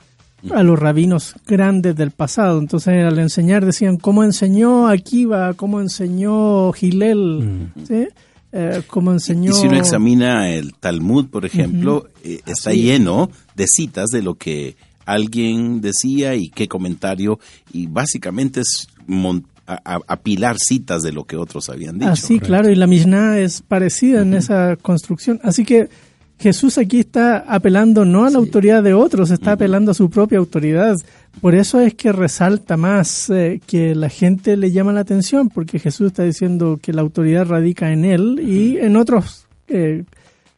a 0.52 0.64
los 0.64 0.78
rabinos 0.80 1.36
grandes 1.46 1.96
del 1.96 2.12
pasado. 2.12 2.60
Entonces, 2.60 3.06
al 3.06 3.20
enseñar 3.20 3.66
decían, 3.66 3.98
¿cómo 3.98 4.24
enseñó 4.24 4.88
Akiva? 4.88 5.54
¿Cómo 5.54 5.80
enseñó 5.80 6.72
Gilel? 6.74 7.72
¿Sí? 7.88 8.08
Eh, 8.52 8.82
¿Cómo 8.88 9.12
enseñó...? 9.12 9.52
Y 9.52 9.54
si 9.54 9.68
uno 9.68 9.78
examina 9.78 10.50
el 10.50 10.74
Talmud, 10.74 11.28
por 11.28 11.46
ejemplo, 11.46 12.08
eh, 12.24 12.40
está 12.46 12.72
Así. 12.72 12.82
lleno 12.82 13.30
de 13.56 13.68
citas 13.68 14.08
de 14.10 14.24
lo 14.24 14.36
que 14.36 14.76
alguien 15.06 15.82
decía 15.82 16.36
y 16.36 16.50
qué 16.50 16.68
comentario, 16.68 17.40
y 17.72 17.88
básicamente 17.88 18.62
es 18.62 18.88
a- 19.68 19.96
a- 19.96 20.02
apilar 20.08 20.58
citas 20.60 21.04
de 21.04 21.12
lo 21.12 21.26
que 21.26 21.36
otros 21.38 21.70
habían 21.70 22.00
dicho. 22.00 22.12
Ah, 22.12 22.16
sí, 22.16 22.40
claro, 22.40 22.70
y 22.70 22.76
la 22.76 22.88
Mishnah 22.88 23.40
es 23.40 23.62
parecida 23.62 24.22
en 24.22 24.34
esa 24.34 24.76
construcción. 24.78 25.40
Así 25.44 25.66
que 25.66 25.90
Jesús 26.40 26.78
aquí 26.78 27.00
está 27.00 27.40
apelando 27.40 28.06
no 28.06 28.26
a 28.26 28.30
la 28.30 28.38
autoridad 28.38 28.84
de 28.84 28.94
otros, 28.94 29.32
está 29.32 29.54
apelando 29.54 29.92
a 29.92 29.96
su 29.96 30.10
propia 30.10 30.38
autoridad. 30.38 30.96
Por 31.42 31.56
eso 31.56 31.80
es 31.80 31.96
que 31.96 32.12
resalta 32.12 32.78
más 32.78 33.30
eh, 33.32 33.60
que 33.66 33.96
la 33.96 34.10
gente 34.10 34.56
le 34.56 34.72
llama 34.72 34.94
la 34.94 35.00
atención, 35.02 35.50
porque 35.50 35.80
Jesús 35.80 36.08
está 36.08 36.24
diciendo 36.24 36.80
que 36.82 36.94
la 36.94 37.02
autoridad 37.02 37.48
radica 37.48 37.92
en 37.92 38.06
él 38.06 38.40
y 38.42 38.78
en 38.78 38.96
otros 38.98 39.46
eh, 39.68 40.04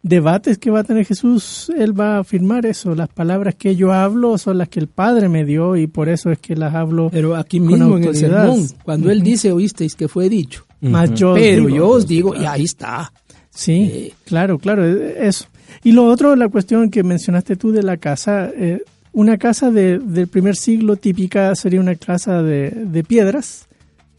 debates 0.02 0.58
que 0.58 0.72
va 0.72 0.80
a 0.80 0.84
tener 0.84 1.06
Jesús, 1.06 1.72
él 1.78 1.98
va 2.00 2.16
a 2.16 2.20
afirmar 2.20 2.66
eso. 2.66 2.96
Las 2.96 3.10
palabras 3.10 3.56
que 3.56 3.76
yo 3.76 3.92
hablo 3.94 4.38
son 4.38 4.58
las 4.58 4.70
que 4.70 4.80
el 4.80 4.88
Padre 4.88 5.28
me 5.30 5.46
dio 5.46 5.76
y 5.76 5.88
por 5.88 6.10
eso 6.10 6.32
es 6.32 6.40
que 6.40 6.56
las 6.56 6.74
hablo. 6.74 7.10
Pero 7.12 7.36
aquí 7.36 7.60
Con 7.60 7.68
mismo 7.68 7.98
en 7.98 8.04
el 8.06 8.16
sermón, 8.16 8.68
cuando 8.84 9.12
él 9.12 9.22
dice, 9.22 9.52
oísteis 9.52 9.96
que 9.96 10.08
fue 10.08 10.30
dicho. 10.30 10.66
Más 10.82 11.14
yo 11.14 11.34
Pero 11.34 11.66
digo. 11.66 11.76
yo 11.78 11.90
os 11.90 12.08
digo, 12.08 12.34
y 12.36 12.46
ahí 12.46 12.64
está. 12.64 13.12
Sí, 13.50 13.90
Eh, 13.94 14.14
claro, 14.26 14.58
claro, 14.60 14.86
e- 14.86 15.28
eso. 15.28 15.46
Y 15.84 15.92
lo 15.92 16.06
otro, 16.06 16.36
la 16.36 16.48
cuestión 16.50 16.90
que 16.90 17.04
mencionaste 17.04 17.56
tú 17.58 17.72
de 17.72 17.84
la 17.84 17.98
casa, 17.98 18.50
eh, 18.56 18.82
una 19.12 19.38
casa 19.38 19.70
de- 19.72 20.00
del 20.00 20.28
primer 20.28 20.56
siglo 20.56 20.96
típica 20.96 21.54
sería 21.56 21.82
una 21.82 21.96
casa 21.96 22.42
de, 22.42 22.70
de 22.72 23.04
piedras 23.04 23.68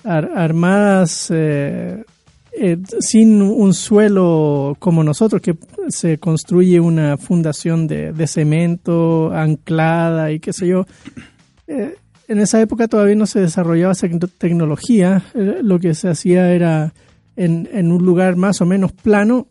ar- 0.04 0.30
armadas 0.34 1.28
eh, 1.30 2.04
eh, 2.52 2.76
sin 3.00 3.42
un 3.42 3.74
suelo 3.74 4.76
como 4.78 5.02
nosotros, 5.04 5.40
que 5.40 5.56
se 5.88 6.18
construye 6.18 6.80
una 6.80 7.16
fundación 7.16 7.86
de, 7.86 8.12
de 8.12 8.26
cemento 8.26 9.32
anclada 9.32 10.32
y 10.32 10.40
qué 10.40 10.52
sé 10.52 10.66
yo. 10.66 10.86
Eh, 11.66 11.94
en 12.28 12.38
esa 12.38 12.60
época 12.60 12.86
todavía 12.88 13.16
no 13.16 13.26
se 13.26 13.40
desarrollaba 13.40 13.92
esa 13.92 14.06
tec- 14.06 14.30
tecnología, 14.38 15.22
eh, 15.34 15.58
lo 15.62 15.78
que 15.78 15.94
se 15.94 16.08
hacía 16.08 16.52
era 16.52 16.92
en, 17.36 17.68
en 17.72 17.90
un 17.92 18.04
lugar 18.04 18.36
más 18.36 18.60
o 18.60 18.66
menos 18.66 18.92
plano, 18.92 19.46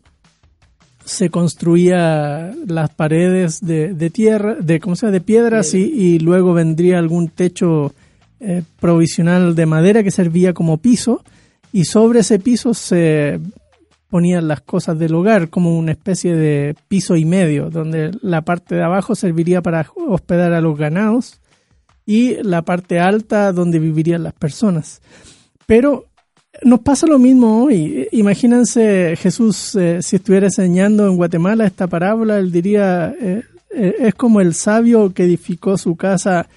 se 1.04 1.30
construía 1.30 2.52
las 2.66 2.90
paredes 2.90 3.60
de, 3.60 3.94
de 3.94 4.10
tierra, 4.10 4.54
de 4.60 4.78
cómo 4.80 4.94
se 4.96 5.06
llama? 5.06 5.12
de 5.12 5.20
piedras 5.22 5.74
y, 5.74 5.78
y 5.82 6.18
luego 6.20 6.54
vendría 6.54 6.98
algún 6.98 7.28
techo 7.28 7.92
eh, 8.38 8.62
provisional 8.78 9.54
de 9.54 9.66
madera 9.66 10.02
que 10.02 10.10
servía 10.10 10.52
como 10.52 10.78
piso 10.78 11.24
y 11.72 11.84
sobre 11.84 12.20
ese 12.20 12.38
piso 12.38 12.74
se 12.74 13.40
ponían 14.08 14.48
las 14.48 14.60
cosas 14.60 14.98
del 14.98 15.14
hogar 15.14 15.48
como 15.48 15.78
una 15.78 15.92
especie 15.92 16.34
de 16.34 16.74
piso 16.88 17.16
y 17.16 17.24
medio 17.24 17.70
donde 17.70 18.10
la 18.22 18.42
parte 18.42 18.74
de 18.74 18.82
abajo 18.82 19.14
serviría 19.14 19.62
para 19.62 19.86
hospedar 20.08 20.52
a 20.52 20.60
los 20.60 20.76
ganados 20.76 21.40
y 22.04 22.42
la 22.42 22.62
parte 22.62 22.98
alta 22.98 23.52
donde 23.52 23.78
vivirían 23.78 24.24
las 24.24 24.32
personas. 24.32 25.00
Pero 25.66 26.06
nos 26.64 26.80
pasa 26.80 27.06
lo 27.06 27.20
mismo 27.20 27.64
hoy. 27.64 28.08
Imagínense 28.10 29.14
Jesús 29.16 29.76
eh, 29.76 30.02
si 30.02 30.16
estuviera 30.16 30.46
enseñando 30.46 31.06
en 31.06 31.16
Guatemala 31.16 31.66
esta 31.66 31.86
parábola, 31.86 32.38
él 32.38 32.50
diría, 32.50 33.14
eh, 33.20 33.44
eh, 33.70 33.94
es 34.00 34.14
como 34.16 34.40
el 34.40 34.54
sabio 34.54 35.14
que 35.14 35.22
edificó 35.22 35.78
su 35.78 35.94
casa 35.94 36.48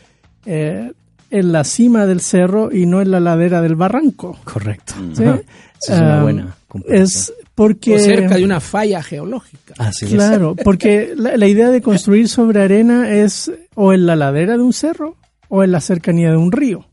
en 1.34 1.52
la 1.52 1.64
cima 1.64 2.06
del 2.06 2.22
cerro 2.22 2.72
y 2.72 2.86
no 2.86 3.02
en 3.02 3.12
la 3.12 3.20
ladera 3.20 3.62
del 3.62 3.76
barranco. 3.76 4.38
Correcto. 4.44 4.94
¿sí? 5.14 5.24
Esa 5.24 5.94
es 5.96 6.00
una 6.00 6.20
Ah, 6.20 6.24
buena 6.24 6.56
es 6.88 7.34
porque 7.56 7.96
O 7.96 8.00
cerca 8.00 8.36
de 8.36 8.44
una 8.46 8.60
falla 8.60 9.04
geológica. 9.04 9.76
Así 9.78 10.06
es. 10.06 10.14
Claro, 10.14 10.56
porque 10.64 11.14
la, 11.16 11.38
la 11.38 11.48
idea 11.48 11.70
de 11.70 11.82
construir 11.82 12.28
sobre 12.28 12.62
arena 12.62 13.12
es 13.12 13.52
o 13.76 13.94
en 13.94 14.06
la 14.06 14.16
ladera 14.16 14.58
de 14.58 14.64
un 14.64 14.74
cerro 14.74 15.16
o 15.50 15.64
en 15.64 15.72
la 15.72 15.82
cercanía 15.82 16.32
de 16.32 16.38
un 16.38 16.52
río. 16.52 16.86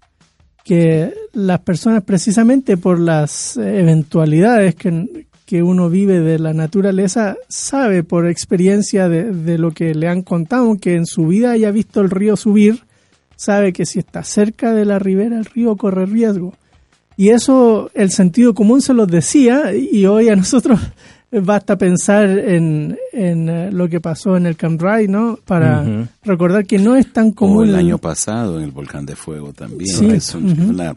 Que 0.65 1.15
las 1.33 1.61
personas, 1.61 2.05
precisamente 2.05 2.77
por 2.77 3.01
las 3.01 3.57
eventualidades 3.57 4.75
que, 4.75 5.27
que 5.47 5.63
uno 5.63 5.89
vive 5.89 6.21
de 6.21 6.39
la 6.39 6.53
naturaleza, 6.53 7.37
sabe 7.49 8.05
por 8.05 8.29
experiencia 8.29 9.09
de, 9.09 9.33
de 9.33 9.59
lo 9.59 9.73
que 9.73 9.95
le 9.95 10.09
han 10.09 10.23
contado, 10.23 10.77
que 10.77 10.95
en 10.95 11.07
su 11.07 11.27
vida 11.27 11.53
haya 11.53 11.71
visto 11.71 12.03
el 12.03 12.11
río 12.11 12.37
subir, 12.37 12.83
sabe 13.41 13.73
que 13.73 13.87
si 13.87 13.99
está 13.99 14.23
cerca 14.23 14.75
de 14.75 14.85
la 14.85 14.99
ribera 14.99 15.39
el 15.39 15.47
río 15.47 15.77
corre 15.77 16.05
riesgo. 16.05 16.53
Y 17.17 17.31
eso 17.31 17.91
el 17.95 18.11
sentido 18.11 18.55
común 18.55 18.83
se 18.83 18.93
los 18.95 19.09
decía 19.09 19.73
y 19.75 20.05
hoy 20.07 20.29
a 20.29 20.37
nosotros 20.37 20.79
basta 21.33 21.77
pensar 21.79 22.29
en, 22.29 22.99
en 23.13 23.49
eh, 23.49 23.71
lo 23.73 23.89
que 23.89 24.01
pasó 24.01 24.37
en 24.37 24.45
el 24.47 24.57
Cambrai, 24.57 25.07
¿no? 25.09 25.39
Para 25.45 26.07
recordar 26.23 26.67
que 26.67 26.79
no 26.79 26.97
es 26.97 27.13
tan 27.13 27.29
O 27.29 27.35
común. 27.35 27.69
el 27.69 27.77
año 27.77 27.97
pasado 27.99 28.59
en 28.59 28.65
el 28.65 28.71
volcán 28.73 29.07
de 29.07 29.17
fuego 29.17 29.53
también. 29.53 29.95
Sí, 29.97 30.07
Es, 30.07 30.35
un- 30.35 30.61
una- 30.71 30.95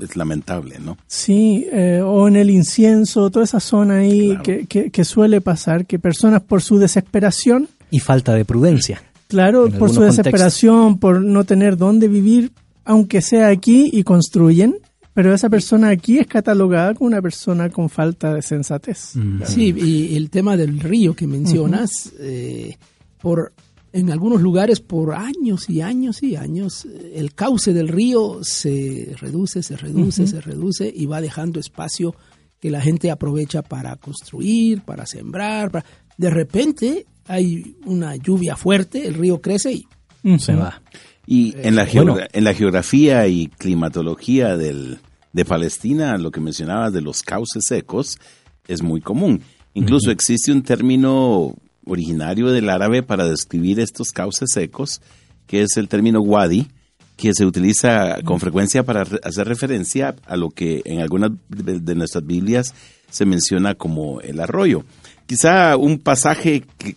es 0.00 0.16
lamentable, 0.16 0.78
¿no? 0.78 0.96
Sí, 1.06 1.66
eh, 1.72 2.00
o 2.04 2.28
en 2.28 2.36
el 2.36 2.50
incienso, 2.50 3.30
toda 3.30 3.44
esa 3.44 3.58
zona 3.60 3.96
ahí 3.98 4.28
Claro. 4.28 4.42
que, 4.42 4.66
que, 4.66 4.90
que 4.90 5.04
suele 5.04 5.40
pasar, 5.40 5.86
que 5.86 5.98
personas 5.98 6.42
por 6.42 6.60
su 6.62 6.78
desesperación, 6.78 7.68
Y 7.90 8.00
falta 8.00 8.32
de 8.34 8.44
prudencia. 8.44 9.02
Claro, 9.32 9.68
por 9.78 9.88
su 9.90 10.00
desesperación, 10.06 10.98
por 10.98 11.20
no 11.22 11.44
tener 11.44 11.76
dónde 11.76 12.08
vivir, 12.08 12.52
aunque 12.84 13.20
sea 13.20 13.48
aquí 13.48 13.90
y 13.92 14.02
construyen, 14.04 14.76
pero 15.14 15.34
esa 15.34 15.50
persona 15.50 15.88
aquí 15.88 16.18
es 16.18 16.26
catalogada 16.26 16.94
como 16.94 17.08
una 17.08 17.20
persona 17.20 17.68
con 17.70 17.88
falta 17.90 18.32
de 18.34 18.42
sensatez. 18.42 19.12
Sí, 19.44 19.74
y 19.76 20.16
el 20.16 20.30
tema 20.30 20.56
del 20.56 20.80
río 20.80 21.14
que 21.14 21.26
mencionas, 21.26 22.12
eh, 22.18 22.76
por 23.20 23.52
en 23.94 24.10
algunos 24.10 24.40
lugares 24.40 24.80
por 24.80 25.14
años 25.14 25.68
y 25.68 25.82
años 25.82 26.22
y 26.22 26.34
años, 26.36 26.86
eh, 26.86 27.12
el 27.16 27.34
cauce 27.34 27.74
del 27.74 27.88
río 27.88 28.38
se 28.42 29.14
reduce, 29.20 29.62
se 29.62 29.76
reduce, 29.76 30.26
se 30.26 30.40
reduce 30.40 30.90
y 30.94 31.04
va 31.04 31.20
dejando 31.20 31.60
espacio 31.60 32.14
que 32.58 32.70
la 32.70 32.80
gente 32.80 33.10
aprovecha 33.10 33.60
para 33.62 33.96
construir, 33.96 34.80
para 34.80 35.04
sembrar. 35.04 35.70
para- 35.70 35.84
De 36.16 36.30
repente 36.30 37.04
hay 37.26 37.76
una 37.84 38.16
lluvia 38.16 38.56
fuerte, 38.56 39.06
el 39.06 39.14
río 39.14 39.40
crece 39.40 39.72
y 39.72 40.38
Se 40.38 40.54
va. 40.54 40.82
Y 41.26 41.54
en, 41.58 41.76
la 41.76 41.86
bueno. 41.92 42.16
en 42.32 42.44
la 42.44 42.52
geografía 42.52 43.26
y 43.28 43.46
climatología 43.46 44.56
del, 44.56 44.98
de 45.32 45.44
Palestina, 45.44 46.18
lo 46.18 46.30
que 46.30 46.40
mencionabas 46.40 46.92
de 46.92 47.00
los 47.00 47.22
cauces 47.22 47.64
secos 47.66 48.18
es 48.66 48.82
muy 48.82 49.00
común. 49.00 49.42
Incluso 49.74 50.10
existe 50.10 50.52
un 50.52 50.62
término 50.62 51.54
originario 51.86 52.48
del 52.50 52.68
árabe 52.68 53.02
para 53.02 53.24
describir 53.24 53.80
estos 53.80 54.10
cauces 54.10 54.50
secos, 54.52 55.00
que 55.46 55.62
es 55.62 55.76
el 55.76 55.88
término 55.88 56.20
wadi, 56.20 56.68
que 57.16 57.32
se 57.34 57.46
utiliza 57.46 58.20
con 58.24 58.40
frecuencia 58.40 58.84
para 58.84 59.02
hacer 59.22 59.46
referencia 59.46 60.16
a 60.26 60.36
lo 60.36 60.50
que 60.50 60.82
en 60.84 61.00
algunas 61.00 61.30
de 61.48 61.80
de 61.80 61.94
nuestras 61.94 62.26
Biblias 62.26 62.74
se 63.10 63.26
menciona 63.26 63.74
como 63.74 64.20
el 64.20 64.40
arroyo. 64.40 64.84
Quizá 65.26 65.76
un 65.76 65.98
pasaje 65.98 66.64
que, 66.78 66.96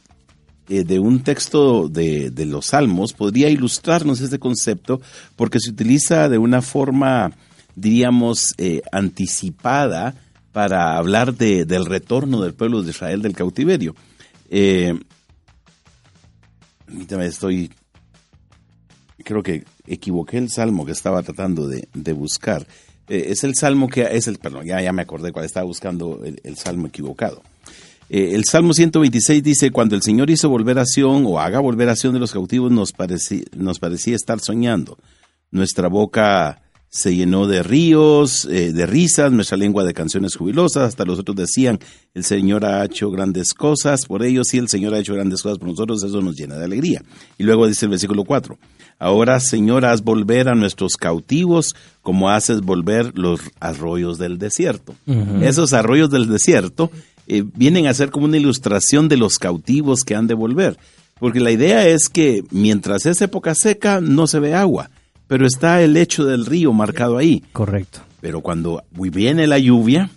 eh, 0.70 0.84
de 0.84 1.00
un 1.00 1.24
texto 1.24 1.88
de, 1.90 2.30
de 2.32 2.46
los 2.46 2.68
Salmos 2.68 3.14
podría 3.14 3.50
ilustrarnos 3.50 4.22
este 4.22 4.40
concepto 4.40 5.02
porque 5.36 5.60
se 5.60 5.70
utiliza 5.72 6.28
de 6.30 6.38
una 6.38 6.62
forma, 6.62 7.32
diríamos, 7.76 8.54
eh, 8.58 8.82
anticipada 8.92 10.16
para 10.52 10.98
hablar 10.98 11.36
de- 11.36 11.66
del 11.66 11.86
retorno 11.86 12.42
del 12.42 12.54
pueblo 12.54 12.82
de 12.82 12.92
Israel 12.92 13.22
del 13.22 13.34
cautiverio. 13.36 13.96
Eh, 14.50 14.98
permítame, 16.86 17.26
estoy... 17.28 17.72
Creo 19.24 19.42
que 19.42 19.64
equivoqué 19.88 20.38
el 20.38 20.50
salmo 20.52 20.86
que 20.86 20.92
estaba 20.92 21.24
tratando 21.24 21.68
de, 21.68 21.88
de 21.94 22.14
buscar. 22.14 22.68
Eh, 23.08 23.28
es 23.30 23.44
el 23.44 23.56
salmo 23.56 23.88
que 23.88 24.04
es 24.04 24.28
el, 24.28 24.38
perdón, 24.38 24.66
ya, 24.66 24.82
ya 24.82 24.94
me 24.94 25.02
acordé 25.02 25.32
cuál 25.32 25.46
estaba 25.46 25.66
buscando 25.66 26.22
el- 26.24 26.40
el 26.44 26.58
salmo 26.58 26.88
equivocado. 26.88 27.42
Eh, 28.10 28.32
el 28.36 28.44
Salmo 28.46 28.74
126 28.74 29.42
dice, 29.44 29.72
cuando 29.72 29.96
el 29.96 30.02
Señor 30.02 30.30
hizo 30.30 30.50
volver 30.50 30.80
a 30.80 30.86
Sion 30.86 31.24
o 31.26 31.40
haga 31.40 31.60
volver 31.60 31.90
a 31.90 31.96
Sion 31.96 32.14
de 32.14 32.20
los 32.20 32.32
cautivos, 32.32 32.72
nos, 32.72 32.94
pareci- 32.94 33.46
nos 33.56 33.80
parecía 33.80 34.16
estar 34.16 34.40
soñando. 34.40 34.98
Nuestra 35.52 35.88
boca 35.88 36.62
se 36.90 37.14
llenó 37.14 37.46
de 37.46 37.62
ríos, 37.62 38.46
eh, 38.46 38.72
de 38.72 38.86
risas, 38.86 39.30
nuestra 39.32 39.58
lengua 39.58 39.84
de 39.84 39.94
canciones 39.94 40.36
jubilosas, 40.36 40.84
hasta 40.88 41.04
los 41.04 41.20
otros 41.20 41.36
decían, 41.36 41.80
el 42.14 42.24
Señor 42.24 42.64
ha 42.64 42.86
hecho 42.86 43.12
grandes 43.12 43.54
cosas 43.54 44.06
por 44.06 44.24
ellos, 44.24 44.54
y 44.54 44.60
el 44.60 44.70
Señor 44.70 44.94
ha 44.94 45.00
hecho 45.00 45.14
grandes 45.14 45.42
cosas 45.42 45.58
por 45.58 45.68
nosotros, 45.68 46.02
eso 46.04 46.22
nos 46.22 46.38
llena 46.38 46.56
de 46.56 46.64
alegría. 46.64 47.04
Y 47.38 47.44
luego 47.44 47.68
dice 47.68 47.86
el 47.86 47.90
versículo 47.90 48.24
4, 48.24 48.58
ahora 48.98 49.42
Señor, 49.42 49.84
haz 49.84 50.04
volver 50.04 50.48
a 50.48 50.56
nuestros 50.56 50.96
cautivos 50.96 51.76
como 52.02 52.30
haces 52.30 52.62
volver 52.62 53.12
los 53.18 53.42
arroyos 53.60 54.18
del 54.18 54.38
desierto. 54.38 54.96
Esos 55.42 55.74
arroyos 55.74 56.10
del 56.12 56.28
desierto 56.28 56.92
eh, 57.28 57.44
vienen 57.56 57.88
a 57.88 57.94
ser 57.94 58.12
como 58.12 58.26
una 58.26 58.38
ilustración 58.38 59.08
de 59.08 59.18
los 59.18 59.38
cautivos 59.38 60.04
que 60.04 60.16
han 60.16 60.28
de 60.28 60.34
volver. 60.34 60.78
Porque 61.20 61.40
la 61.40 61.52
idea 61.52 61.88
es 61.88 62.10
que 62.10 62.44
mientras 62.52 63.06
es 63.06 63.22
época 63.22 63.56
seca 63.56 64.02
no 64.02 64.28
se 64.28 64.40
ve 64.40 64.54
agua, 64.54 64.90
pero 65.28 65.48
está 65.48 65.82
el 65.82 65.94
lecho 65.94 66.26
del 66.26 66.46
río 66.46 66.74
marcado 66.74 67.18
ahí. 67.18 67.44
Correcto. 67.54 68.02
Pero 68.22 68.42
cuando 68.42 68.84
viene 68.92 69.48
la 69.48 69.60
lluvia, 69.60 70.10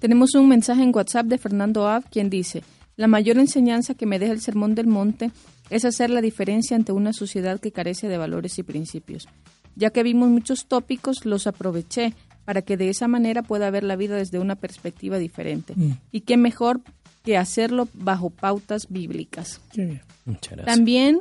Tenemos 0.00 0.34
un 0.34 0.48
mensaje 0.48 0.82
en 0.82 0.92
WhatsApp 0.92 1.26
de 1.26 1.38
Fernando 1.38 1.86
Ab, 1.86 2.02
quien 2.10 2.28
dice, 2.28 2.64
la 2.96 3.06
mayor 3.06 3.38
enseñanza 3.38 3.94
que 3.94 4.04
me 4.04 4.18
deja 4.18 4.32
el 4.32 4.40
Sermón 4.40 4.74
del 4.74 4.88
Monte 4.88 5.30
es 5.70 5.84
hacer 5.84 6.10
la 6.10 6.20
diferencia 6.20 6.76
ante 6.76 6.90
una 6.90 7.12
sociedad 7.12 7.60
que 7.60 7.70
carece 7.70 8.08
de 8.08 8.18
valores 8.18 8.58
y 8.58 8.64
principios. 8.64 9.28
Ya 9.76 9.90
que 9.90 10.02
vimos 10.02 10.28
muchos 10.28 10.66
tópicos, 10.66 11.24
los 11.24 11.46
aproveché 11.46 12.14
para 12.44 12.62
que 12.62 12.76
de 12.76 12.88
esa 12.88 13.06
manera 13.06 13.42
pueda 13.42 13.70
ver 13.70 13.84
la 13.84 13.94
vida 13.94 14.16
desde 14.16 14.40
una 14.40 14.56
perspectiva 14.56 15.18
diferente. 15.18 15.74
Y 16.10 16.22
qué 16.22 16.36
mejor 16.36 16.80
que 17.24 17.36
hacerlo 17.36 17.88
bajo 17.94 18.30
pautas 18.30 18.88
bíblicas. 18.88 19.60
Qué 19.72 19.84
bien. 19.84 20.02
Muchas 20.24 20.56
gracias. 20.56 20.76
También 20.76 21.20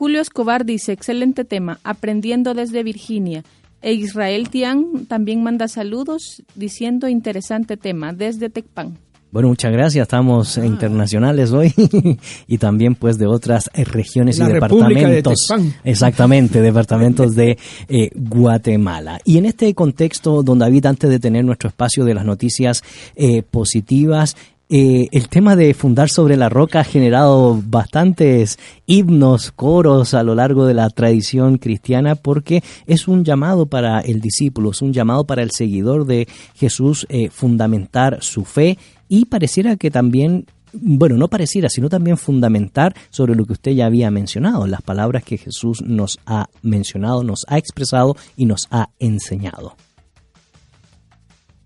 Julio 0.00 0.22
Escobar 0.22 0.64
dice, 0.64 0.92
excelente 0.92 1.44
tema, 1.44 1.78
aprendiendo 1.84 2.54
desde 2.54 2.82
Virginia. 2.82 3.44
E 3.82 3.92
Israel 3.92 4.50
Tian 4.50 5.06
también 5.06 5.42
manda 5.42 5.68
saludos 5.68 6.42
diciendo 6.54 7.08
interesante 7.08 7.76
tema 7.76 8.12
desde 8.12 8.50
Tecpan. 8.50 8.98
Bueno, 9.32 9.48
muchas 9.48 9.70
gracias. 9.70 10.02
Estamos 10.02 10.58
Ah. 10.58 10.66
internacionales 10.66 11.52
hoy 11.52 11.72
y 12.48 12.58
también 12.58 12.96
pues 12.96 13.16
de 13.16 13.26
otras 13.26 13.70
eh, 13.74 13.84
regiones 13.84 14.38
La 14.38 14.50
y 14.50 14.52
República 14.54 15.08
de 15.08 15.16
departamentos. 15.16 15.46
Tecpan. 15.48 15.74
Exactamente, 15.84 16.60
departamentos 16.62 17.34
de 17.36 17.56
eh, 17.88 18.10
Guatemala. 18.14 19.20
Y 19.24 19.38
en 19.38 19.46
este 19.46 19.72
contexto, 19.74 20.42
don 20.42 20.58
David, 20.58 20.86
antes 20.86 21.08
de 21.08 21.20
tener 21.20 21.44
nuestro 21.44 21.68
espacio 21.68 22.04
de 22.04 22.14
las 22.14 22.24
noticias 22.24 22.82
eh, 23.14 23.42
positivas, 23.42 24.36
eh, 24.72 25.08
el 25.10 25.28
tema 25.28 25.56
de 25.56 25.74
fundar 25.74 26.08
sobre 26.08 26.36
la 26.36 26.48
roca 26.48 26.78
ha 26.78 26.84
generado 26.84 27.60
bastantes 27.60 28.56
himnos, 28.86 29.50
coros 29.50 30.14
a 30.14 30.22
lo 30.22 30.36
largo 30.36 30.64
de 30.64 30.74
la 30.74 30.88
tradición 30.90 31.58
cristiana 31.58 32.14
porque 32.14 32.62
es 32.86 33.08
un 33.08 33.24
llamado 33.24 33.66
para 33.66 33.98
el 33.98 34.20
discípulo, 34.20 34.70
es 34.70 34.80
un 34.80 34.92
llamado 34.92 35.24
para 35.24 35.42
el 35.42 35.50
seguidor 35.50 36.06
de 36.06 36.28
Jesús 36.54 37.04
eh, 37.08 37.30
fundamentar 37.30 38.22
su 38.22 38.44
fe 38.44 38.78
y 39.08 39.24
pareciera 39.24 39.74
que 39.74 39.90
también 39.90 40.46
bueno, 40.72 41.16
no 41.16 41.26
pareciera, 41.26 41.68
sino 41.68 41.88
también 41.88 42.16
fundamentar 42.16 42.94
sobre 43.10 43.34
lo 43.34 43.44
que 43.46 43.54
usted 43.54 43.72
ya 43.72 43.86
había 43.86 44.08
mencionado, 44.12 44.68
las 44.68 44.82
palabras 44.82 45.24
que 45.24 45.36
Jesús 45.36 45.82
nos 45.82 46.20
ha 46.26 46.46
mencionado, 46.62 47.24
nos 47.24 47.44
ha 47.48 47.58
expresado 47.58 48.16
y 48.36 48.46
nos 48.46 48.68
ha 48.70 48.88
enseñado. 49.00 49.74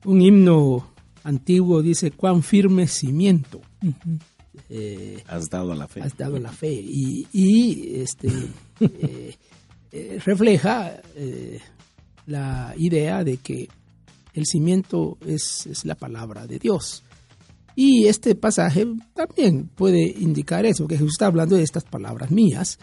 Un 0.06 0.22
himno 0.22 0.93
antiguo 1.24 1.82
dice, 1.82 2.12
cuán 2.12 2.42
firme 2.42 2.86
cimiento. 2.86 3.60
Eh, 4.68 5.22
Has 5.26 5.50
dado 5.50 5.74
la 5.74 5.88
fe. 5.88 6.02
has 6.02 6.16
dado 6.16 6.38
la 6.38 6.52
fe. 6.52 6.72
Y, 6.72 7.26
y, 7.32 7.96
este, 7.96 8.28
eh, 8.80 9.34
eh, 9.90 10.18
refleja 10.24 11.00
eh, 11.16 11.60
la 12.26 12.74
idea 12.76 13.24
de 13.24 13.38
que 13.38 13.68
el 14.32 14.46
cimiento 14.46 15.18
es, 15.26 15.66
es 15.66 15.84
la 15.84 15.94
palabra 15.94 16.46
de 16.46 16.58
Dios. 16.58 17.02
Y 17.76 18.06
este 18.06 18.34
pasaje 18.36 18.86
también 19.14 19.68
puede 19.74 20.02
indicar 20.02 20.64
eso, 20.64 20.86
que 20.86 20.96
Jesús 20.96 21.14
está 21.14 21.26
hablando 21.26 21.56
de 21.56 21.64
estas 21.64 21.84
palabras 21.84 22.30
mías 22.30 22.78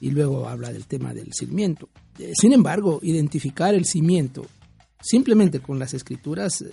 y 0.00 0.10
luego 0.10 0.48
habla 0.48 0.72
del 0.72 0.86
tema 0.86 1.14
del 1.14 1.32
cimiento. 1.32 1.88
Sin 2.34 2.52
embargo, 2.52 2.98
identificar 3.02 3.74
el 3.74 3.84
cimiento 3.84 4.44
simplemente 5.00 5.60
con 5.60 5.78
las 5.78 5.94
escrituras 5.94 6.64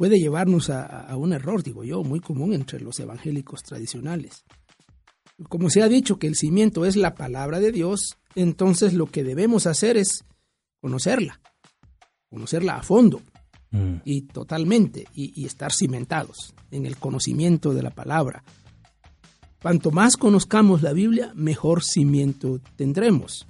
puede 0.00 0.18
llevarnos 0.18 0.70
a, 0.70 0.86
a 0.86 1.14
un 1.18 1.34
error, 1.34 1.62
digo 1.62 1.84
yo, 1.84 2.02
muy 2.02 2.20
común 2.20 2.54
entre 2.54 2.80
los 2.80 2.98
evangélicos 3.00 3.62
tradicionales. 3.62 4.46
Como 5.50 5.68
se 5.68 5.82
ha 5.82 5.88
dicho 5.90 6.18
que 6.18 6.26
el 6.26 6.36
cimiento 6.36 6.86
es 6.86 6.96
la 6.96 7.14
palabra 7.14 7.60
de 7.60 7.70
Dios, 7.70 8.16
entonces 8.34 8.94
lo 8.94 9.08
que 9.08 9.24
debemos 9.24 9.66
hacer 9.66 9.98
es 9.98 10.24
conocerla, 10.80 11.42
conocerla 12.30 12.76
a 12.76 12.82
fondo 12.82 13.20
y 14.06 14.22
totalmente 14.22 15.04
y, 15.14 15.38
y 15.38 15.44
estar 15.44 15.70
cimentados 15.70 16.54
en 16.70 16.86
el 16.86 16.96
conocimiento 16.96 17.74
de 17.74 17.82
la 17.82 17.90
palabra. 17.90 18.42
Cuanto 19.60 19.90
más 19.90 20.16
conozcamos 20.16 20.80
la 20.80 20.94
Biblia, 20.94 21.30
mejor 21.34 21.84
cimiento 21.84 22.58
tendremos. 22.76 23.46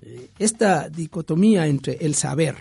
Eh, 0.00 0.28
Esta 0.40 0.88
dicotomía 0.88 1.68
entre 1.68 2.04
el 2.04 2.16
saber 2.16 2.56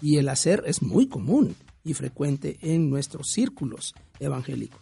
y 0.00 0.18
el 0.18 0.28
hacer 0.28 0.62
es 0.66 0.82
muy 0.82 1.08
común 1.08 1.56
y 1.88 1.94
frecuente 1.94 2.58
en 2.60 2.90
nuestros 2.90 3.28
círculos 3.28 3.94
evangélicos, 4.20 4.80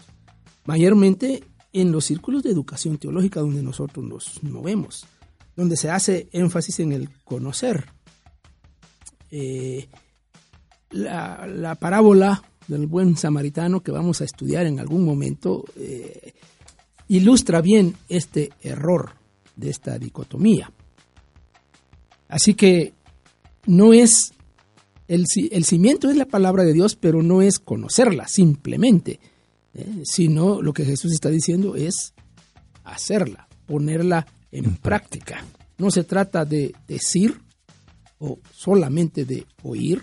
mayormente 0.64 1.44
en 1.72 1.92
los 1.92 2.04
círculos 2.04 2.42
de 2.42 2.50
educación 2.50 2.98
teológica 2.98 3.40
donde 3.40 3.62
nosotros 3.62 4.04
nos 4.04 4.42
movemos, 4.42 5.06
donde 5.54 5.76
se 5.76 5.90
hace 5.90 6.28
énfasis 6.32 6.80
en 6.80 6.92
el 6.92 7.10
conocer. 7.24 7.86
Eh, 9.30 9.88
la, 10.90 11.46
la 11.46 11.74
parábola 11.74 12.42
del 12.68 12.86
buen 12.86 13.16
samaritano 13.16 13.82
que 13.82 13.92
vamos 13.92 14.20
a 14.20 14.24
estudiar 14.24 14.66
en 14.66 14.80
algún 14.80 15.04
momento 15.04 15.64
eh, 15.76 16.34
ilustra 17.08 17.60
bien 17.60 17.94
este 18.08 18.52
error 18.62 19.12
de 19.54 19.70
esta 19.70 19.98
dicotomía. 19.98 20.70
Así 22.28 22.54
que 22.54 22.92
no 23.66 23.92
es 23.92 24.32
el, 25.08 25.24
el 25.50 25.64
cimiento 25.64 26.10
es 26.10 26.16
la 26.16 26.26
palabra 26.26 26.64
de 26.64 26.72
Dios, 26.72 26.96
pero 26.96 27.22
no 27.22 27.42
es 27.42 27.58
conocerla 27.58 28.28
simplemente, 28.28 29.20
¿eh? 29.74 30.02
sino 30.04 30.60
lo 30.62 30.72
que 30.72 30.84
Jesús 30.84 31.12
está 31.12 31.30
diciendo 31.30 31.76
es 31.76 32.14
hacerla, 32.84 33.48
ponerla 33.66 34.26
en 34.50 34.76
práctica. 34.76 35.44
No 35.78 35.90
se 35.90 36.04
trata 36.04 36.44
de 36.44 36.74
decir 36.88 37.40
o 38.18 38.38
solamente 38.52 39.24
de 39.24 39.46
oír, 39.62 40.02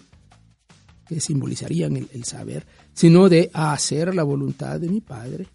que 1.07 1.19
simbolizarían 1.19 1.97
el, 1.97 2.07
el 2.13 2.23
saber, 2.23 2.65
sino 2.93 3.27
de 3.27 3.49
hacer 3.53 4.15
la 4.15 4.23
voluntad 4.23 4.79
de 4.79 4.87
mi 4.87 5.01
Padre 5.01 5.47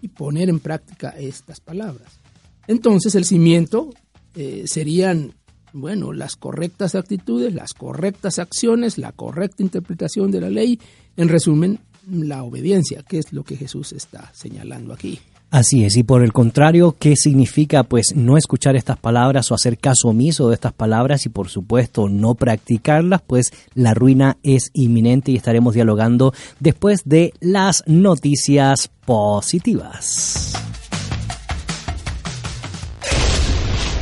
y 0.00 0.08
poner 0.08 0.48
en 0.48 0.60
práctica 0.60 1.10
estas 1.10 1.60
palabras. 1.60 2.20
Entonces 2.66 3.14
el 3.14 3.24
cimiento 3.24 3.90
eh, 4.34 4.64
serían, 4.66 5.34
bueno, 5.72 6.12
las 6.12 6.36
correctas 6.36 6.94
actitudes, 6.94 7.54
las 7.54 7.74
correctas 7.74 8.38
acciones, 8.38 8.98
la 8.98 9.12
correcta 9.12 9.62
interpretación 9.62 10.30
de 10.30 10.40
la 10.40 10.50
ley, 10.50 10.80
en 11.16 11.28
resumen, 11.28 11.78
la 12.10 12.42
obediencia, 12.42 13.02
que 13.02 13.18
es 13.18 13.32
lo 13.32 13.44
que 13.44 13.56
Jesús 13.56 13.92
está 13.92 14.30
señalando 14.34 14.92
aquí. 14.92 15.18
Así 15.50 15.84
es, 15.84 15.96
y 15.96 16.04
por 16.04 16.22
el 16.22 16.32
contrario, 16.32 16.94
¿qué 16.96 17.16
significa 17.16 17.82
pues 17.82 18.14
no 18.14 18.36
escuchar 18.36 18.76
estas 18.76 18.98
palabras 18.98 19.50
o 19.50 19.54
hacer 19.56 19.78
caso 19.78 20.08
omiso 20.08 20.48
de 20.48 20.54
estas 20.54 20.72
palabras 20.72 21.26
y 21.26 21.28
por 21.28 21.48
supuesto 21.48 22.08
no 22.08 22.36
practicarlas? 22.36 23.20
Pues 23.26 23.50
la 23.74 23.92
ruina 23.92 24.36
es 24.44 24.70
inminente 24.74 25.32
y 25.32 25.36
estaremos 25.36 25.74
dialogando 25.74 26.32
después 26.60 27.02
de 27.04 27.34
las 27.40 27.82
noticias 27.88 28.92
positivas. 29.04 30.69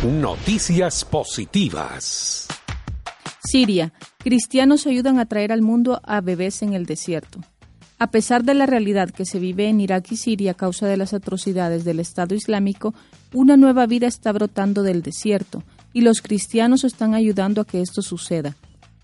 Noticias 0.05 1.05
positivas. 1.05 2.47
Siria. 3.43 3.93
Cristianos 4.19 4.87
ayudan 4.87 5.19
a 5.19 5.27
traer 5.27 5.51
al 5.51 5.61
mundo 5.61 6.01
a 6.05 6.21
bebés 6.21 6.63
en 6.63 6.73
el 6.73 6.87
desierto. 6.87 7.41
A 7.99 8.13
pesar 8.13 8.45
de 8.45 8.55
la 8.55 8.67
realidad 8.67 9.11
que 9.11 9.25
se 9.25 9.41
vive 9.41 9.67
en 9.69 9.81
Irak 9.81 10.13
y 10.13 10.17
Siria 10.17 10.53
a 10.53 10.55
causa 10.55 10.87
de 10.87 10.97
las 10.97 11.15
atrocidades 11.15 11.85
del 11.85 11.99
Estado 11.99 12.37
Islámico, 12.37 12.95
una 13.35 13.57
nueva 13.57 13.87
vida 13.87 14.07
está 14.07 14.31
brotando 14.31 14.85
del 14.85 15.03
desierto 15.03 15.65
y 15.93 16.03
los 16.03 16.23
cristianos 16.23 16.85
están 16.85 17.15
ayudando 17.15 17.61
a 17.61 17.67
que 17.67 17.81
esto 17.81 18.01
suceda. 18.01 18.55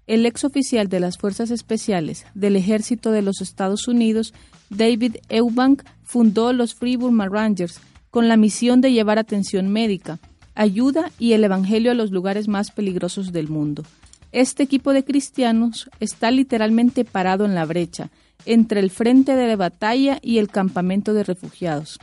El 0.06 0.24
ex 0.26 0.44
oficial 0.44 0.88
de 0.88 1.00
las 1.00 1.18
Fuerzas 1.18 1.50
Especiales 1.50 2.24
del 2.34 2.54
Ejército 2.54 3.10
de 3.10 3.22
los 3.22 3.40
Estados 3.40 3.88
Unidos, 3.88 4.32
David 4.70 5.16
Eubank, 5.28 5.82
fundó 6.04 6.52
los 6.52 6.76
Free 6.76 6.94
Burma 6.94 7.28
Rangers 7.28 7.80
con 8.14 8.28
la 8.28 8.36
misión 8.36 8.80
de 8.80 8.92
llevar 8.92 9.18
atención 9.18 9.66
médica, 9.66 10.20
ayuda 10.54 11.10
y 11.18 11.32
el 11.32 11.44
Evangelio 11.44 11.90
a 11.90 11.94
los 11.94 12.10
lugares 12.10 12.48
más 12.48 12.70
peligrosos 12.70 13.32
del 13.32 13.48
mundo. 13.48 13.84
Este 14.32 14.62
equipo 14.64 14.92
de 14.92 15.04
cristianos 15.04 15.88
está 16.00 16.30
literalmente 16.30 17.04
parado 17.04 17.44
en 17.44 17.54
la 17.54 17.64
brecha, 17.64 18.10
entre 18.46 18.80
el 18.80 18.90
frente 18.90 19.36
de 19.36 19.46
la 19.46 19.56
batalla 19.56 20.18
y 20.22 20.38
el 20.38 20.48
campamento 20.48 21.14
de 21.14 21.22
refugiados. 21.22 22.00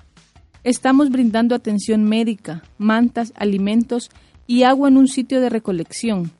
Estamos 0.63 1.09
brindando 1.09 1.55
atención 1.55 2.03
médica, 2.03 2.63
mantas, 2.77 3.33
alimentos 3.35 4.09
y 4.47 4.63
agua 4.63 4.89
en 4.89 4.97
un 4.97 5.07
sitio 5.07 5.41
de 5.41 5.49
recolección, 5.49 6.31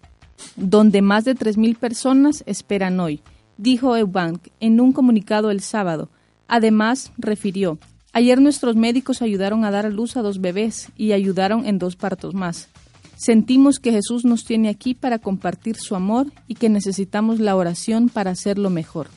donde 0.55 1.01
más 1.01 1.25
de 1.25 1.35
3.000 1.35 1.75
personas 1.77 2.43
esperan 2.45 2.99
hoy, 2.99 3.21
dijo 3.57 3.95
Eubank 3.95 4.47
en 4.59 4.79
un 4.79 4.91
comunicado 4.91 5.51
el 5.51 5.61
sábado. 5.61 6.09
Además, 6.47 7.11
refirió, 7.17 7.79
ayer 8.13 8.41
nuestros 8.41 8.75
médicos 8.75 9.21
ayudaron 9.21 9.65
a 9.65 9.71
dar 9.71 9.85
a 9.85 9.89
luz 9.89 10.17
a 10.17 10.21
dos 10.21 10.41
bebés 10.41 10.89
y 10.97 11.11
ayudaron 11.11 11.65
en 11.65 11.79
dos 11.79 11.95
partos 11.95 12.33
más. 12.33 12.69
Sentimos 13.17 13.79
que 13.79 13.91
Jesús 13.91 14.25
nos 14.25 14.45
tiene 14.45 14.69
aquí 14.69 14.95
para 14.95 15.19
compartir 15.19 15.75
su 15.77 15.95
amor 15.95 16.31
y 16.47 16.55
que 16.55 16.69
necesitamos 16.69 17.39
la 17.39 17.55
oración 17.55 18.09
para 18.09 18.31
hacerlo 18.31 18.69
mejor. 18.69 19.09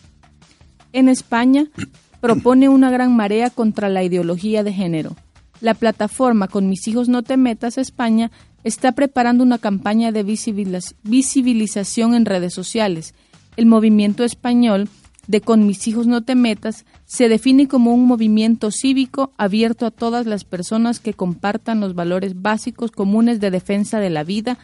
En 0.93 1.09
España, 1.09 1.67
propone 2.21 2.69
una 2.69 2.91
gran 2.91 3.15
marea 3.17 3.51
contra 3.51 3.89
la 3.89 4.03
ideología 4.03 4.63
de 4.63 4.73
género. 4.73 5.17
La 5.61 5.75
plataforma 5.75 6.49
Con 6.49 6.69
mis 6.69 6.87
hijos 6.89 7.09
no 7.09 7.23
te 7.23 7.37
metas 7.37 7.79
España 7.79 8.31
está 8.65 8.93
preparando 8.93 9.43
una 9.43 9.59
campaña 9.59 10.13
de 10.13 10.25
visibiliz- 10.25 10.95
visibilización 11.03 12.15
en 12.15 12.27
redes 12.27 12.53
sociales. 12.55 13.15
El 13.57 13.67
movimiento 13.67 14.25
español 14.25 14.89
de 15.27 15.41
Con 15.41 15.67
mis 15.67 15.87
hijos 15.89 16.07
no 16.07 16.23
te 16.23 16.35
metas 16.35 16.85
se 17.07 17.29
define 17.29 17.69
como 17.69 17.93
un 17.93 18.07
movimiento 18.07 18.71
cívico 18.71 19.33
abierto 19.37 19.87
a 19.87 19.91
todas 19.91 20.27
las 20.27 20.45
personas 20.45 21.01
que 21.01 21.15
compartan 21.15 21.81
los 21.81 21.95
valores 21.95 22.41
básicos 22.41 22.91
comunes 22.91 23.41
de 23.41 23.51
defensa 23.51 24.01
de 24.01 24.11
la 24.11 24.25
vida, 24.25 24.59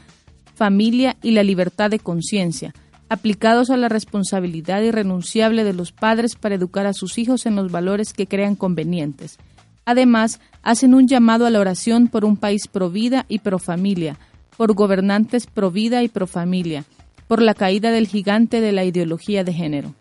familia 0.54 1.16
y 1.22 1.32
la 1.32 1.42
libertad 1.42 1.90
de 1.90 1.98
conciencia, 1.98 2.74
aplicados 3.08 3.70
a 3.70 3.76
la 3.76 3.88
responsabilidad 3.88 4.82
irrenunciable 4.82 5.64
de 5.64 5.74
los 5.74 5.92
padres 5.92 6.34
para 6.34 6.54
educar 6.54 6.86
a 6.86 6.92
sus 6.92 7.18
hijos 7.18 7.46
en 7.46 7.56
los 7.56 7.70
valores 7.70 8.12
que 8.12 8.26
crean 8.26 8.56
convenientes. 8.56 9.38
Además, 9.84 10.40
hacen 10.62 10.94
un 10.94 11.08
llamado 11.08 11.46
a 11.46 11.50
la 11.50 11.60
oración 11.60 12.08
por 12.08 12.24
un 12.24 12.36
país 12.36 12.68
pro 12.68 12.90
vida 12.90 13.26
y 13.28 13.40
pro 13.40 13.58
familia, 13.58 14.18
por 14.56 14.74
gobernantes 14.74 15.46
pro 15.46 15.70
vida 15.70 16.02
y 16.02 16.08
pro 16.08 16.26
familia, 16.26 16.84
por 17.26 17.42
la 17.42 17.54
caída 17.54 17.90
del 17.90 18.06
gigante 18.06 18.60
de 18.60 18.72
la 18.72 18.84
ideología 18.84 19.44
de 19.44 19.52
género. 19.52 19.94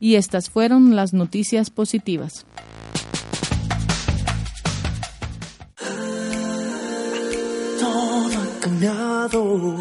Y 0.00 0.14
estas 0.14 0.48
fueron 0.48 0.96
las 0.96 1.12
noticias 1.12 1.68
positivas. 1.68 2.46
todo 7.78 8.40
ha 8.42 8.60
cambiado. 8.60 9.76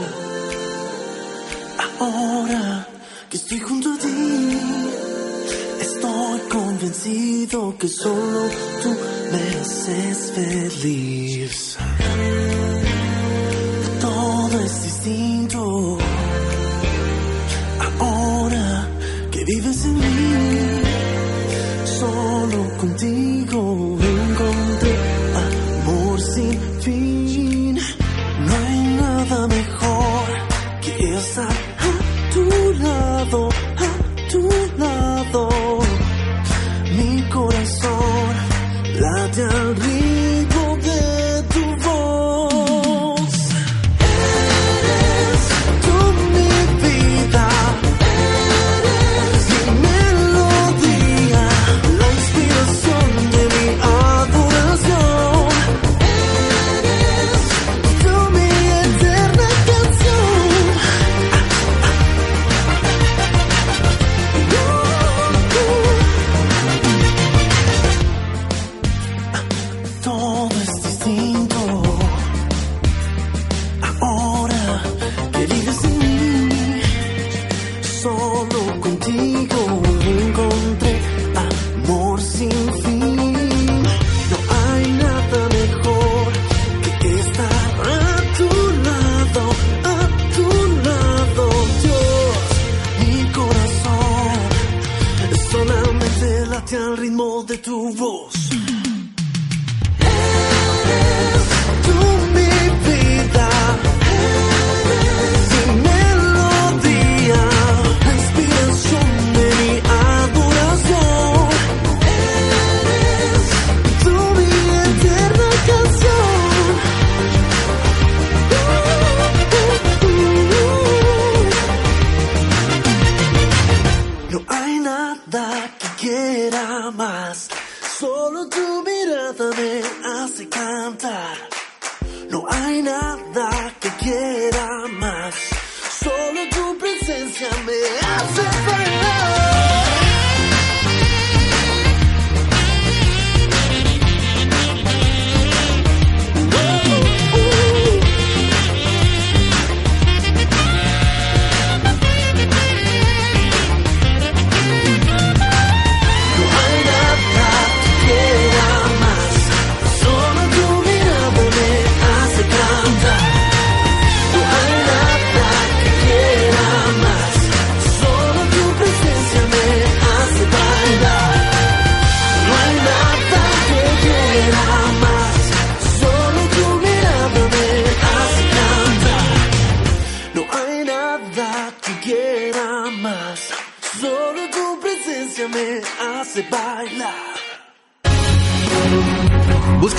Ahora 2.00 2.88
que 3.30 3.38
estoy 3.38 3.60
junto 3.60 3.94
a 3.94 3.98
ti, 3.98 4.58
estoy 5.82 6.40
convencido 6.50 7.78
que 7.78 7.88
solo 7.88 8.42
tú 8.84 8.96
me 9.32 9.60
haces 9.62 10.32
feliz. 10.34 11.78
Todo 14.02 14.60
es 14.60 14.84
distinto. 14.84 15.98
Vives 19.50 19.86
en 19.86 19.96
mí, 19.96 20.32
solo 21.86 22.78
contigo 22.78 23.19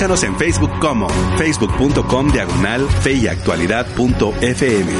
Búscanos 0.01 0.23
en 0.23 0.35
Facebook 0.35 0.71
como 0.79 1.07
facebook.com 1.37 2.31
diagonal 2.31 2.87
fe 3.03 3.13
y 3.13 3.27
actualidad.fm. 3.27 4.91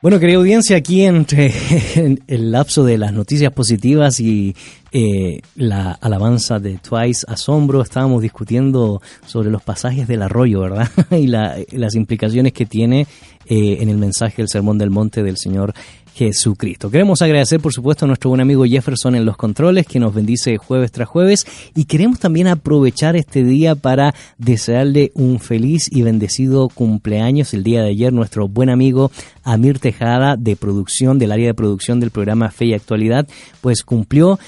Bueno, 0.00 0.20
querida 0.20 0.36
audiencia, 0.36 0.76
aquí 0.76 1.02
entre 1.02 1.52
en 1.96 2.22
el 2.28 2.52
lapso 2.52 2.84
de 2.84 2.96
las 2.96 3.12
noticias 3.12 3.52
positivas 3.52 4.20
y 4.20 4.54
eh, 4.92 5.40
la 5.56 5.90
alabanza 6.00 6.60
de 6.60 6.78
Twice 6.78 7.26
Asombro, 7.26 7.82
estábamos 7.82 8.22
discutiendo 8.22 9.02
sobre 9.26 9.50
los 9.50 9.60
pasajes 9.64 10.06
del 10.06 10.22
arroyo, 10.22 10.60
¿verdad? 10.60 10.88
y 11.10 11.26
la- 11.26 11.56
las 11.72 11.96
implicaciones 11.96 12.52
que 12.52 12.66
tiene 12.66 13.08
eh, 13.46 13.78
en 13.80 13.88
el 13.88 13.98
mensaje 13.98 14.36
del 14.36 14.48
Sermón 14.48 14.78
del 14.78 14.90
Monte 14.90 15.24
del 15.24 15.38
Señor 15.38 15.74
Jesucristo. 16.14 16.90
Queremos 16.90 17.22
agradecer, 17.22 17.60
por 17.60 17.72
supuesto, 17.72 18.04
a 18.04 18.08
nuestro 18.08 18.30
buen 18.30 18.40
amigo 18.40 18.64
Jefferson 18.64 19.16
en 19.16 19.24
los 19.24 19.36
controles, 19.36 19.86
que 19.86 19.98
nos 19.98 20.14
bendice 20.14 20.56
jueves 20.56 20.92
tras 20.92 21.08
jueves, 21.08 21.44
y 21.74 21.86
queremos 21.86 22.20
también 22.20 22.46
aprovechar 22.46 23.16
este 23.16 23.42
día 23.42 23.74
para 23.74 24.14
desearle 24.38 25.10
un 25.14 25.40
feliz 25.40 25.88
y 25.90 26.02
bendecido 26.02 26.68
cumpleaños. 26.68 27.52
El 27.52 27.64
día 27.64 27.82
de 27.82 27.90
ayer, 27.90 28.12
nuestro 28.12 28.46
buen 28.46 28.70
amigo 28.70 29.10
Amir 29.42 29.80
Tejada, 29.80 30.36
de 30.36 30.54
producción, 30.54 31.18
del 31.18 31.32
área 31.32 31.48
de 31.48 31.54
producción 31.54 31.98
del 31.98 32.12
programa 32.12 32.50
Fe 32.50 32.66
y 32.66 32.74
Actualidad, 32.74 33.26
pues 33.60 33.82
cumplió 33.82 34.38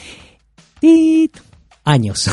¡tit! 0.80 1.45
Años. 1.86 2.28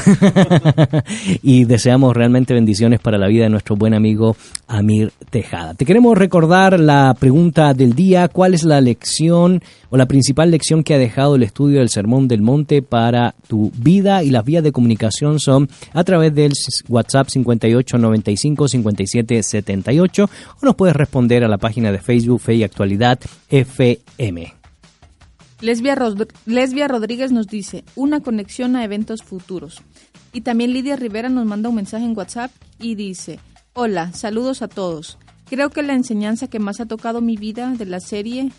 y 1.42 1.64
deseamos 1.64 2.14
realmente 2.16 2.54
bendiciones 2.54 3.00
para 3.00 3.18
la 3.18 3.28
vida 3.28 3.44
de 3.44 3.50
nuestro 3.50 3.78
buen 3.78 3.94
amigo 3.94 4.36
Amir 4.68 5.14
Tejada. 5.30 5.76
Te 5.76 5.86
queremos 5.86 6.18
recordar 6.18 6.80
la 6.80 7.16
pregunta 7.18 7.74
del 7.74 7.94
día, 7.94 8.28
¿cuál 8.28 8.54
es 8.54 8.64
la 8.64 8.82
lección 8.82 9.62
o 9.90 9.98
la 9.98 10.08
principal 10.08 10.52
lección 10.52 10.84
que 10.84 10.96
ha 10.96 10.98
dejado 10.98 11.36
el 11.36 11.44
estudio 11.44 11.80
del 11.80 11.90
Sermón 11.90 12.28
del 12.28 12.42
Monte 12.42 12.82
para 12.82 13.36
tu 13.48 13.72
vida? 13.78 14.24
Y 14.24 14.32
las 14.32 14.44
vías 14.44 14.64
de 14.64 14.72
comunicación 14.72 15.40
son 15.40 15.70
a 15.94 16.04
través 16.04 16.34
del 16.34 16.54
WhatsApp 16.90 17.30
5895 17.30 18.68
5778 18.68 20.30
o 20.62 20.66
nos 20.66 20.76
puedes 20.76 20.96
responder 20.96 21.44
a 21.44 21.48
la 21.48 21.58
página 21.58 21.92
de 21.92 22.00
Facebook 22.00 22.42
Fe 22.42 22.56
y 22.56 22.64
Actualidad 22.64 23.20
FM. 23.50 24.63
Lesbia, 25.64 25.96
Rod- 25.96 26.28
Lesbia 26.46 26.88
Rodríguez 26.88 27.32
nos 27.32 27.48
dice, 27.48 27.84
una 27.96 28.20
conexión 28.20 28.76
a 28.76 28.84
eventos 28.84 29.24
futuros. 29.24 29.82
Y 30.34 30.42
también 30.42 30.74
Lidia 30.74 30.96
Rivera 30.98 31.30
nos 31.30 31.46
manda 31.46 31.70
un 31.70 31.76
mensaje 31.76 32.04
en 32.06 32.18
WhatsApp 32.18 32.52
y 32.80 32.96
dice, 32.96 33.40
hola, 33.74 34.12
saludos 34.14 34.62
a 34.62 34.68
todos. 34.68 35.18
Creo 35.50 35.70
que 35.70 35.84
la 35.84 35.94
enseñanza 35.94 36.48
que 36.48 36.60
más 36.60 36.80
ha 36.82 36.86
tocado 36.86 37.22
mi 37.22 37.38
vida 37.38 37.72
de 37.78 37.86
la 37.86 38.00
serie 38.00 38.52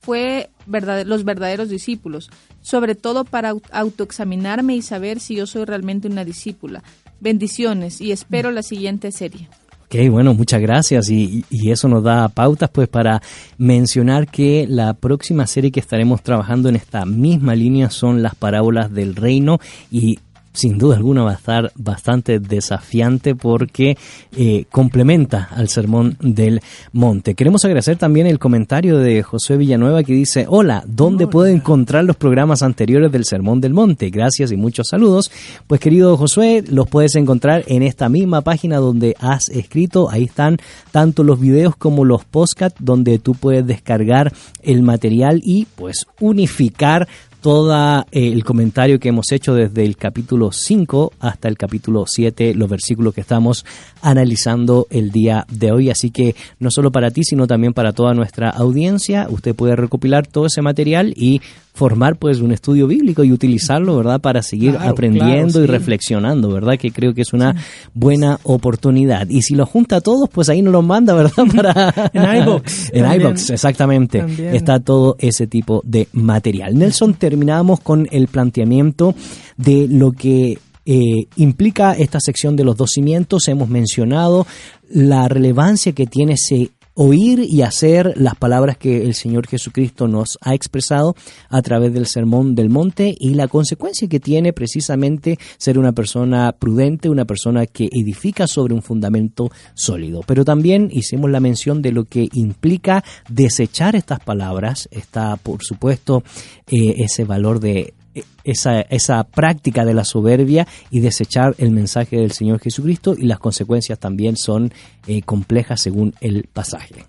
fue 0.00 0.48
verdad- 0.66 1.04
los 1.04 1.24
verdaderos 1.24 1.68
discípulos, 1.68 2.30
sobre 2.62 2.94
todo 2.94 3.24
para 3.24 3.52
au- 3.52 3.62
autoexaminarme 3.72 4.74
y 4.76 4.82
saber 4.82 5.20
si 5.20 5.34
yo 5.36 5.46
soy 5.46 5.64
realmente 5.66 6.08
una 6.08 6.24
discípula. 6.24 6.82
Bendiciones 7.20 8.00
y 8.00 8.12
espero 8.12 8.50
la 8.50 8.62
siguiente 8.62 9.12
serie. 9.12 9.48
Ok, 9.92 10.08
bueno, 10.08 10.34
muchas 10.34 10.60
gracias. 10.60 11.10
Y, 11.10 11.44
y 11.50 11.72
eso 11.72 11.88
nos 11.88 12.04
da 12.04 12.28
pautas 12.28 12.70
pues 12.70 12.86
para 12.86 13.20
mencionar 13.58 14.28
que 14.28 14.64
la 14.68 14.94
próxima 14.94 15.48
serie 15.48 15.72
que 15.72 15.80
estaremos 15.80 16.22
trabajando 16.22 16.68
en 16.68 16.76
esta 16.76 17.04
misma 17.04 17.56
línea 17.56 17.90
son 17.90 18.22
las 18.22 18.36
parábolas 18.36 18.94
del 18.94 19.16
reino 19.16 19.58
y 19.90 20.20
sin 20.52 20.78
duda 20.78 20.96
alguna 20.96 21.22
va 21.22 21.32
a 21.32 21.34
estar 21.34 21.72
bastante 21.76 22.40
desafiante 22.40 23.34
porque 23.34 23.96
eh, 24.36 24.64
complementa 24.70 25.48
al 25.50 25.68
sermón 25.68 26.16
del 26.20 26.60
monte. 26.92 27.34
Queremos 27.34 27.64
agradecer 27.64 27.96
también 27.96 28.26
el 28.26 28.38
comentario 28.38 28.98
de 28.98 29.22
José 29.22 29.56
Villanueva 29.56 30.02
que 30.02 30.12
dice, 30.12 30.46
hola, 30.48 30.82
¿dónde 30.86 31.26
puedo 31.26 31.46
encontrar 31.46 32.04
los 32.04 32.16
programas 32.16 32.62
anteriores 32.62 33.12
del 33.12 33.24
sermón 33.24 33.60
del 33.60 33.74
monte? 33.74 34.10
Gracias 34.10 34.50
y 34.50 34.56
muchos 34.56 34.88
saludos. 34.88 35.30
Pues 35.66 35.80
querido 35.80 36.16
Josué, 36.16 36.64
los 36.68 36.88
puedes 36.88 37.14
encontrar 37.14 37.64
en 37.66 37.82
esta 37.82 38.08
misma 38.08 38.42
página 38.42 38.78
donde 38.78 39.14
has 39.20 39.48
escrito. 39.50 40.10
Ahí 40.10 40.24
están 40.24 40.58
tanto 40.90 41.22
los 41.22 41.38
videos 41.38 41.76
como 41.76 42.04
los 42.04 42.24
podcasts 42.24 42.78
donde 42.80 43.18
tú 43.18 43.34
puedes 43.34 43.66
descargar 43.66 44.32
el 44.62 44.82
material 44.82 45.40
y 45.44 45.66
pues 45.76 46.06
unificar 46.20 47.08
todo 47.40 48.04
el 48.10 48.44
comentario 48.44 49.00
que 49.00 49.08
hemos 49.08 49.32
hecho 49.32 49.54
desde 49.54 49.84
el 49.84 49.96
capítulo 49.96 50.52
5 50.52 51.12
hasta 51.20 51.48
el 51.48 51.56
capítulo 51.56 52.04
7, 52.06 52.54
los 52.54 52.68
versículos 52.68 53.14
que 53.14 53.22
estamos 53.22 53.64
analizando 54.02 54.86
el 54.90 55.10
día 55.10 55.46
de 55.50 55.72
hoy. 55.72 55.90
Así 55.90 56.10
que 56.10 56.34
no 56.58 56.70
solo 56.70 56.92
para 56.92 57.10
ti, 57.10 57.24
sino 57.24 57.46
también 57.46 57.72
para 57.72 57.92
toda 57.92 58.14
nuestra 58.14 58.50
audiencia, 58.50 59.26
usted 59.30 59.54
puede 59.54 59.76
recopilar 59.76 60.26
todo 60.26 60.46
ese 60.46 60.62
material 60.62 61.12
y 61.16 61.40
formar 61.72 62.16
pues 62.16 62.40
un 62.40 62.52
estudio 62.52 62.86
bíblico 62.86 63.24
y 63.24 63.32
utilizarlo, 63.32 63.96
¿verdad? 63.96 64.20
Para 64.20 64.42
seguir 64.42 64.72
Claro, 64.72 64.90
aprendiendo 64.90 65.52
claro, 65.52 65.64
y 65.64 65.66
reflexionando, 65.66 66.50
¿verdad? 66.50 66.78
Que 66.78 66.90
creo 66.90 67.14
que 67.14 67.22
es 67.22 67.32
una 67.32 67.54
buena 67.94 68.38
oportunidad. 68.42 69.28
Y 69.28 69.42
si 69.42 69.54
lo 69.54 69.66
junta 69.66 69.96
a 69.96 70.00
todos, 70.00 70.28
pues 70.28 70.48
ahí 70.48 70.62
nos 70.62 70.72
lo 70.72 70.82
manda, 70.82 71.14
¿verdad? 71.14 71.32
Para... 71.56 72.10
En 72.12 72.42
iVoox 72.42 72.90
en 72.92 73.20
iVoox, 73.20 73.50
exactamente. 73.50 74.18
También. 74.18 74.54
Está 74.54 74.80
todo 74.80 75.16
ese 75.18 75.46
tipo 75.46 75.80
de 75.84 76.08
material. 76.12 76.76
Nelson, 76.76 77.14
terminamos 77.30 77.80
con 77.80 78.08
el 78.10 78.28
planteamiento 78.28 79.14
de 79.56 79.86
lo 79.88 80.12
que 80.12 80.58
eh, 80.84 81.26
implica 81.36 81.92
esta 81.92 82.18
sección 82.20 82.56
de 82.56 82.64
los 82.64 82.76
dos 82.76 82.90
cimientos. 82.92 83.48
Hemos 83.48 83.68
mencionado 83.68 84.46
la 84.90 85.28
relevancia 85.28 85.92
que 85.92 86.06
tiene 86.06 86.34
ese 86.34 86.70
oír 86.94 87.40
y 87.48 87.62
hacer 87.62 88.14
las 88.16 88.34
palabras 88.34 88.76
que 88.76 89.04
el 89.04 89.14
Señor 89.14 89.46
Jesucristo 89.46 90.08
nos 90.08 90.38
ha 90.40 90.54
expresado 90.54 91.14
a 91.48 91.62
través 91.62 91.92
del 91.92 92.06
sermón 92.06 92.54
del 92.54 92.68
monte 92.68 93.14
y 93.18 93.34
la 93.34 93.48
consecuencia 93.48 94.08
que 94.08 94.20
tiene 94.20 94.52
precisamente 94.52 95.38
ser 95.56 95.78
una 95.78 95.92
persona 95.92 96.52
prudente, 96.52 97.08
una 97.08 97.24
persona 97.24 97.66
que 97.66 97.88
edifica 97.92 98.46
sobre 98.46 98.74
un 98.74 98.82
fundamento 98.82 99.50
sólido. 99.74 100.22
Pero 100.26 100.44
también 100.44 100.88
hicimos 100.90 101.30
la 101.30 101.40
mención 101.40 101.82
de 101.82 101.92
lo 101.92 102.04
que 102.04 102.28
implica 102.32 103.04
desechar 103.28 103.96
estas 103.96 104.20
palabras. 104.20 104.88
Está, 104.90 105.36
por 105.36 105.62
supuesto, 105.62 106.22
eh, 106.66 106.94
ese 106.98 107.24
valor 107.24 107.60
de 107.60 107.94
esa, 108.44 108.80
esa 108.82 109.24
práctica 109.24 109.84
de 109.84 109.94
la 109.94 110.04
soberbia 110.04 110.66
y 110.90 111.00
desechar 111.00 111.54
el 111.58 111.70
mensaje 111.70 112.16
del 112.16 112.32
Señor 112.32 112.60
Jesucristo 112.60 113.14
y 113.16 113.26
las 113.26 113.38
consecuencias 113.38 113.98
también 113.98 114.36
son 114.36 114.72
eh, 115.06 115.22
complejas 115.22 115.80
según 115.80 116.14
el 116.20 116.48
pasaje. 116.52 117.04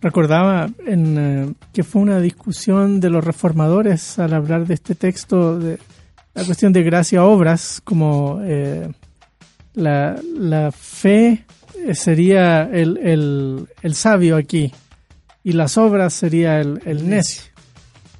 recordaba 0.00 0.70
en, 0.86 1.18
eh, 1.18 1.52
que 1.72 1.84
fue 1.84 2.02
una 2.02 2.20
discusión 2.20 3.00
de 3.00 3.10
los 3.10 3.24
reformadores 3.24 4.18
al 4.18 4.32
hablar 4.34 4.66
de 4.66 4.74
este 4.74 4.94
texto, 4.94 5.58
de 5.58 5.78
la 6.34 6.44
cuestión 6.44 6.72
de 6.72 6.82
gracia 6.82 7.24
obras, 7.24 7.80
como 7.84 8.40
eh, 8.42 8.90
la, 9.74 10.20
la 10.36 10.72
fe 10.72 11.44
sería 11.92 12.62
el, 12.62 12.96
el, 12.98 13.68
el 13.82 13.94
sabio 13.94 14.36
aquí 14.36 14.72
y 15.44 15.52
las 15.52 15.76
obras 15.76 16.14
sería 16.14 16.60
el, 16.60 16.80
el 16.86 17.08
necio. 17.08 17.51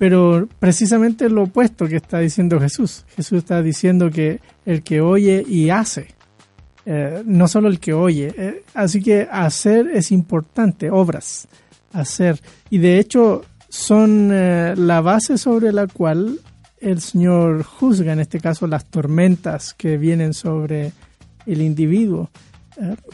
Pero 0.02 0.48
precisamente 0.58 1.28
lo 1.28 1.44
opuesto 1.44 1.86
que 1.86 1.94
está 1.94 2.18
diciendo 2.18 2.58
Jesús. 2.58 3.04
Jesús 3.14 3.38
está 3.38 3.62
diciendo 3.62 4.10
que 4.10 4.40
el 4.66 4.82
que 4.82 5.00
oye 5.00 5.44
y 5.46 5.70
hace, 5.70 6.08
eh, 6.84 7.22
no 7.24 7.46
solo 7.46 7.68
el 7.68 7.78
que 7.78 7.92
oye. 7.92 8.34
eh, 8.36 8.64
así 8.74 9.00
que 9.00 9.28
hacer 9.30 9.86
es 9.94 10.10
importante, 10.10 10.90
obras, 10.90 11.46
hacer. 11.92 12.40
Y 12.68 12.78
de 12.78 12.98
hecho 12.98 13.44
son 13.68 14.30
eh, 14.32 14.74
la 14.76 15.02
base 15.02 15.38
sobre 15.38 15.72
la 15.72 15.86
cual 15.86 16.40
el 16.80 17.00
Señor 17.00 17.62
juzga, 17.62 18.12
en 18.12 18.18
este 18.18 18.40
caso, 18.40 18.66
las 18.66 18.86
tormentas 18.86 19.72
que 19.72 19.98
vienen 19.98 20.34
sobre 20.34 20.90
el 21.46 21.62
individuo. 21.62 22.28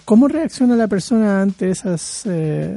¿Cómo 0.06 0.26
reacciona 0.26 0.74
la 0.74 0.88
persona 0.88 1.42
ante 1.42 1.68
esas 1.68 2.26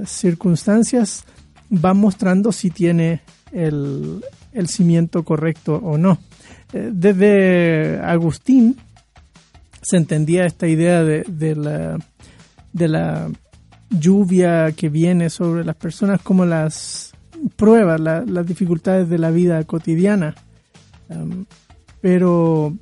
circunstancias? 0.05 1.23
Va 1.71 1.93
mostrando 1.93 2.51
si 2.51 2.71
tiene 2.71 3.21
el, 3.51 4.23
el 4.53 4.67
cimiento 4.67 5.23
correcto 5.23 5.75
o 5.75 5.97
no. 5.97 6.17
Eh, 6.73 6.89
desde 6.93 7.99
Agustín 7.99 8.77
se 9.81 9.97
entendía 9.97 10.45
esta 10.45 10.67
idea 10.67 11.03
de, 11.03 11.23
de 11.27 11.55
la, 11.55 11.97
de 12.71 12.87
la 12.87 13.29
lluvia 13.89 14.71
que 14.73 14.89
viene 14.89 15.29
sobre 15.29 15.65
las 15.65 15.75
personas 15.75 16.21
como 16.21 16.45
las 16.45 17.11
pruebas, 17.55 17.99
la- 17.99 18.23
las 18.25 18.45
dificultades 18.45 19.09
de 19.09 19.17
la 19.17 19.31
vida 19.31 19.63
cotidiana. 19.63 20.35
Pero 22.01 22.73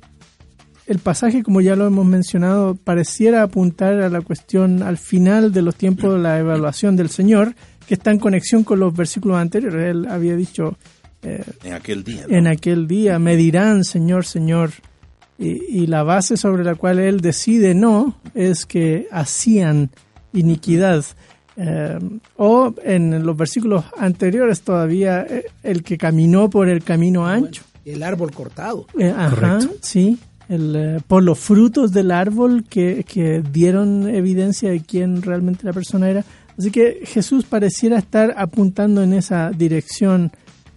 el 0.86 0.98
pasaje, 0.98 1.42
como 1.42 1.60
ya 1.60 1.76
lo 1.76 1.86
hemos 1.86 2.06
mencionado, 2.06 2.74
pareciera 2.74 3.42
apuntar 3.42 4.00
a 4.00 4.08
la 4.08 4.20
cuestión 4.20 4.82
al 4.82 4.98
final 4.98 5.52
de 5.52 5.62
los 5.62 5.74
tiempos 5.76 6.12
de 6.14 6.20
la 6.20 6.38
evaluación 6.38 6.96
del 6.96 7.10
Señor, 7.10 7.54
que 7.86 7.94
está 7.94 8.10
en 8.10 8.18
conexión 8.18 8.64
con 8.64 8.80
los 8.80 8.94
versículos 8.94 9.38
anteriores. 9.38 9.90
Él 9.90 10.06
había 10.08 10.36
dicho, 10.36 10.76
eh, 11.22 11.44
En 11.64 11.72
aquel 11.74 12.04
día. 12.04 12.26
¿no? 12.28 12.36
en 12.36 12.46
aquel 12.46 12.86
día 12.86 13.18
me 13.18 13.36
dirán, 13.36 13.84
Señor, 13.84 14.24
Señor. 14.24 14.70
Y, 15.38 15.82
y 15.82 15.86
la 15.86 16.02
base 16.02 16.36
sobre 16.36 16.64
la 16.64 16.74
cual 16.74 16.98
él 16.98 17.20
decide 17.20 17.74
no 17.74 18.20
es 18.34 18.66
que 18.66 19.06
hacían 19.10 19.90
iniquidad. 20.32 21.04
Eh, 21.56 21.98
o 22.36 22.74
en 22.84 23.24
los 23.24 23.36
versículos 23.36 23.84
anteriores 23.98 24.62
todavía, 24.62 25.26
eh, 25.28 25.46
el 25.62 25.82
que 25.82 25.98
caminó 25.98 26.48
por 26.48 26.68
el 26.68 26.82
camino 26.82 27.26
ancho. 27.26 27.64
El 27.84 28.02
árbol 28.02 28.30
cortado. 28.32 28.86
Eh, 28.98 29.12
ajá, 29.14 29.58
sí. 29.80 30.18
El, 30.48 30.74
eh, 30.76 30.98
por 31.06 31.22
los 31.22 31.38
frutos 31.38 31.92
del 31.92 32.10
árbol 32.10 32.64
que, 32.68 33.04
que 33.04 33.42
dieron 33.52 34.08
evidencia 34.08 34.70
de 34.70 34.80
quién 34.80 35.22
realmente 35.22 35.64
la 35.64 35.72
persona 35.72 36.08
era. 36.08 36.24
Así 36.60 36.70
que 36.70 37.00
Jesús 37.06 37.46
pareciera 37.46 37.96
estar 37.96 38.34
apuntando 38.36 39.02
en 39.02 39.14
esa 39.14 39.50
dirección 39.50 40.30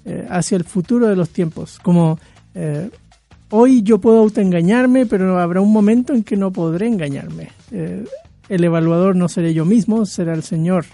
eh, 0.05 0.25
hacia 0.29 0.55
el 0.55 0.63
futuro 0.63 1.09
de 1.09 1.17
los 1.17 1.27
tiempos. 1.27 1.77
Como 1.84 2.17
eh, 2.55 2.89
hoy 3.49 3.84
yo 3.84 3.99
puedo 3.99 4.19
autoengañarme, 4.19 5.05
pero 5.05 5.38
habrá 5.39 5.59
un 5.59 5.73
momento 5.73 6.13
en 6.13 6.23
que 6.23 6.38
no 6.38 6.51
podré 6.51 6.88
engañarme. 6.88 7.49
Eh, 7.71 8.05
el 8.47 8.63
evaluador 8.63 9.17
no 9.17 9.27
seré 9.27 9.53
yo 9.53 9.65
mismo, 9.65 10.05
será 10.05 10.34
el 10.34 10.43
Señor. 10.43 10.86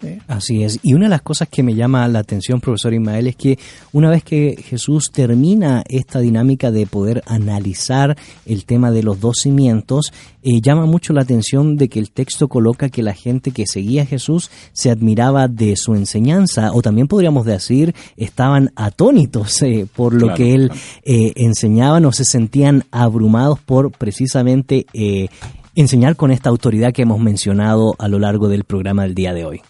Sí. 0.00 0.18
Así 0.28 0.62
es. 0.62 0.78
Y 0.82 0.94
una 0.94 1.06
de 1.06 1.10
las 1.10 1.22
cosas 1.22 1.48
que 1.48 1.62
me 1.64 1.74
llama 1.74 2.06
la 2.06 2.20
atención, 2.20 2.60
profesor 2.60 2.94
Ismael, 2.94 3.26
es 3.26 3.36
que 3.36 3.58
una 3.92 4.10
vez 4.10 4.22
que 4.22 4.56
Jesús 4.64 5.10
termina 5.12 5.82
esta 5.88 6.20
dinámica 6.20 6.70
de 6.70 6.86
poder 6.86 7.22
analizar 7.26 8.16
el 8.46 8.64
tema 8.64 8.92
de 8.92 9.02
los 9.02 9.18
dos 9.20 9.38
cimientos, 9.42 10.12
eh, 10.42 10.60
llama 10.60 10.86
mucho 10.86 11.12
la 11.12 11.22
atención 11.22 11.76
de 11.76 11.88
que 11.88 11.98
el 11.98 12.12
texto 12.12 12.46
coloca 12.46 12.90
que 12.90 13.02
la 13.02 13.12
gente 13.14 13.50
que 13.50 13.66
seguía 13.66 14.02
a 14.02 14.06
Jesús 14.06 14.50
se 14.72 14.90
admiraba 14.90 15.48
de 15.48 15.74
su 15.76 15.94
enseñanza, 15.94 16.70
o 16.72 16.80
también 16.80 17.08
podríamos 17.08 17.44
decir, 17.44 17.94
estaban 18.16 18.70
atónitos 18.76 19.60
eh, 19.62 19.86
por 19.96 20.14
lo 20.14 20.26
Claro, 20.28 20.36
que 20.36 20.54
él 20.54 20.68
claro. 20.68 20.80
eh, 21.04 21.32
enseñaba, 21.36 21.98
no 21.98 22.12
se 22.12 22.24
sentían 22.24 22.84
abrumados 22.92 23.58
por 23.58 23.90
precisamente 23.90 24.86
eh, 24.92 25.28
enseñar 25.74 26.16
con 26.16 26.30
esta 26.30 26.50
autoridad 26.50 26.92
que 26.92 27.02
hemos 27.02 27.20
mencionado 27.20 27.94
a 27.98 28.08
lo 28.08 28.18
largo 28.18 28.48
del 28.48 28.64
programa 28.64 29.02
del 29.02 29.14
día 29.14 29.32
de 29.32 29.44
hoy. 29.44 29.60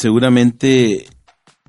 Seguramente 0.00 1.08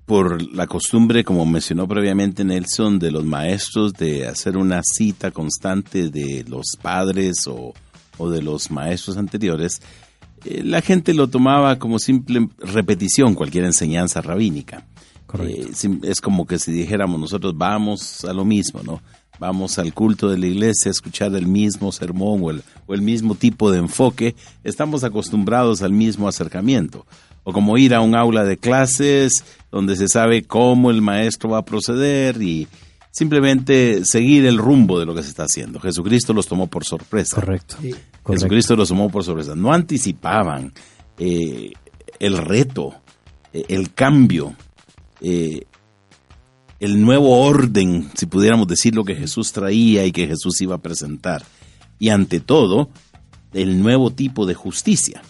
por 0.05 0.39
la 0.53 0.67
costumbre, 0.67 1.23
como 1.23 1.47
mencionó 1.47 1.88
previamente 1.88 2.43
Nelson, 2.43 2.99
de 2.99 3.09
los 3.09 3.25
maestros 3.25 3.93
de 3.93 4.27
hacer 4.27 4.55
una 4.55 4.82
cita 4.84 5.32
constante 5.32 6.11
de 6.11 6.45
los 6.47 6.77
padres 6.80 7.47
o, 7.47 7.73
o 8.19 8.30
de 8.30 8.43
los 8.43 8.69
maestros 8.69 9.17
anteriores, 9.17 9.82
eh, 10.45 10.61
la 10.63 10.82
gente 10.82 11.15
lo 11.15 11.27
tomaba 11.27 11.80
como 11.80 11.97
simple 11.97 12.47
repetición, 12.59 13.34
cualquier 13.34 13.63
enseñanza 13.65 14.21
rabínica. 14.21 14.86
Correcto. 15.25 15.88
Eh, 15.88 15.99
es 16.03 16.21
como 16.21 16.45
que 16.45 16.59
si 16.59 16.71
dijéramos 16.71 17.19
nosotros 17.19 17.57
vamos 17.57 18.23
a 18.25 18.34
lo 18.34 18.45
mismo, 18.45 18.84
¿no? 18.84 19.01
Vamos 19.39 19.80
al 19.80 19.91
culto 19.95 20.30
de 20.30 20.38
la 20.38 20.45
iglesia 20.45 20.89
a 20.89 20.91
escuchar 20.91 21.34
el 21.34 21.47
mismo 21.47 21.91
sermón 21.91 22.41
o 22.43 22.51
el, 22.51 22.61
o 22.86 22.93
el 22.93 23.01
mismo 23.01 23.34
tipo 23.34 23.71
de 23.71 23.80
enfoque, 23.80 24.36
estamos 24.63 25.03
acostumbrados 25.03 25.82
al 25.82 25.93
mismo 25.93 26.27
acercamiento. 26.27 27.07
O 27.50 27.52
como 27.52 27.80
ir 27.80 27.95
a 27.95 28.02
un 28.02 28.16
aula 28.16 28.43
de 28.43 28.58
clases 28.58 29.43
donde 29.72 29.95
se 29.95 30.08
sabe 30.08 30.43
cómo 30.43 30.91
el 30.91 31.02
maestro 31.02 31.50
va 31.50 31.58
a 31.58 31.66
proceder 31.66 32.39
y 32.43 32.68
simplemente 33.10 34.06
seguir 34.06 34.45
el 34.45 34.60
rumbo 34.60 35.00
de 35.00 35.08
lo 35.08 35.16
que 35.16 35.24
se 35.24 35.30
está 35.30 35.45
haciendo. 35.45 35.80
Jesucristo 35.80 36.32
los 36.32 36.45
tomó 36.45 36.68
por 36.68 36.86
sorpresa. 36.86 37.38
Correcto. 37.38 37.78
Correcto. 37.78 38.34
Jesucristo 38.34 38.76
los 38.76 38.89
tomó 38.89 39.10
por 39.10 39.24
sorpresa. 39.24 39.56
No 39.56 39.74
anticipaban 39.74 40.72
eh, 41.18 41.72
el 42.20 42.38
reto, 42.38 42.93
eh, 43.52 43.66
el 43.70 43.93
cambio, 43.93 44.54
eh, 45.22 45.64
el 46.80 47.02
nuevo 47.02 47.41
orden, 47.41 48.12
si 48.14 48.28
pudiéramos 48.28 48.68
decir 48.68 48.93
lo 48.93 49.04
que 49.04 49.16
Jesús 49.16 49.52
traía 49.52 50.06
y 50.06 50.12
que 50.12 50.28
Jesús 50.28 50.62
iba 50.62 50.76
a 50.76 50.82
presentar. 50.84 51.43
Y 51.97 52.10
ante 52.10 52.41
todo, 52.41 52.89
el 53.54 53.82
nuevo 53.82 54.12
tipo 54.12 54.45
de 54.45 54.54
justicia, 54.54 55.24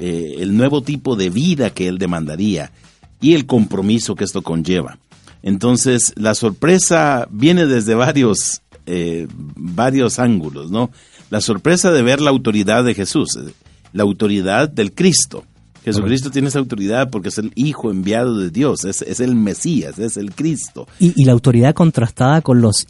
eh, 0.00 0.36
el 0.38 0.56
nuevo 0.56 0.82
tipo 0.82 1.14
de 1.14 1.30
vida 1.30 1.70
que 1.70 1.86
Él 1.86 1.98
demandaría 1.98 2.72
y 3.20 3.34
el 3.34 3.46
compromiso 3.46 4.14
que 4.16 4.24
esto 4.24 4.42
conlleva. 4.42 4.98
Entonces, 5.42 6.12
la 6.16 6.34
sorpresa 6.34 7.28
viene 7.30 7.66
desde 7.66 7.94
varios, 7.94 8.62
eh, 8.86 9.26
varios 9.36 10.18
ángulos, 10.18 10.70
¿no? 10.70 10.90
La 11.30 11.40
sorpresa 11.40 11.92
de 11.92 12.02
ver 12.02 12.20
la 12.20 12.30
autoridad 12.30 12.82
de 12.84 12.94
Jesús, 12.94 13.36
eh, 13.36 13.52
la 13.92 14.02
autoridad 14.02 14.68
del 14.68 14.92
Cristo. 14.92 15.44
Jesucristo 15.82 16.30
tiene 16.30 16.48
esa 16.48 16.58
autoridad 16.58 17.08
porque 17.08 17.30
es 17.30 17.38
el 17.38 17.52
Hijo 17.54 17.90
enviado 17.90 18.36
de 18.36 18.50
Dios, 18.50 18.84
es, 18.84 19.00
es 19.00 19.18
el 19.20 19.34
Mesías, 19.34 19.98
es 19.98 20.18
el 20.18 20.34
Cristo. 20.34 20.86
Y, 20.98 21.14
y 21.16 21.24
la 21.24 21.32
autoridad 21.32 21.72
contrastada 21.72 22.42
con 22.42 22.60
los 22.60 22.84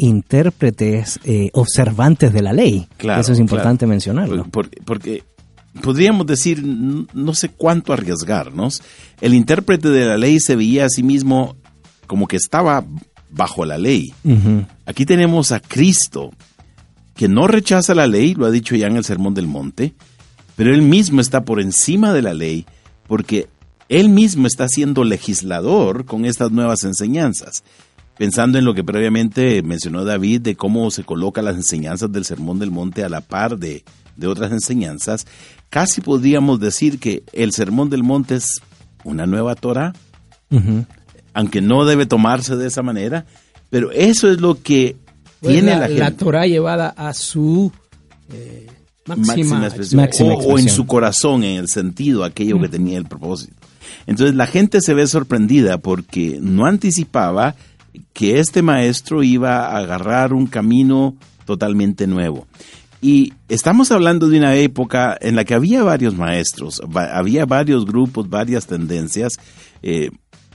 intérpretes 0.44 1.20
eh, 1.24 1.50
observantes 1.52 2.32
de 2.32 2.42
la 2.42 2.52
ley. 2.52 2.88
Claro, 2.96 3.20
Eso 3.20 3.32
es 3.32 3.38
importante 3.38 3.80
claro. 3.84 3.90
mencionarlo. 3.90 4.42
Por- 4.46 4.68
por- 4.70 4.84
porque 4.84 5.22
podríamos 5.82 6.26
decir, 6.26 6.62
no 6.64 7.34
sé 7.34 7.48
cuánto 7.48 7.92
arriesgarnos, 7.92 8.82
el 9.20 9.34
intérprete 9.34 9.88
de 9.88 10.06
la 10.06 10.16
ley 10.16 10.40
se 10.40 10.56
veía 10.56 10.86
a 10.86 10.90
sí 10.90 11.02
mismo 11.02 11.56
como 12.06 12.26
que 12.26 12.36
estaba 12.36 12.84
bajo 13.30 13.64
la 13.64 13.78
ley. 13.78 14.12
Aquí 14.86 15.06
tenemos 15.06 15.52
a 15.52 15.60
Cristo, 15.60 16.30
que 17.14 17.28
no 17.28 17.46
rechaza 17.46 17.94
la 17.94 18.06
ley, 18.06 18.34
lo 18.34 18.46
ha 18.46 18.50
dicho 18.50 18.74
ya 18.74 18.88
en 18.88 18.96
el 18.96 19.04
Sermón 19.04 19.34
del 19.34 19.46
Monte, 19.46 19.94
pero 20.56 20.74
él 20.74 20.82
mismo 20.82 21.20
está 21.20 21.44
por 21.44 21.60
encima 21.60 22.12
de 22.12 22.22
la 22.22 22.34
ley 22.34 22.66
porque 23.06 23.48
él 23.88 24.08
mismo 24.08 24.46
está 24.46 24.68
siendo 24.68 25.04
legislador 25.04 26.04
con 26.04 26.24
estas 26.24 26.52
nuevas 26.52 26.84
enseñanzas. 26.84 27.64
Pensando 28.16 28.58
en 28.58 28.64
lo 28.64 28.74
que 28.74 28.84
previamente 28.84 29.62
mencionó 29.62 30.04
David 30.04 30.42
de 30.42 30.54
cómo 30.54 30.90
se 30.90 31.04
colocan 31.04 31.46
las 31.46 31.56
enseñanzas 31.56 32.12
del 32.12 32.24
Sermón 32.24 32.58
del 32.58 32.70
Monte 32.70 33.02
a 33.02 33.08
la 33.08 33.20
par 33.20 33.58
de, 33.58 33.82
de 34.16 34.26
otras 34.26 34.52
enseñanzas, 34.52 35.26
casi 35.70 36.00
podríamos 36.00 36.60
decir 36.60 36.98
que 36.98 37.22
el 37.32 37.52
Sermón 37.52 37.88
del 37.88 38.02
Monte 38.02 38.34
es 38.34 38.60
una 39.04 39.26
nueva 39.26 39.54
Torah, 39.54 39.94
aunque 41.32 41.62
no 41.62 41.84
debe 41.84 42.06
tomarse 42.06 42.56
de 42.56 42.66
esa 42.66 42.82
manera, 42.82 43.24
pero 43.70 43.92
eso 43.92 44.30
es 44.30 44.40
lo 44.40 44.60
que 44.60 44.96
Pues 45.40 45.54
tiene 45.54 45.70
la, 45.70 45.78
la, 45.80 45.88
la 45.88 46.06
gente. 46.06 46.24
Torah 46.24 46.46
llevada 46.46 46.88
a 46.88 47.14
su 47.14 47.72
eh, 48.32 48.66
máxima, 49.06 49.26
máxima 49.26 49.66
expresión. 49.66 50.00
máxima 50.02 50.34
o, 50.34 50.38
o 50.38 50.58
en 50.58 50.68
su 50.68 50.86
corazón, 50.86 51.44
en 51.44 51.58
el 51.58 51.68
sentido, 51.68 52.24
aquello 52.24 52.60
que 52.60 52.68
tenía 52.68 52.98
el 52.98 53.06
propósito. 53.06 53.54
Entonces 54.06 54.34
la 54.34 54.46
gente 54.46 54.80
se 54.80 54.92
ve 54.92 55.06
sorprendida 55.06 55.78
porque 55.78 56.38
no 56.42 56.66
anticipaba 56.66 57.54
que 58.12 58.40
este 58.40 58.62
maestro 58.62 59.22
iba 59.22 59.68
a 59.68 59.78
agarrar 59.78 60.32
un 60.32 60.46
camino 60.46 61.16
totalmente 61.44 62.06
nuevo. 62.06 62.46
Y 63.03 63.32
estamos 63.48 63.90
hablando 63.92 64.28
de 64.28 64.38
una 64.38 64.57
época 64.57 65.16
en 65.20 65.34
la 65.34 65.44
que 65.44 65.55
había 65.55 65.82
varios 65.82 66.14
maestros, 66.16 66.82
había 66.94 67.46
varios 67.46 67.86
grupos, 67.86 68.28
varias 68.28 68.66
tendencias. 68.66 69.38
Eh, 69.82 70.11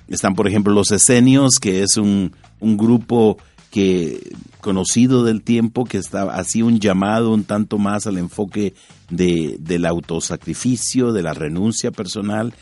están, 0.07 0.35
por 0.35 0.47
ejemplo, 0.47 0.71
los 0.71 0.91
esenios, 0.91 1.55
que 1.59 1.81
es 1.81 1.97
un, 1.97 2.35
un 2.59 2.77
grupo 2.77 3.37
que 3.71 4.35
conocido 4.61 5.23
del 5.23 5.41
tiempo 5.41 5.83
que 5.83 5.97
está 5.97 6.23
hacía 6.33 6.65
un 6.65 6.79
llamado 6.79 7.33
un 7.33 7.43
tanto 7.43 7.77
más 7.77 8.07
al 8.07 8.17
enfoque 8.17 8.73
de, 9.09 9.57
del 9.59 9.85
autosacrificio, 9.85 11.11
de 11.11 11.23
la 11.23 11.33
renuncia 11.33 11.91
personal. 11.91 12.53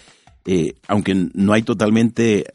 Eh, 0.46 0.74
aunque 0.88 1.30
no 1.34 1.54
hay 1.54 1.62
totalmente 1.62 2.46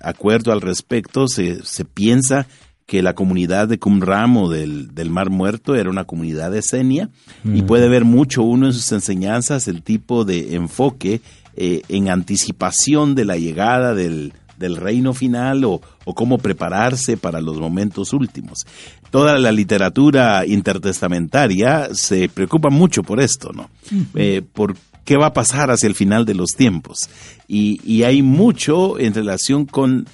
acuerdo 0.00 0.52
al 0.52 0.60
respecto, 0.60 1.28
se, 1.28 1.62
se 1.64 1.84
piensa 1.84 2.46
que 2.86 3.02
la 3.02 3.14
comunidad 3.14 3.66
de 3.68 3.78
Qumran 3.78 4.36
o 4.36 4.48
del, 4.48 4.94
del 4.94 5.10
Mar 5.10 5.28
Muerto 5.28 5.74
era 5.74 5.90
una 5.90 6.04
comunidad 6.04 6.54
esenia 6.56 7.10
y 7.44 7.62
Mm. 7.62 7.66
puede 7.66 7.88
ver 7.88 8.04
mucho 8.04 8.42
uno 8.44 8.66
en 8.66 8.72
sus 8.72 8.92
enseñanzas 8.92 9.66
el 9.68 9.82
tipo 9.82 10.24
de 10.24 10.54
enfoque 10.54 11.20
eh, 11.56 11.82
en 11.88 12.08
anticipación 12.10 13.14
de 13.16 13.24
la 13.24 13.36
llegada 13.38 13.94
del, 13.94 14.32
del 14.58 14.76
reino 14.76 15.14
final 15.14 15.64
o, 15.64 15.80
o 16.04 16.14
cómo 16.14 16.38
prepararse 16.38 17.16
para 17.16 17.40
los 17.40 17.58
momentos 17.58 18.12
últimos. 18.12 18.66
Toda 19.10 19.38
la 19.38 19.50
literatura 19.52 20.44
intertestamentaria 20.46 21.88
se 21.94 22.28
preocupa 22.28 22.70
mucho 22.70 23.02
por 23.02 23.20
esto, 23.20 23.52
¿no? 23.52 23.68
Eh, 24.14 24.42
por 24.52 24.76
qué 25.04 25.16
va 25.16 25.26
a 25.26 25.32
pasar 25.32 25.70
hacia 25.70 25.86
el 25.88 25.94
final 25.94 26.24
de 26.24 26.34
los 26.34 26.50
tiempos. 26.50 27.08
Y, 27.48 27.80
y 27.84 28.02
hay 28.02 28.22
mucho 28.22 28.98
en 28.98 29.14
relación 29.14 29.64
con 29.64 30.06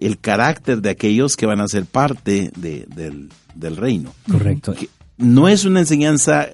el 0.00 0.18
carácter 0.18 0.80
de 0.82 0.90
aquellos 0.90 1.36
que 1.36 1.46
van 1.46 1.60
a 1.60 1.68
ser 1.68 1.84
parte 1.84 2.50
de- 2.56 2.86
del, 2.94 3.28
del 3.54 3.76
reino. 3.76 4.12
Correcto. 4.30 4.72
Que 4.74 4.88
no 5.18 5.46
es 5.48 5.64
una 5.66 5.80
enseñanza 5.80 6.48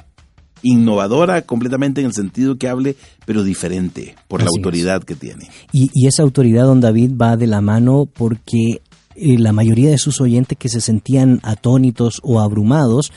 innovadora 0.62 1.42
completamente 1.42 2.00
en 2.00 2.08
el 2.08 2.12
sentido 2.12 2.56
que 2.58 2.68
hable, 2.68 2.96
pero 3.24 3.44
diferente 3.44 4.16
por 4.28 4.40
la 4.40 4.46
es. 4.46 4.52
autoridad 4.56 5.04
que 5.04 5.14
tiene. 5.14 5.48
Y, 5.72 5.90
y 5.94 6.06
esa 6.08 6.22
autoridad, 6.22 6.64
don 6.64 6.80
David, 6.80 7.12
va 7.20 7.36
de 7.36 7.46
la 7.46 7.60
mano 7.60 8.06
porque 8.12 8.80
eh, 9.14 9.38
la 9.38 9.52
mayoría 9.52 9.90
de 9.90 9.98
sus 9.98 10.20
oyentes 10.20 10.58
que 10.58 10.68
se 10.68 10.80
sentían 10.80 11.40
atónitos 11.44 12.20
o 12.24 12.40
abrumados, 12.40 13.12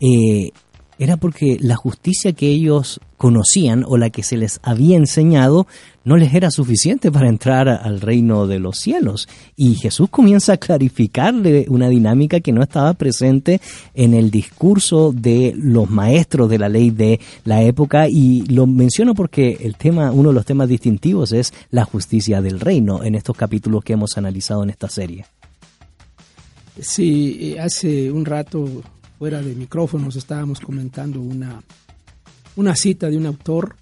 eh, 0.00 0.50
era 0.98 1.16
porque 1.16 1.58
la 1.60 1.76
justicia 1.76 2.32
que 2.32 2.48
ellos 2.48 3.00
conocían 3.16 3.84
o 3.86 3.96
la 3.96 4.10
que 4.10 4.22
se 4.22 4.36
les 4.36 4.60
había 4.62 4.96
enseñado 4.96 5.66
no 6.04 6.16
les 6.16 6.32
era 6.32 6.50
suficiente 6.50 7.12
para 7.12 7.28
entrar 7.28 7.68
al 7.68 8.00
reino 8.00 8.46
de 8.46 8.58
los 8.58 8.78
cielos. 8.78 9.28
Y 9.56 9.74
Jesús 9.74 10.08
comienza 10.10 10.54
a 10.54 10.56
clarificarle 10.56 11.66
una 11.68 11.88
dinámica 11.88 12.40
que 12.40 12.52
no 12.52 12.62
estaba 12.62 12.94
presente 12.94 13.60
en 13.94 14.14
el 14.14 14.30
discurso 14.30 15.12
de 15.12 15.52
los 15.56 15.90
maestros 15.90 16.48
de 16.48 16.58
la 16.58 16.68
ley 16.68 16.90
de 16.90 17.20
la 17.44 17.62
época 17.62 18.08
y 18.08 18.42
lo 18.46 18.66
menciono 18.66 19.14
porque 19.14 19.58
el 19.60 19.76
tema, 19.76 20.12
uno 20.12 20.30
de 20.30 20.34
los 20.34 20.46
temas 20.46 20.68
distintivos 20.68 21.32
es 21.32 21.52
la 21.70 21.84
justicia 21.84 22.40
del 22.40 22.60
reino 22.60 23.04
en 23.04 23.14
estos 23.14 23.36
capítulos 23.36 23.84
que 23.84 23.92
hemos 23.92 24.16
analizado 24.16 24.62
en 24.62 24.70
esta 24.70 24.88
serie. 24.88 25.26
Sí, 26.80 27.56
hace 27.58 28.10
un 28.12 28.24
rato 28.24 28.82
fuera 29.18 29.42
de 29.42 29.54
micrófonos 29.54 30.16
estábamos 30.16 30.60
comentando 30.60 31.20
una, 31.20 31.62
una 32.56 32.74
cita 32.76 33.08
de 33.10 33.16
un 33.16 33.26
autor 33.26 33.76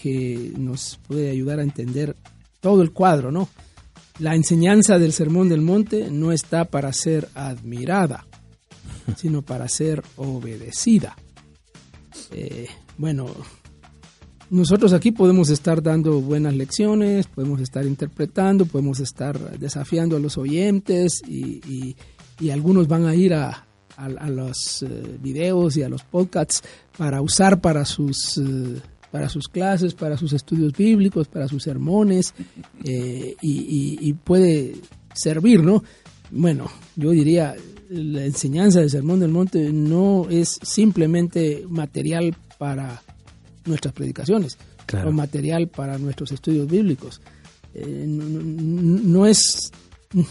que 0.00 0.52
nos 0.56 0.98
puede 1.06 1.30
ayudar 1.30 1.58
a 1.60 1.62
entender 1.62 2.16
todo 2.60 2.82
el 2.82 2.92
cuadro, 2.92 3.30
¿no? 3.30 3.48
La 4.18 4.34
enseñanza 4.34 4.98
del 4.98 5.12
Sermón 5.12 5.48
del 5.48 5.60
Monte 5.62 6.10
no 6.10 6.32
está 6.32 6.64
para 6.66 6.92
ser 6.92 7.28
admirada, 7.34 8.26
sino 9.16 9.42
para 9.42 9.68
ser 9.68 10.02
obedecida. 10.16 11.16
Eh, 12.32 12.66
bueno, 12.98 13.26
nosotros 14.50 14.92
aquí 14.92 15.12
podemos 15.12 15.48
estar 15.48 15.82
dando 15.82 16.20
buenas 16.20 16.54
lecciones, 16.54 17.26
podemos 17.26 17.60
estar 17.60 17.84
interpretando, 17.86 18.66
podemos 18.66 19.00
estar 19.00 19.58
desafiando 19.58 20.16
a 20.16 20.20
los 20.20 20.36
oyentes 20.38 21.22
y, 21.26 21.60
y- 21.70 21.96
y 22.40 22.50
algunos 22.50 22.88
van 22.88 23.04
a 23.06 23.14
ir 23.14 23.34
a, 23.34 23.66
a- 24.06 24.24
a 24.24 24.28
los 24.30 24.82
eh, 24.82 25.18
videos 25.22 25.76
y 25.76 25.82
a 25.82 25.88
los 25.88 26.02
podcasts 26.04 26.62
para 26.96 27.20
usar 27.22 27.60
para 27.60 27.84
sus, 27.84 28.38
eh, 28.38 28.80
para 29.10 29.28
sus 29.28 29.48
clases, 29.48 29.94
para 29.94 30.16
sus 30.16 30.32
estudios 30.32 30.72
bíblicos, 30.76 31.28
para 31.28 31.48
sus 31.48 31.62
sermones 31.62 32.32
eh, 32.84 33.34
y, 33.40 33.50
y- 33.50 33.98
y 34.00 34.12
puede 34.14 34.76
servir, 35.14 35.62
¿no? 35.62 35.82
Bueno, 36.30 36.70
yo 36.96 37.10
diría, 37.10 37.56
la 37.88 38.24
enseñanza 38.24 38.78
del 38.80 38.90
Sermón 38.90 39.18
del 39.20 39.30
Monte 39.32 39.72
no 39.72 40.26
es 40.30 40.58
simplemente 40.62 41.64
material 41.68 42.36
para 42.58 43.02
nuestras 43.64 43.92
predicaciones 43.94 44.56
Claro. 44.86 45.08
o 45.10 45.12
material 45.12 45.66
para 45.68 45.98
nuestros 45.98 46.30
estudios 46.32 46.68
bíblicos. 46.68 47.20
No, 47.74 48.24
no- 48.24 49.00
no 49.00 49.26
es, 49.26 49.70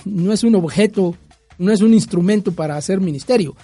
no 0.05 0.31
es 0.33 0.43
un 0.43 0.55
objeto, 0.55 1.15
no 1.59 1.71
es 1.71 1.81
un 1.81 1.93
instrumento 1.93 2.51
para 2.51 2.75
hacer 2.75 2.99
ministerio. 2.99 3.55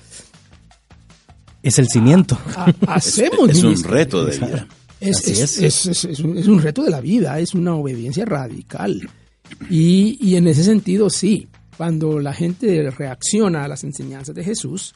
Es 1.63 1.80
el 1.80 1.88
cimiento. 1.89 2.38
Ha- 2.55 2.73
hacemos 2.95 3.49
Es 3.49 3.57
un 3.63 3.69
ministerio. 3.69 3.95
reto 3.97 4.26
de 4.26 4.38
vida. 4.38 4.67
Es, 4.99 5.27
es- 5.27 5.39
es. 5.39 5.57
es- 5.61 5.85
es- 5.88 6.05
es 6.05 6.19
un, 6.19 6.38
es 6.38 6.47
un 6.47 6.61
reto 6.61 6.84
de 6.84 6.91
la 6.91 7.01
vida, 7.01 7.39
es 7.39 7.53
una 7.53 7.73
obediencia 7.76 8.26
radical. 8.26 9.09
Y, 9.69 10.17
y 10.22 10.35
en 10.35 10.47
ese 10.47 10.63
sentido, 10.63 11.09
sí, 11.09 11.47
cuando 11.77 12.19
la 12.19 12.34
gente 12.34 12.89
reacciona 12.91 13.63
a 13.63 13.67
las 13.67 13.84
enseñanzas 13.84 14.35
de 14.35 14.43
Jesús, 14.43 14.93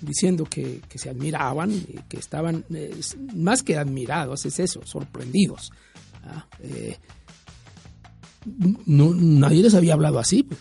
diciendo 0.00 0.44
que, 0.44 0.80
que 0.88 0.98
se 0.98 1.10
admiraban, 1.10 1.70
y 1.72 1.98
que 2.08 2.18
estaban, 2.18 2.64
eh, 2.74 2.98
más 3.34 3.62
que 3.62 3.76
admirados, 3.76 4.44
es 4.46 4.58
eso, 4.58 4.80
sorprendidos. 4.84 5.70
¿ah? 6.24 6.46
Eh, 6.62 6.96
no, 8.86 9.14
nadie 9.14 9.62
les 9.62 9.74
había 9.74 9.94
hablado 9.94 10.18
así, 10.18 10.42
pues. 10.42 10.58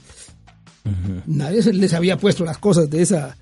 Nadie 1.25 1.61
se- 1.61 1.73
les 1.73 1.93
había 1.93 2.17
puesto 2.17 2.43
las 2.45 2.57
cosas 2.57 2.89
de 2.89 3.01
esa, 3.01 3.37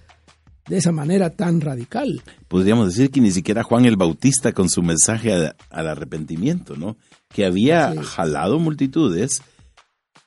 de 0.67 0.77
esa 0.77 0.91
manera 0.91 1.29
tan 1.29 1.61
radical. 1.61 2.21
Podríamos 2.47 2.87
decir 2.87 3.09
que 3.11 3.21
ni 3.21 3.31
siquiera 3.31 3.63
Juan 3.63 3.85
el 3.85 3.95
Bautista 3.97 4.51
con 4.51 4.69
su 4.69 4.81
mensaje 4.81 5.33
a- 5.33 5.55
al 5.69 5.87
arrepentimiento, 5.87 6.75
¿no? 6.75 6.97
Que 7.33 7.45
había 7.45 7.93
jalado 8.03 8.59
multitudes, 8.59 9.41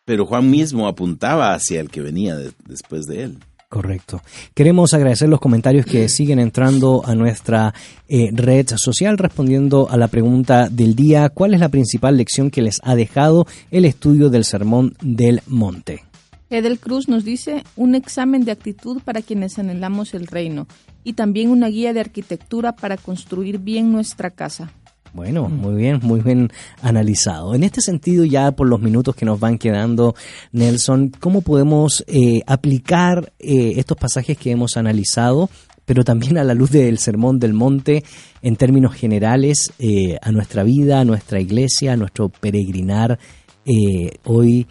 pero 0.04 0.26
Juan 0.26 0.50
mismo 0.50 0.88
apuntaba 0.88 1.54
hacia 1.54 1.80
el 1.80 1.90
que 1.90 2.00
venía 2.00 2.36
de- 2.36 2.52
después 2.66 3.06
de 3.06 3.24
él. 3.24 3.38
Correcto. 3.68 4.20
Queremos 4.54 4.94
agradecer 4.94 5.28
los 5.28 5.38
comentarios 5.38 5.86
que 5.86 6.08
siguen 6.08 6.40
entrando 6.40 7.02
a 7.06 7.14
nuestra 7.14 7.72
eh, 8.08 8.30
red 8.32 8.66
social 8.76 9.16
respondiendo 9.16 9.88
a 9.88 9.96
la 9.96 10.08
pregunta 10.08 10.68
del 10.68 10.96
día, 10.96 11.28
¿cuál 11.28 11.54
es 11.54 11.60
la 11.60 11.68
principal 11.68 12.16
lección 12.16 12.50
que 12.50 12.62
les 12.62 12.78
ha 12.82 12.96
dejado 12.96 13.46
el 13.70 13.84
estudio 13.84 14.28
del 14.28 14.44
Sermón 14.44 14.96
del 15.00 15.42
Monte? 15.46 16.02
Edel 16.50 16.80
Cruz 16.80 17.08
nos 17.08 17.24
dice 17.24 17.62
un 17.76 17.94
examen 17.94 18.44
de 18.44 18.50
actitud 18.50 19.00
para 19.04 19.22
quienes 19.22 19.58
anhelamos 19.58 20.14
el 20.14 20.26
reino 20.26 20.66
y 21.04 21.12
también 21.12 21.48
una 21.48 21.68
guía 21.68 21.92
de 21.92 22.00
arquitectura 22.00 22.74
para 22.74 22.96
construir 22.96 23.58
bien 23.58 23.92
nuestra 23.92 24.30
casa. 24.30 24.72
Bueno, 25.12 25.48
muy 25.48 25.74
bien, 25.74 26.00
muy 26.02 26.20
bien 26.20 26.50
analizado. 26.82 27.54
En 27.54 27.64
este 27.64 27.80
sentido, 27.80 28.24
ya 28.24 28.52
por 28.52 28.68
los 28.68 28.80
minutos 28.80 29.14
que 29.16 29.24
nos 29.24 29.40
van 29.40 29.58
quedando, 29.58 30.14
Nelson, 30.52 31.12
¿cómo 31.18 31.40
podemos 31.40 32.04
eh, 32.06 32.42
aplicar 32.46 33.32
eh, 33.38 33.74
estos 33.76 33.96
pasajes 33.96 34.36
que 34.36 34.52
hemos 34.52 34.76
analizado, 34.76 35.50
pero 35.84 36.04
también 36.04 36.38
a 36.38 36.44
la 36.44 36.54
luz 36.54 36.70
del 36.70 36.98
Sermón 36.98 37.40
del 37.40 37.54
Monte, 37.54 38.04
en 38.42 38.54
términos 38.56 38.94
generales, 38.94 39.72
eh, 39.80 40.16
a 40.22 40.30
nuestra 40.30 40.62
vida, 40.62 41.00
a 41.00 41.04
nuestra 41.04 41.40
iglesia, 41.40 41.94
a 41.94 41.96
nuestro 41.96 42.28
peregrinar 42.28 43.18
eh, 43.66 44.12
hoy, 44.24 44.66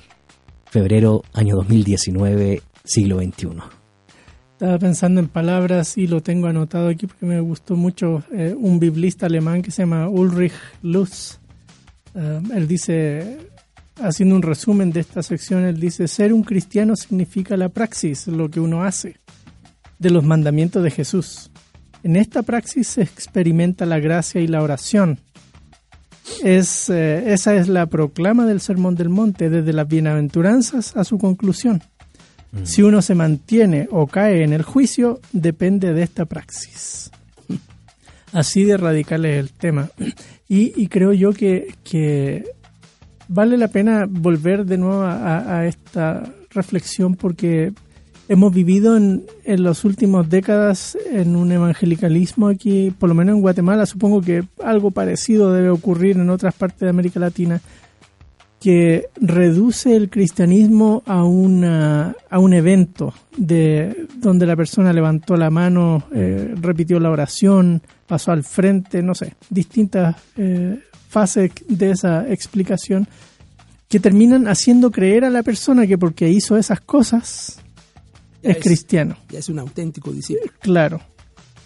febrero, 0.70 1.24
año 1.34 1.56
2019, 1.56 2.62
siglo 2.84 3.20
XXI? 3.20 3.48
Estaba 4.54 4.78
pensando 4.78 5.20
en 5.20 5.28
palabras 5.28 5.98
y 5.98 6.08
lo 6.08 6.22
tengo 6.22 6.48
anotado 6.48 6.90
aquí 6.90 7.08
porque 7.08 7.26
me 7.26 7.40
gustó 7.40 7.76
mucho 7.76 8.24
eh, 8.32 8.54
un 8.58 8.80
biblista 8.80 9.26
alemán 9.26 9.62
que 9.62 9.72
se 9.72 9.84
llama 9.84 10.10
Ulrich 10.10 10.54
Lutz. 10.82 11.40
Eh, 12.14 12.42
él 12.54 12.68
dice, 12.68 13.38
haciendo 14.02 14.36
un 14.36 14.42
resumen 14.42 14.92
de 14.92 15.00
esta 15.00 15.24
sección, 15.24 15.64
él 15.64 15.80
dice, 15.80 16.08
ser 16.08 16.34
un 16.34 16.44
cristiano 16.44 16.96
significa 16.96 17.56
la 17.58 17.70
praxis, 17.70 18.28
lo 18.28 18.50
que 18.50 18.60
uno 18.60 18.84
hace, 18.84 19.16
de 19.98 20.10
los 20.10 20.24
mandamientos 20.24 20.84
de 20.84 20.92
Jesús. 20.92 21.52
En 22.04 22.16
esta 22.16 22.44
praxis 22.44 22.88
se 22.88 23.02
experimenta 23.02 23.86
la 23.86 24.00
gracia 24.00 24.40
y 24.42 24.48
la 24.48 24.62
oración. 24.62 25.20
Es, 26.44 26.90
eh, 26.90 27.34
esa 27.34 27.56
es 27.56 27.68
la 27.68 27.86
proclama 27.88 28.46
del 28.46 28.62
Sermón 28.62 28.96
del 28.96 29.10
Monte, 29.10 29.50
desde 29.50 29.74
las 29.74 29.88
bienaventuranzas 29.88 30.96
a 30.96 31.04
su 31.04 31.18
conclusión. 31.18 31.82
Si 32.64 32.82
uno 32.82 33.02
se 33.02 33.14
mantiene 33.14 33.88
o 33.92 34.08
cae 34.08 34.44
en 34.44 34.54
el 34.54 34.64
juicio, 34.64 35.20
depende 35.32 35.94
de 35.94 36.02
esta 36.02 36.26
praxis. 36.26 37.12
Así 38.32 38.64
de 38.64 38.78
radical 38.78 39.26
es 39.26 39.40
el 39.40 39.52
tema. 39.52 39.90
Y, 40.48 40.74
y 40.82 40.88
creo 40.88 41.14
yo 41.14 41.32
que, 41.32 41.76
que 41.84 42.44
vale 43.28 43.58
la 43.58 43.68
pena 43.68 44.08
volver 44.10 44.66
de 44.66 44.78
nuevo 44.78 45.02
a, 45.02 45.60
a 45.60 45.68
esta 45.68 46.34
reflexión 46.52 47.16
porque 47.16 47.72
hemos 48.30 48.54
vivido 48.54 48.96
en, 48.96 49.26
en 49.44 49.64
las 49.64 49.84
últimas 49.84 50.30
décadas 50.30 50.96
en 51.12 51.36
un 51.36 51.52
evangelicalismo 51.52 52.48
aquí, 52.48 52.94
por 52.98 53.10
lo 53.10 53.16
menos 53.16 53.36
en 53.36 53.42
Guatemala, 53.42 53.88
supongo 53.88 54.22
que 54.22 54.44
algo 54.64 54.92
parecido 54.92 55.52
debe 55.52 55.70
ocurrir 55.70 56.16
en 56.16 56.30
otras 56.30 56.54
partes 56.54 56.80
de 56.80 56.90
América 56.90 57.20
Latina, 57.20 57.60
que 58.60 59.08
reduce 59.20 59.96
el 59.96 60.10
cristianismo 60.10 61.02
a, 61.08 61.24
una, 61.24 62.16
a 62.30 62.40
un 62.40 62.54
evento 62.54 63.14
de 63.36 64.06
donde 64.18 64.46
la 64.46 64.56
persona 64.56 64.94
levantó 64.94 65.36
la 65.36 65.50
mano, 65.50 66.04
eh, 66.14 66.54
repitió 66.62 67.00
la 67.00 67.10
oración, 67.10 67.82
pasó 68.06 68.32
al 68.32 68.44
frente, 68.44 69.02
no 69.02 69.16
sé, 69.16 69.34
distintas 69.50 70.18
eh, 70.38 70.80
fases 71.08 71.52
de 71.68 71.92
esa 71.92 72.30
explicación 72.30 73.08
que 73.88 74.00
terminan 74.00 74.48
haciendo 74.48 74.92
creer 74.92 75.26
a 75.26 75.32
la 75.32 75.42
persona 75.42 75.88
que 75.88 75.98
porque 75.98 76.30
hizo 76.30 76.58
esas 76.58 76.80
cosas 76.82 77.60
Es 78.42 78.58
cristiano. 78.58 79.18
Ya 79.30 79.40
es 79.40 79.50
un 79.50 79.60
auténtico 79.60 80.12
discípulo. 80.12 80.52
Claro. 80.60 81.02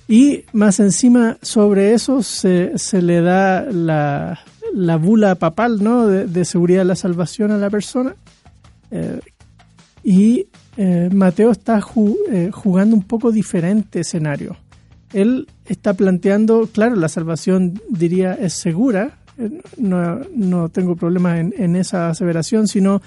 Y 0.07 0.43
más 0.53 0.79
encima, 0.79 1.37
sobre 1.41 1.93
eso 1.93 2.23
se, 2.23 2.77
se 2.77 3.01
le 3.01 3.21
da 3.21 3.61
la, 3.71 4.39
la 4.73 4.97
bula 4.97 5.35
papal, 5.35 5.83
¿no? 5.83 6.07
De, 6.07 6.25
de 6.25 6.45
seguridad 6.45 6.79
de 6.81 6.85
la 6.85 6.95
salvación 6.95 7.51
a 7.51 7.57
la 7.57 7.69
persona. 7.69 8.15
Eh, 8.91 9.19
y 10.03 10.47
eh, 10.75 11.09
Mateo 11.13 11.51
está 11.51 11.79
ju- 11.81 12.17
eh, 12.31 12.49
jugando 12.51 12.95
un 12.95 13.03
poco 13.03 13.31
diferente 13.31 14.01
escenario. 14.01 14.57
Él 15.13 15.47
está 15.65 15.93
planteando, 15.93 16.67
claro, 16.71 16.95
la 16.95 17.07
salvación 17.07 17.79
diría 17.89 18.33
es 18.33 18.53
segura, 18.53 19.19
no, 19.77 20.19
no 20.35 20.69
tengo 20.69 20.95
problema 20.95 21.39
en, 21.39 21.53
en 21.57 21.75
esa 21.75 22.09
aseveración, 22.09 22.67
sino 22.67 23.01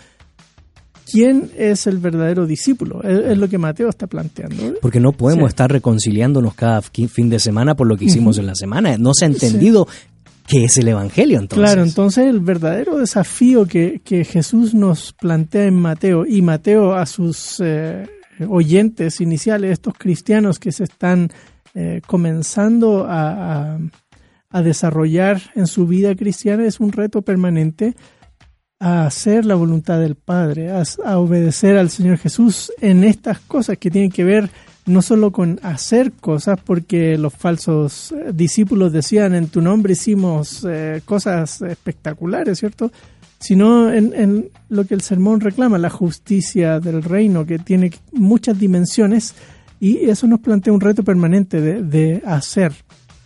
quién 1.10 1.50
es 1.56 1.86
el 1.86 1.98
verdadero 1.98 2.46
discípulo. 2.46 3.02
Es, 3.02 3.30
es 3.32 3.38
lo 3.38 3.48
que 3.48 3.58
Mateo 3.58 3.88
está 3.88 4.06
planteando. 4.06 4.74
Porque 4.82 5.00
no 5.00 5.12
podemos 5.12 5.44
Sí. 5.44 5.48
estar 5.52 5.70
reconciliándonos 5.70 6.54
cada 6.54 6.82
fi- 6.82 7.08
fin 7.08 7.28
de 7.28 7.38
semana 7.38 7.74
por 7.76 7.86
lo 7.86 7.96
que 7.96 8.06
hicimos 8.06 8.38
en 8.38 8.46
la 8.46 8.54
semana. 8.54 8.96
No 8.98 9.12
se 9.14 9.24
ha 9.24 9.28
entendido 9.28 9.86
qué 10.46 10.64
es 10.64 10.76
el 10.78 10.88
Evangelio 10.88 11.38
entonces. 11.40 11.64
Claro, 11.64 11.82
entonces 11.82 12.26
el 12.26 12.40
verdadero 12.40 12.98
desafío 12.98 13.66
que, 13.66 14.00
que 14.04 14.24
Jesús 14.24 14.74
nos 14.74 15.12
plantea 15.12 15.64
en 15.64 15.74
Mateo 15.74 16.24
y 16.26 16.42
Mateo 16.42 16.94
a 16.94 17.06
sus 17.06 17.60
eh, 17.64 18.06
oyentes 18.48 19.20
iniciales, 19.20 19.72
estos 19.72 19.94
cristianos 19.98 20.58
que 20.58 20.70
se 20.72 20.84
están 20.84 21.30
eh, 21.74 22.00
comenzando 22.06 23.04
a, 23.04 23.74
a- 23.74 23.78
a 24.50 24.62
desarrollar 24.62 25.42
en 25.56 25.66
su 25.66 25.86
vida 25.86 26.14
cristiana, 26.14 26.64
es 26.64 26.78
un 26.80 26.92
reto 26.92 27.20
permanente 27.22 27.94
a 28.78 29.06
hacer 29.06 29.46
la 29.46 29.54
voluntad 29.54 30.00
del 30.00 30.16
Padre, 30.16 30.70
a, 30.70 31.18
obedecer 31.18 31.78
al 31.78 31.90
Señor 31.90 32.18
Jesús 32.18 32.72
en 32.80 33.04
estas 33.04 33.40
cosas 33.40 33.78
que 33.78 33.90
tienen 33.90 34.10
que 34.10 34.24
ver 34.24 34.50
no 34.84 35.02
solo 35.02 35.32
con 35.32 35.58
hacer 35.62 36.12
cosas, 36.12 36.60
porque 36.64 37.18
los 37.18 37.34
falsos 37.34 38.12
eh, 38.12 38.30
discípulos 38.32 38.92
decían 38.92 39.34
en 39.34 39.48
tu 39.48 39.60
nombre 39.60 39.94
hicimos 39.94 40.64
eh, 40.68 41.02
cosas 41.04 41.60
espectaculares, 41.62 42.60
¿cierto? 42.60 42.92
Sino 43.40 43.92
en, 43.92 44.12
en 44.14 44.48
lo 44.68 44.84
que 44.84 44.94
el 44.94 45.00
sermón 45.00 45.40
reclama, 45.40 45.78
la 45.78 45.90
justicia 45.90 46.78
del 46.78 47.02
reino, 47.02 47.44
que 47.44 47.58
tiene 47.58 47.90
muchas 48.12 48.58
dimensiones, 48.58 49.34
y 49.80 50.08
eso 50.08 50.28
nos 50.28 50.40
plantea 50.40 50.72
un 50.72 50.80
reto 50.80 51.02
permanente 51.02 51.60
de, 51.60 51.82
de 51.82 52.22
hacer, 52.24 52.72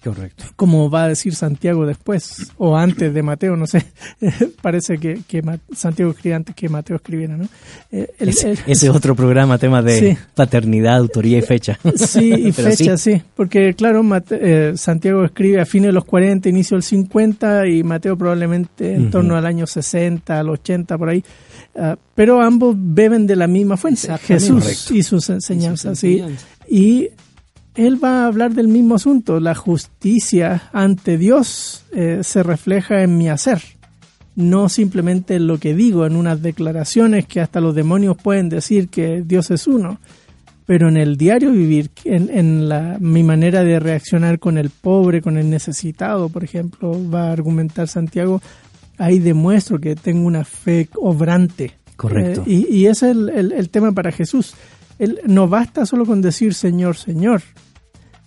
Correcto. 0.03 0.45
como 0.57 0.89
va 0.91 1.05
a 1.05 1.09
decir 1.09 1.35
Santiago 1.35 1.85
después, 1.87 2.53
o 2.59 2.77
antes 2.77 3.13
de 3.13 3.23
Mateo, 3.23 3.57
no 3.57 3.67
sé, 3.67 3.85
parece 4.63 4.99
que, 4.99 5.21
que 5.29 5.43
Santiago 5.75 6.11
escribe 6.13 6.35
antes 6.37 6.55
que 6.55 6.69
Mateo 6.69 6.97
escribiera, 6.97 7.37
¿no? 7.37 7.49
Eh, 7.93 8.09
el- 8.19 8.29
Ese, 8.31 8.53
el- 8.53 8.59
ese 8.67 8.91
otro 8.91 9.15
programa, 9.15 9.59
tema 9.59 9.83
de 9.83 9.99
Sí. 9.99 10.19
paternidad, 10.35 10.97
autoría 10.97 11.39
y 11.39 11.43
fecha. 11.43 11.79
Sí, 11.97 12.33
y 12.33 12.53
Pero 12.53 12.71
fecha, 12.71 12.97
sí. 12.97 13.21
Porque, 13.37 13.75
claro, 13.75 14.03
Mate- 14.03 14.39
eh, 14.71 14.77
Santiago 14.77 15.25
escribe 15.25 15.61
a 15.61 15.67
fines 15.67 15.89
de 15.89 15.93
los 15.93 16.05
40, 16.05 16.49
inicio 16.49 16.77
del 16.77 16.83
50, 16.83 17.67
y 17.69 17.83
Mateo 17.83 18.17
probablemente 18.17 18.95
en 18.95 19.03
Ujú. 19.03 19.11
torno 19.11 19.37
al 19.37 19.47
año 19.47 19.67
60, 19.67 20.39
al 20.41 20.49
80, 20.49 20.97
por 20.99 21.09
ahí. 21.11 21.23
Ah, 21.77 21.97
pero 22.15 22.41
ambos 22.43 22.75
beben 22.79 23.27
de 23.27 23.37
la 23.37 23.47
misma 23.47 23.77
fuente. 23.77 24.09
Jesús 24.19 24.91
y 24.91 25.03
sus 25.03 25.29
enseñanzas. 25.31 25.93
sus 25.93 26.01
sí. 26.01 26.19
enseñanzas. 26.19 26.47
Y 26.69 27.09
él 27.75 28.03
va 28.03 28.23
a 28.23 28.27
hablar 28.27 28.53
del 28.55 28.69
mismo 28.69 28.97
asunto. 28.97 29.41
La 29.41 29.55
justicia 29.55 30.63
ante 30.73 31.19
Dios 31.19 31.85
eh, 31.93 32.21
se 32.23 32.43
refleja 32.43 33.03
en 33.03 33.17
mi 33.19 33.29
hacer. 33.29 33.61
No 34.37 34.69
simplemente 34.69 35.35
en 35.37 35.47
lo 35.47 35.59
que 35.59 35.75
digo, 35.75 36.07
en 36.07 36.17
unas 36.17 36.41
declaraciones 36.43 37.27
que 37.27 37.41
hasta 37.41 37.61
los 37.61 37.75
demonios 37.75 38.17
pueden 38.17 38.49
decir 38.49 38.89
que 38.89 39.23
Dios 39.27 39.51
es 39.51 39.67
uno 39.67 39.99
pero 40.67 40.89
en 40.89 40.97
el 40.97 41.17
diario 41.17 41.51
vivir, 41.51 41.91
en, 42.05 42.31
en 42.31 42.69
la, 42.69 42.97
mi 43.01 43.25
manera 43.25 43.65
de 43.65 43.81
reaccionar 43.81 44.39
con 44.39 44.57
el 44.57 44.71
pobre, 44.71 45.21
con 45.21 45.37
el 45.37 45.51
necesitado, 45.51 46.29
por 46.29 46.45
ejemplo, 46.45 46.93
va 47.11 47.25
a 47.25 47.33
argumentar 47.33 47.89
Santiago, 47.89 48.41
ahí 48.97 49.19
demuestro 49.19 49.81
que 49.81 49.97
tengo 49.97 50.25
una 50.29 50.45
fe 50.45 50.89
obrante. 50.95 51.73
Correcto. 51.97 52.43
Eh, 52.47 52.67
y, 52.71 52.73
y 52.73 52.87
ese 52.87 53.11
es 53.11 53.17
el, 53.17 53.29
el- 53.31 53.51
el 53.53 53.69
tema 53.69 53.91
para 53.91 54.13
Jesús. 54.13 54.55
Él, 55.01 55.21
no 55.27 55.49
basta 55.49 55.85
solo 55.87 56.07
con 56.07 56.23
decir 56.23 56.55
Señor, 56.55 56.97
Señor. 56.97 57.43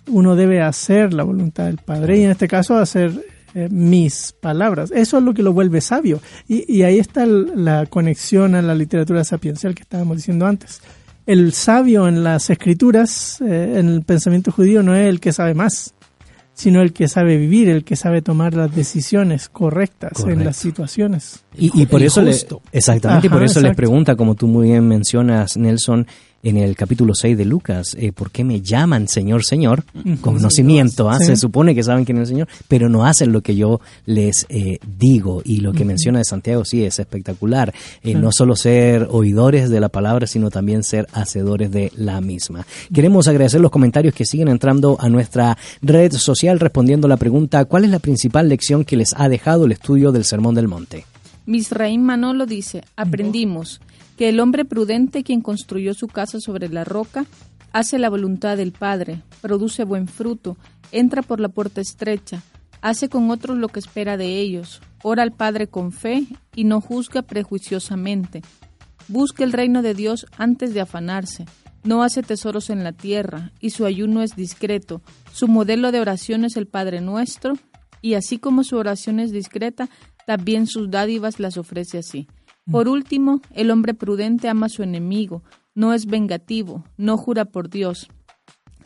Uno 0.08 0.36
debe 0.36 0.60
hacer 0.60 1.14
la 1.14 1.22
voluntad 1.22 1.64
del 1.64 1.78
Padre 1.78 2.18
y 2.18 2.24
en 2.24 2.30
este 2.32 2.46
caso 2.46 2.76
hacer 2.76 3.24
eh, 3.54 3.68
mis 3.70 4.34
palabras. 4.38 4.90
Eso 4.94 5.16
es 5.16 5.24
lo 5.24 5.32
que 5.32 5.42
lo 5.42 5.52
vuelve 5.54 5.80
sabio. 5.80 6.20
Y, 6.46 6.70
y 6.70 6.82
ahí 6.82 6.98
está 6.98 7.22
el- 7.22 7.52
la 7.64 7.86
conexión 7.86 8.54
a 8.54 8.60
la 8.60 8.74
literatura 8.74 9.24
sapiencial 9.24 9.74
que 9.74 9.82
estábamos 9.82 10.16
diciendo 10.18 10.44
antes. 10.46 10.82
El 11.24 11.52
sabio 11.54 12.06
en 12.06 12.22
las 12.22 12.50
escrituras, 12.50 13.40
eh, 13.40 13.76
en 13.78 13.88
el 13.88 14.02
pensamiento 14.02 14.52
judío, 14.52 14.82
no 14.82 14.94
es 14.94 15.08
el 15.08 15.20
que 15.20 15.32
sabe 15.32 15.54
más, 15.54 15.94
sino 16.52 16.82
el 16.82 16.92
que 16.92 17.08
sabe 17.08 17.38
vivir, 17.38 17.70
el 17.70 17.82
que 17.84 17.96
sabe 17.96 18.20
tomar 18.20 18.52
las 18.52 18.74
decisiones 18.74 19.48
correctas 19.48 20.22
en 20.26 20.44
las 20.44 20.56
situaciones. 20.58 21.44
Y, 21.56 21.70
y 21.80 21.86
por 21.86 22.00
El 22.02 22.08
eso 22.08 22.20
le, 22.20 22.36
exactamente, 22.72 23.26
y 23.26 23.30
por 23.30 23.42
eso 23.42 23.60
le 23.60 23.68
exacto. 23.68 23.76
pregunta, 23.76 24.16
como 24.16 24.34
tú 24.34 24.48
muy 24.48 24.68
bien 24.68 24.86
mencionas, 24.86 25.56
Nelson, 25.56 26.06
en 26.44 26.58
el 26.58 26.76
capítulo 26.76 27.14
6 27.14 27.38
de 27.38 27.46
Lucas, 27.46 27.96
eh, 27.98 28.12
¿por 28.12 28.30
qué 28.30 28.44
me 28.44 28.60
llaman 28.60 29.08
Señor, 29.08 29.44
Señor? 29.44 29.82
Conocimiento, 30.20 31.08
¿ah? 31.10 31.18
Sí. 31.18 31.26
se 31.26 31.36
supone 31.36 31.74
que 31.74 31.82
saben 31.82 32.04
quién 32.04 32.18
es 32.18 32.28
el 32.28 32.34
Señor, 32.34 32.48
pero 32.68 32.90
no 32.90 33.06
hacen 33.06 33.32
lo 33.32 33.40
que 33.40 33.56
yo 33.56 33.80
les 34.04 34.44
eh, 34.50 34.78
digo. 34.86 35.40
Y 35.44 35.60
lo 35.60 35.72
que 35.72 35.86
menciona 35.86 36.18
de 36.18 36.24
Santiago 36.24 36.64
sí 36.66 36.84
es 36.84 36.98
espectacular. 36.98 37.72
Eh, 38.02 38.14
No 38.14 38.30
solo 38.30 38.56
ser 38.56 39.08
oidores 39.10 39.70
de 39.70 39.80
la 39.80 39.88
palabra, 39.88 40.26
sino 40.26 40.50
también 40.50 40.82
ser 40.82 41.08
hacedores 41.14 41.72
de 41.72 41.90
la 41.96 42.20
misma. 42.20 42.66
Queremos 42.92 43.26
agradecer 43.26 43.62
los 43.62 43.70
comentarios 43.70 44.14
que 44.14 44.26
siguen 44.26 44.48
entrando 44.48 44.98
a 45.00 45.08
nuestra 45.08 45.56
red 45.80 46.12
social 46.12 46.60
respondiendo 46.60 47.08
la 47.08 47.16
pregunta, 47.16 47.64
¿cuál 47.64 47.84
es 47.84 47.90
la 47.90 48.00
principal 48.00 48.50
lección 48.50 48.84
que 48.84 48.98
les 48.98 49.14
ha 49.16 49.30
dejado 49.30 49.64
el 49.64 49.72
estudio 49.72 50.12
del 50.12 50.24
Sermón 50.24 50.54
del 50.54 50.68
Monte? 50.68 51.06
Misraín 51.46 52.02
Manolo 52.02 52.46
dice, 52.46 52.82
aprendimos 52.96 53.80
que 54.16 54.28
el 54.28 54.40
hombre 54.40 54.64
prudente 54.64 55.24
quien 55.24 55.40
construyó 55.40 55.94
su 55.94 56.06
casa 56.06 56.40
sobre 56.40 56.68
la 56.68 56.84
roca 56.84 57.26
hace 57.72 57.98
la 57.98 58.08
voluntad 58.08 58.56
del 58.56 58.72
Padre, 58.72 59.22
produce 59.40 59.84
buen 59.84 60.06
fruto, 60.06 60.56
entra 60.92 61.22
por 61.22 61.40
la 61.40 61.48
puerta 61.48 61.80
estrecha, 61.80 62.42
hace 62.80 63.08
con 63.08 63.30
otros 63.30 63.58
lo 63.58 63.68
que 63.68 63.80
espera 63.80 64.16
de 64.16 64.38
ellos, 64.38 64.80
ora 65.02 65.24
al 65.24 65.32
Padre 65.32 65.66
con 65.66 65.90
fe 65.90 66.26
y 66.54 66.64
no 66.64 66.80
juzga 66.80 67.22
prejuiciosamente. 67.22 68.42
Busca 69.08 69.42
el 69.42 69.52
reino 69.52 69.82
de 69.82 69.94
Dios 69.94 70.26
antes 70.38 70.72
de 70.72 70.80
afanarse. 70.80 71.46
No 71.82 72.02
hace 72.02 72.22
tesoros 72.22 72.70
en 72.70 72.84
la 72.84 72.92
tierra 72.92 73.52
y 73.60 73.70
su 73.70 73.84
ayuno 73.84 74.22
es 74.22 74.36
discreto. 74.36 75.02
Su 75.32 75.48
modelo 75.48 75.92
de 75.92 76.00
oración 76.00 76.44
es 76.44 76.56
el 76.56 76.66
Padre 76.66 77.00
Nuestro 77.00 77.54
y 78.00 78.14
así 78.14 78.38
como 78.38 78.64
su 78.64 78.76
oración 78.76 79.18
es 79.18 79.32
discreta, 79.32 79.90
también 80.26 80.66
sus 80.66 80.90
dádivas 80.90 81.40
las 81.40 81.58
ofrece 81.58 81.98
así. 81.98 82.28
Por 82.70 82.88
último, 82.88 83.40
el 83.52 83.70
hombre 83.70 83.94
prudente 83.94 84.48
ama 84.48 84.66
a 84.66 84.70
su 84.70 84.82
enemigo, 84.82 85.42
no 85.74 85.92
es 85.92 86.06
vengativo, 86.06 86.84
no 86.96 87.16
jura 87.16 87.44
por 87.44 87.68
Dios, 87.68 88.08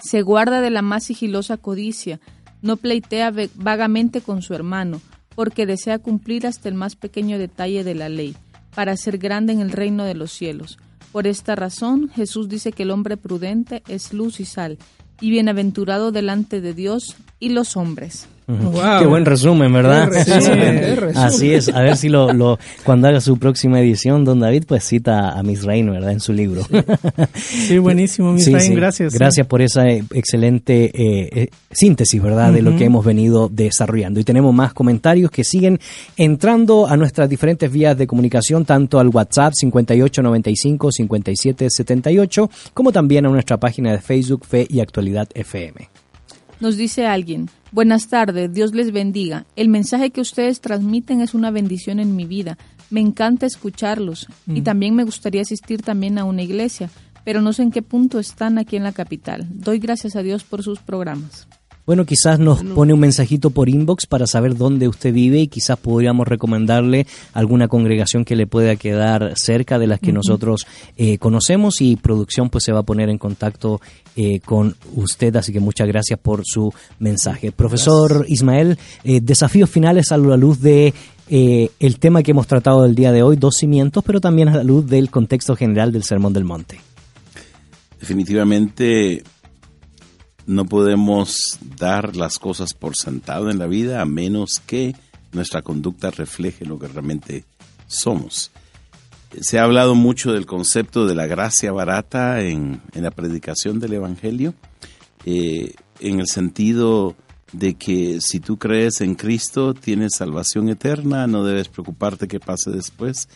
se 0.00 0.22
guarda 0.22 0.60
de 0.60 0.70
la 0.70 0.82
más 0.82 1.04
sigilosa 1.04 1.56
codicia, 1.56 2.20
no 2.62 2.76
pleitea 2.76 3.32
vagamente 3.54 4.20
con 4.20 4.42
su 4.42 4.54
hermano, 4.54 5.00
porque 5.34 5.66
desea 5.66 5.98
cumplir 5.98 6.46
hasta 6.46 6.68
el 6.68 6.74
más 6.74 6.96
pequeño 6.96 7.38
detalle 7.38 7.84
de 7.84 7.94
la 7.94 8.08
ley, 8.08 8.36
para 8.74 8.96
ser 8.96 9.18
grande 9.18 9.52
en 9.52 9.60
el 9.60 9.70
reino 9.70 10.04
de 10.04 10.14
los 10.14 10.32
cielos. 10.32 10.78
Por 11.12 11.26
esta 11.26 11.56
razón, 11.56 12.10
Jesús 12.10 12.48
dice 12.48 12.72
que 12.72 12.82
el 12.82 12.90
hombre 12.90 13.16
prudente 13.16 13.82
es 13.88 14.12
luz 14.12 14.40
y 14.40 14.44
sal, 14.44 14.78
y 15.20 15.30
bienaventurado 15.30 16.12
delante 16.12 16.60
de 16.60 16.74
Dios 16.74 17.16
y 17.40 17.48
los 17.50 17.76
hombres. 17.76 18.28
Qué 18.48 19.04
buen 19.06 19.26
resumen, 19.26 19.70
¿verdad? 19.70 20.08
Qué 20.10 20.24
resumen, 20.24 20.80
qué 20.80 20.94
resumen. 20.96 21.26
Así 21.26 21.52
es, 21.52 21.68
a 21.68 21.82
ver 21.82 21.98
si 21.98 22.08
lo, 22.08 22.32
lo 22.32 22.58
cuando 22.82 23.06
haga 23.08 23.20
su 23.20 23.38
próxima 23.38 23.78
edición, 23.78 24.24
don 24.24 24.40
David 24.40 24.64
pues 24.66 24.84
cita 24.84 25.38
a 25.38 25.42
Misraín, 25.42 25.90
¿verdad? 25.90 26.12
En 26.12 26.20
su 26.20 26.32
libro. 26.32 26.62
Sí, 27.34 27.76
buenísimo, 27.76 28.30
Sí, 28.38 28.46
Misraín, 28.50 28.70
sí. 28.70 28.74
gracias. 28.74 29.12
Gracias 29.12 29.46
por 29.46 29.60
esa 29.60 29.86
eh, 29.86 30.02
excelente 30.14 30.84
eh, 30.86 31.28
eh, 31.32 31.50
síntesis, 31.70 32.22
¿verdad? 32.22 32.54
De 32.54 32.62
lo 32.62 32.74
que 32.74 32.86
hemos 32.86 33.04
venido 33.04 33.50
desarrollando. 33.52 34.18
Y 34.18 34.24
tenemos 34.24 34.54
más 34.54 34.72
comentarios 34.72 35.30
que 35.30 35.44
siguen 35.44 35.78
entrando 36.16 36.86
a 36.86 36.96
nuestras 36.96 37.28
diferentes 37.28 37.70
vías 37.70 37.98
de 37.98 38.06
comunicación, 38.06 38.64
tanto 38.64 38.98
al 38.98 39.08
WhatsApp 39.08 39.52
5895-5778, 39.62 42.48
como 42.72 42.92
también 42.92 43.26
a 43.26 43.28
nuestra 43.28 43.58
página 43.58 43.92
de 43.92 43.98
Facebook 43.98 44.46
Fe 44.46 44.66
y 44.70 44.80
Actualidad 44.80 45.28
FM. 45.34 45.90
Nos 46.60 46.76
dice 46.76 47.06
alguien, 47.06 47.48
buenas 47.72 48.08
tardes, 48.08 48.52
Dios 48.52 48.74
les 48.74 48.92
bendiga. 48.92 49.46
El 49.56 49.68
mensaje 49.68 50.10
que 50.10 50.20
ustedes 50.20 50.60
transmiten 50.60 51.20
es 51.20 51.34
una 51.34 51.50
bendición 51.50 51.98
en 52.00 52.14
mi 52.16 52.24
vida. 52.26 52.56
Me 52.90 53.00
encanta 53.00 53.46
escucharlos 53.46 54.28
y 54.46 54.60
Mm. 54.60 54.64
también 54.64 54.94
me 54.94 55.04
gustaría 55.04 55.42
asistir 55.42 55.82
también 55.82 56.18
a 56.18 56.24
una 56.24 56.42
iglesia, 56.42 56.90
pero 57.24 57.40
no 57.42 57.52
sé 57.52 57.62
en 57.62 57.70
qué 57.70 57.82
punto 57.82 58.18
están 58.18 58.58
aquí 58.58 58.76
en 58.76 58.84
la 58.84 58.92
capital. 58.92 59.46
Doy 59.50 59.78
gracias 59.78 60.16
a 60.16 60.22
Dios 60.22 60.44
por 60.44 60.62
sus 60.62 60.78
programas. 60.78 61.47
Bueno, 61.88 62.04
quizás 62.04 62.38
nos 62.38 62.62
pone 62.62 62.92
un 62.92 63.00
mensajito 63.00 63.48
por 63.48 63.70
inbox 63.70 64.04
para 64.06 64.26
saber 64.26 64.58
dónde 64.58 64.88
usted 64.88 65.10
vive 65.10 65.38
y 65.38 65.48
quizás 65.48 65.78
podríamos 65.78 66.28
recomendarle 66.28 67.06
alguna 67.32 67.66
congregación 67.66 68.26
que 68.26 68.36
le 68.36 68.46
pueda 68.46 68.76
quedar 68.76 69.32
cerca 69.36 69.78
de 69.78 69.86
las 69.86 69.98
que 69.98 70.12
nosotros 70.12 70.66
eh, 70.98 71.16
conocemos 71.16 71.80
y 71.80 71.96
producción 71.96 72.50
pues 72.50 72.64
se 72.64 72.72
va 72.72 72.80
a 72.80 72.82
poner 72.82 73.08
en 73.08 73.16
contacto 73.16 73.80
eh, 74.16 74.40
con 74.40 74.76
usted, 74.96 75.34
así 75.36 75.50
que 75.50 75.60
muchas 75.60 75.88
gracias 75.88 76.18
por 76.18 76.42
su 76.44 76.74
mensaje. 76.98 77.52
Profesor 77.52 78.26
Ismael, 78.28 78.78
eh, 79.02 79.22
desafíos 79.22 79.70
finales 79.70 80.12
a 80.12 80.18
la 80.18 80.36
luz 80.36 80.60
de 80.60 80.92
eh, 81.30 81.70
el 81.80 81.98
tema 81.98 82.22
que 82.22 82.32
hemos 82.32 82.46
tratado 82.46 82.84
el 82.84 82.94
día 82.94 83.12
de 83.12 83.22
hoy, 83.22 83.36
dos 83.36 83.54
cimientos, 83.56 84.04
pero 84.04 84.20
también 84.20 84.50
a 84.50 84.56
la 84.58 84.62
luz 84.62 84.86
del 84.86 85.08
contexto 85.10 85.56
general 85.56 85.90
del 85.90 86.02
Sermón 86.02 86.34
del 86.34 86.44
Monte. 86.44 86.80
Definitivamente 87.98 89.24
no 90.48 90.64
podemos 90.64 91.58
dar 91.76 92.16
las 92.16 92.38
cosas 92.38 92.72
por 92.72 92.96
sentado 92.96 93.50
en 93.50 93.58
la 93.58 93.66
vida 93.66 94.00
a 94.00 94.06
menos 94.06 94.62
que 94.66 94.96
nuestra 95.30 95.60
conducta 95.60 96.10
refleje 96.10 96.64
lo 96.64 96.78
que 96.78 96.88
realmente 96.88 97.44
somos. 97.86 98.50
Se 99.38 99.58
ha 99.58 99.64
hablado 99.64 99.94
mucho 99.94 100.32
del 100.32 100.46
concepto 100.46 101.06
de 101.06 101.14
la 101.14 101.26
gracia 101.26 101.70
barata 101.70 102.40
en, 102.40 102.80
la 102.94 103.10
predicación 103.10 103.78
del 103.78 103.92
Evangelio, 103.92 104.54
eh, 105.26 105.74
en 106.00 106.18
el 106.18 106.26
sentido 106.26 107.14
de 107.52 107.74
que 107.74 108.22
si 108.22 108.40
tú 108.40 108.56
crees 108.58 109.02
en 109.02 109.16
Cristo 109.16 109.74
tienes 109.74 110.12
salvación 110.16 110.70
eterna, 110.70 111.26
no 111.26 111.44
debes 111.44 111.68
preocuparte 111.68 112.26
qué 112.26 112.40
pase 112.40 112.70
después, 112.70 113.28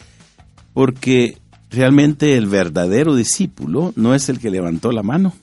porque 0.73 1.37
realmente 1.69 2.39
el 2.39 2.47
verdadero 2.47 3.15
discípulo 3.15 3.93
no 3.97 4.15
es 4.15 4.31
el 4.31 4.39
que 4.39 4.51
levantó 4.51 4.93
la 4.93 5.03
mano, 5.03 5.35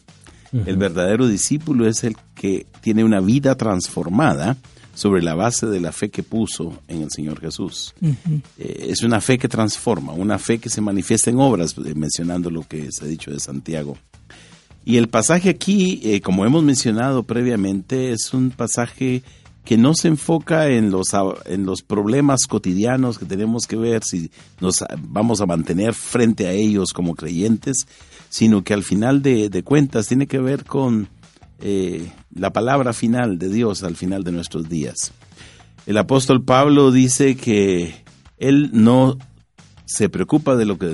el 0.52 0.78
verdadero 0.78 1.28
discípulo 1.28 1.88
es 1.88 2.04
el 2.04 2.16
que 2.36 2.66
tiene 2.82 3.04
una 3.04 3.20
vida 3.20 3.56
transformada 3.56 4.58
sobre 5.00 5.22
la 5.22 5.34
base 5.34 5.66
de 5.66 5.80
la 5.80 5.94
fe 5.94 6.10
que 6.10 6.24
puso 6.24 6.82
en 6.90 7.02
el 7.04 7.10
Señor 7.10 7.40
Jesús. 7.40 7.94
Eh, 8.58 8.88
es 8.90 9.02
una 9.02 9.22
fe 9.22 9.38
que 9.38 9.48
transforma, 9.48 10.12
una 10.12 10.38
fe 10.38 10.60
que 10.60 10.70
se 10.70 10.82
manifiesta 10.82 11.30
en 11.30 11.40
obras, 11.40 11.76
eh, 11.78 11.94
mencionando 11.96 12.50
lo 12.50 12.68
que 12.68 12.92
se 12.92 13.06
ha 13.06 13.08
dicho 13.08 13.32
de 13.32 13.40
Santiago. 13.40 13.98
Y 14.84 14.98
el 14.98 15.08
pasaje 15.08 15.50
aquí, 15.50 16.02
eh, 16.04 16.20
como 16.20 16.46
hemos 16.46 16.64
mencionado 16.64 17.24
previamente, 17.24 18.12
es 18.12 18.34
un 18.34 18.50
pasaje 18.50 19.24
que 19.64 19.78
no 19.78 19.94
se 19.94 20.10
enfoca 20.10 20.68
en 20.68 20.90
los, 20.90 21.10
en 21.46 21.66
los 21.66 21.82
problemas 21.82 22.42
cotidianos 22.48 23.20
que 23.20 23.26
tenemos 23.26 23.68
que 23.68 23.78
ver 23.78 24.04
si 24.04 24.32
nos 24.60 24.84
vamos 24.98 25.40
a 25.40 25.46
mantener 25.46 25.94
frente 25.94 26.48
a 26.48 26.52
ellos 26.52 26.92
como 26.92 27.16
creyentes, 27.16 27.86
sino 28.30 28.64
que 28.64 28.74
al 28.74 28.84
final 28.84 29.22
de, 29.22 29.50
de 29.50 29.64
cuentas 29.64 30.08
tiene 30.08 30.28
que 30.28 30.40
ver 30.40 30.64
con 30.66 31.10
eh, 31.62 32.10
la 32.34 32.52
palabra 32.54 32.94
final 32.94 33.38
de 33.38 33.50
Dios 33.50 33.84
al 33.84 33.96
final 33.96 34.24
de 34.24 34.32
nuestros 34.32 34.70
días. 34.70 35.12
El 35.86 35.98
apóstol 35.98 36.44
Pablo 36.44 36.92
dice 36.92 37.36
que 37.36 37.94
él 38.38 38.70
no 38.74 39.18
se 39.86 40.08
preocupa 40.10 40.56
de 40.56 40.66
lo 40.66 40.78
que 40.78 40.92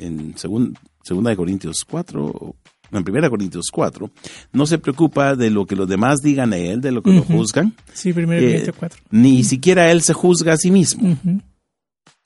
en 0.00 0.34
segun- 0.34 0.74
segunda 1.04 1.30
de 1.30 1.36
Corintios 1.36 1.84
4 1.88 2.24
o 2.24 2.56
en 2.92 3.04
primera 3.04 3.26
de 3.26 3.30
Corintios 3.30 3.66
4 3.70 4.10
no 4.52 4.66
se 4.66 4.78
preocupa 4.78 5.36
de 5.36 5.50
lo 5.50 5.64
que 5.66 5.76
los 5.76 5.86
demás 5.88 6.20
digan 6.22 6.52
a 6.52 6.56
él, 6.56 6.80
de 6.80 6.90
lo 6.90 7.02
que 7.02 7.12
lo 7.12 7.22
juzgan. 7.22 7.74
Sí, 7.92 8.12
primero 8.12 8.40
Eh, 8.40 8.50
Corintios 8.50 8.76
4. 8.78 9.00
Ni 9.10 9.44
siquiera 9.44 9.90
él 9.92 10.00
se 10.02 10.14
juzga 10.14 10.54
a 10.54 10.56
sí 10.56 10.70
mismo, 10.70 11.16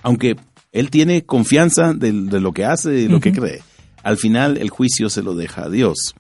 aunque 0.02 0.36
él 0.72 0.90
tiene 0.90 1.24
confianza 1.24 1.92
de, 1.94 2.12
de 2.12 2.40
lo 2.40 2.52
que 2.52 2.64
hace 2.64 3.00
y 3.02 3.08
lo 3.08 3.20
que 3.20 3.32
cree. 3.32 3.62
Al 4.04 4.16
final 4.18 4.56
el 4.58 4.70
juicio 4.70 5.10
se 5.10 5.22
lo 5.22 5.34
deja 5.34 5.64
a 5.64 5.68
Dios. 5.70 6.14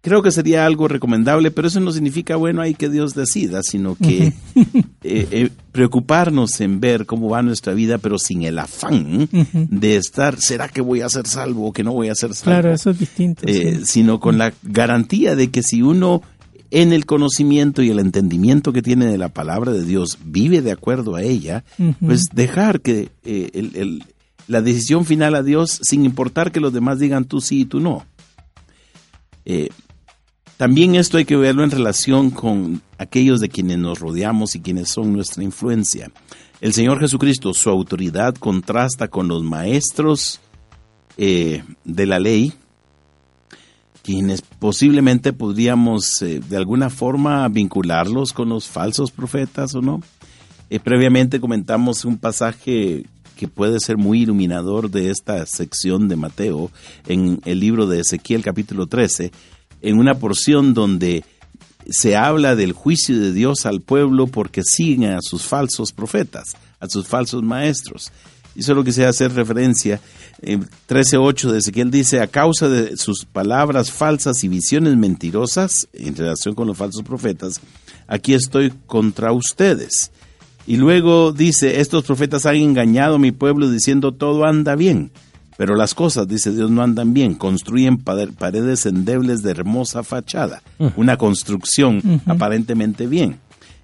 Creo 0.00 0.20
que 0.20 0.32
sería 0.32 0.66
algo 0.66 0.88
recomendable, 0.88 1.52
pero 1.52 1.68
eso 1.68 1.78
no 1.78 1.92
significa, 1.92 2.34
bueno, 2.34 2.60
hay 2.60 2.74
que 2.74 2.88
Dios 2.88 3.14
decida, 3.14 3.62
sino 3.62 3.94
que 3.94 4.32
eh, 4.56 5.28
eh, 5.30 5.50
preocuparnos 5.70 6.60
en 6.60 6.80
ver 6.80 7.06
cómo 7.06 7.28
va 7.28 7.40
nuestra 7.42 7.72
vida, 7.72 7.98
pero 7.98 8.18
sin 8.18 8.42
el 8.42 8.58
afán 8.58 9.28
de 9.52 9.96
estar, 9.96 10.40
¿será 10.40 10.68
que 10.68 10.80
voy 10.80 11.02
a 11.02 11.08
ser 11.08 11.28
salvo 11.28 11.68
o 11.68 11.72
que 11.72 11.84
no 11.84 11.92
voy 11.92 12.08
a 12.08 12.16
ser 12.16 12.34
salvo? 12.34 12.50
Claro, 12.60 12.74
eso 12.74 12.90
es 12.90 12.98
distinto. 12.98 13.42
Eh, 13.46 13.76
sí. 13.78 13.84
Sino 13.84 14.18
con 14.18 14.38
la 14.38 14.52
garantía 14.64 15.36
de 15.36 15.50
que 15.52 15.62
si 15.62 15.82
uno 15.82 16.20
en 16.72 16.92
el 16.92 17.06
conocimiento 17.06 17.80
y 17.82 17.90
el 17.90 18.00
entendimiento 18.00 18.72
que 18.72 18.82
tiene 18.82 19.06
de 19.06 19.18
la 19.18 19.28
palabra 19.28 19.70
de 19.72 19.84
Dios 19.84 20.18
vive 20.24 20.62
de 20.62 20.72
acuerdo 20.72 21.14
a 21.14 21.22
ella, 21.22 21.62
pues 22.00 22.24
dejar 22.34 22.80
que 22.80 23.10
eh, 23.24 23.50
el- 23.52 23.76
el- 23.76 24.04
la 24.52 24.60
decisión 24.60 25.06
final 25.06 25.34
a 25.34 25.42
Dios 25.42 25.80
sin 25.82 26.04
importar 26.04 26.52
que 26.52 26.60
los 26.60 26.74
demás 26.74 26.98
digan 26.98 27.24
tú 27.24 27.40
sí 27.40 27.62
y 27.62 27.64
tú 27.64 27.80
no. 27.80 28.04
Eh, 29.46 29.70
también 30.58 30.94
esto 30.94 31.16
hay 31.16 31.24
que 31.24 31.36
verlo 31.36 31.64
en 31.64 31.70
relación 31.70 32.30
con 32.30 32.82
aquellos 32.98 33.40
de 33.40 33.48
quienes 33.48 33.78
nos 33.78 33.98
rodeamos 33.98 34.54
y 34.54 34.60
quienes 34.60 34.90
son 34.90 35.14
nuestra 35.14 35.42
influencia. 35.42 36.12
El 36.60 36.74
Señor 36.74 37.00
Jesucristo, 37.00 37.54
su 37.54 37.70
autoridad 37.70 38.34
contrasta 38.34 39.08
con 39.08 39.26
los 39.26 39.42
maestros 39.42 40.38
eh, 41.16 41.64
de 41.84 42.06
la 42.06 42.20
ley, 42.20 42.52
quienes 44.02 44.42
posiblemente 44.42 45.32
podríamos 45.32 46.20
eh, 46.20 46.40
de 46.46 46.56
alguna 46.58 46.90
forma 46.90 47.48
vincularlos 47.48 48.34
con 48.34 48.50
los 48.50 48.68
falsos 48.68 49.10
profetas 49.10 49.74
o 49.74 49.80
no. 49.80 50.02
Previamente 50.84 51.38
comentamos 51.38 52.06
un 52.06 52.16
pasaje 52.16 53.04
que 53.42 53.48
puede 53.48 53.80
ser 53.80 53.96
muy 53.96 54.22
iluminador 54.22 54.88
de 54.88 55.10
esta 55.10 55.44
sección 55.46 56.06
de 56.06 56.14
Mateo 56.14 56.70
en 57.08 57.40
el 57.44 57.58
libro 57.58 57.88
de 57.88 57.98
Ezequiel 57.98 58.40
capítulo 58.40 58.86
13, 58.86 59.32
en 59.80 59.98
una 59.98 60.14
porción 60.14 60.74
donde 60.74 61.24
se 61.90 62.14
habla 62.14 62.54
del 62.54 62.70
juicio 62.72 63.18
de 63.18 63.32
Dios 63.32 63.66
al 63.66 63.80
pueblo 63.80 64.28
porque 64.28 64.62
siguen 64.62 65.10
a 65.10 65.18
sus 65.20 65.42
falsos 65.42 65.90
profetas, 65.90 66.52
a 66.78 66.88
sus 66.88 67.08
falsos 67.08 67.42
maestros. 67.42 68.12
Y 68.54 68.62
solo 68.62 68.84
quisiera 68.84 69.10
hacer 69.10 69.32
referencia. 69.32 70.00
En 70.40 70.62
13.8 70.88 71.50
de 71.50 71.58
Ezequiel 71.58 71.90
dice, 71.90 72.20
a 72.20 72.28
causa 72.28 72.68
de 72.68 72.96
sus 72.96 73.24
palabras 73.24 73.90
falsas 73.90 74.44
y 74.44 74.48
visiones 74.48 74.96
mentirosas 74.96 75.88
en 75.92 76.14
relación 76.14 76.54
con 76.54 76.68
los 76.68 76.78
falsos 76.78 77.02
profetas, 77.02 77.60
aquí 78.06 78.34
estoy 78.34 78.72
contra 78.86 79.32
ustedes. 79.32 80.12
Y 80.66 80.76
luego 80.76 81.32
dice, 81.32 81.80
estos 81.80 82.04
profetas 82.04 82.46
han 82.46 82.56
engañado 82.56 83.16
a 83.16 83.18
mi 83.18 83.32
pueblo 83.32 83.70
diciendo 83.70 84.12
todo 84.12 84.44
anda 84.44 84.76
bien. 84.76 85.10
Pero 85.56 85.76
las 85.76 85.94
cosas, 85.94 86.26
dice 86.28 86.50
Dios, 86.52 86.70
no 86.70 86.82
andan 86.82 87.12
bien. 87.12 87.34
Construyen 87.34 87.98
paredes 87.98 88.86
endebles 88.86 89.42
de 89.42 89.50
hermosa 89.50 90.02
fachada. 90.02 90.62
Una 90.96 91.16
construcción 91.16 92.20
aparentemente 92.26 93.06
bien. 93.06 93.38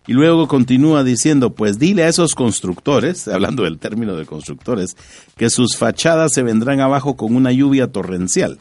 Y 0.07 0.15
luego 0.15 0.49
continúa 0.49 1.05
diciendo, 1.05 1.53
pues 1.53 1.79
dile 1.79 2.05
a 2.05 2.09
esos 2.09 2.35
constructores, 2.35 3.29
hablando 3.29 3.65
del 3.65 3.79
término 3.79 4.17
de 4.17 4.25
constructores, 4.25 4.97
que 5.37 5.51
sus 5.51 5.77
fachadas 5.77 6.33
se 6.33 6.43
vendrán 6.43 6.81
abajo 6.81 7.15
con 7.15 7.37
una 7.37 7.53
lluvia 7.53 7.93
torrencial, 7.93 8.59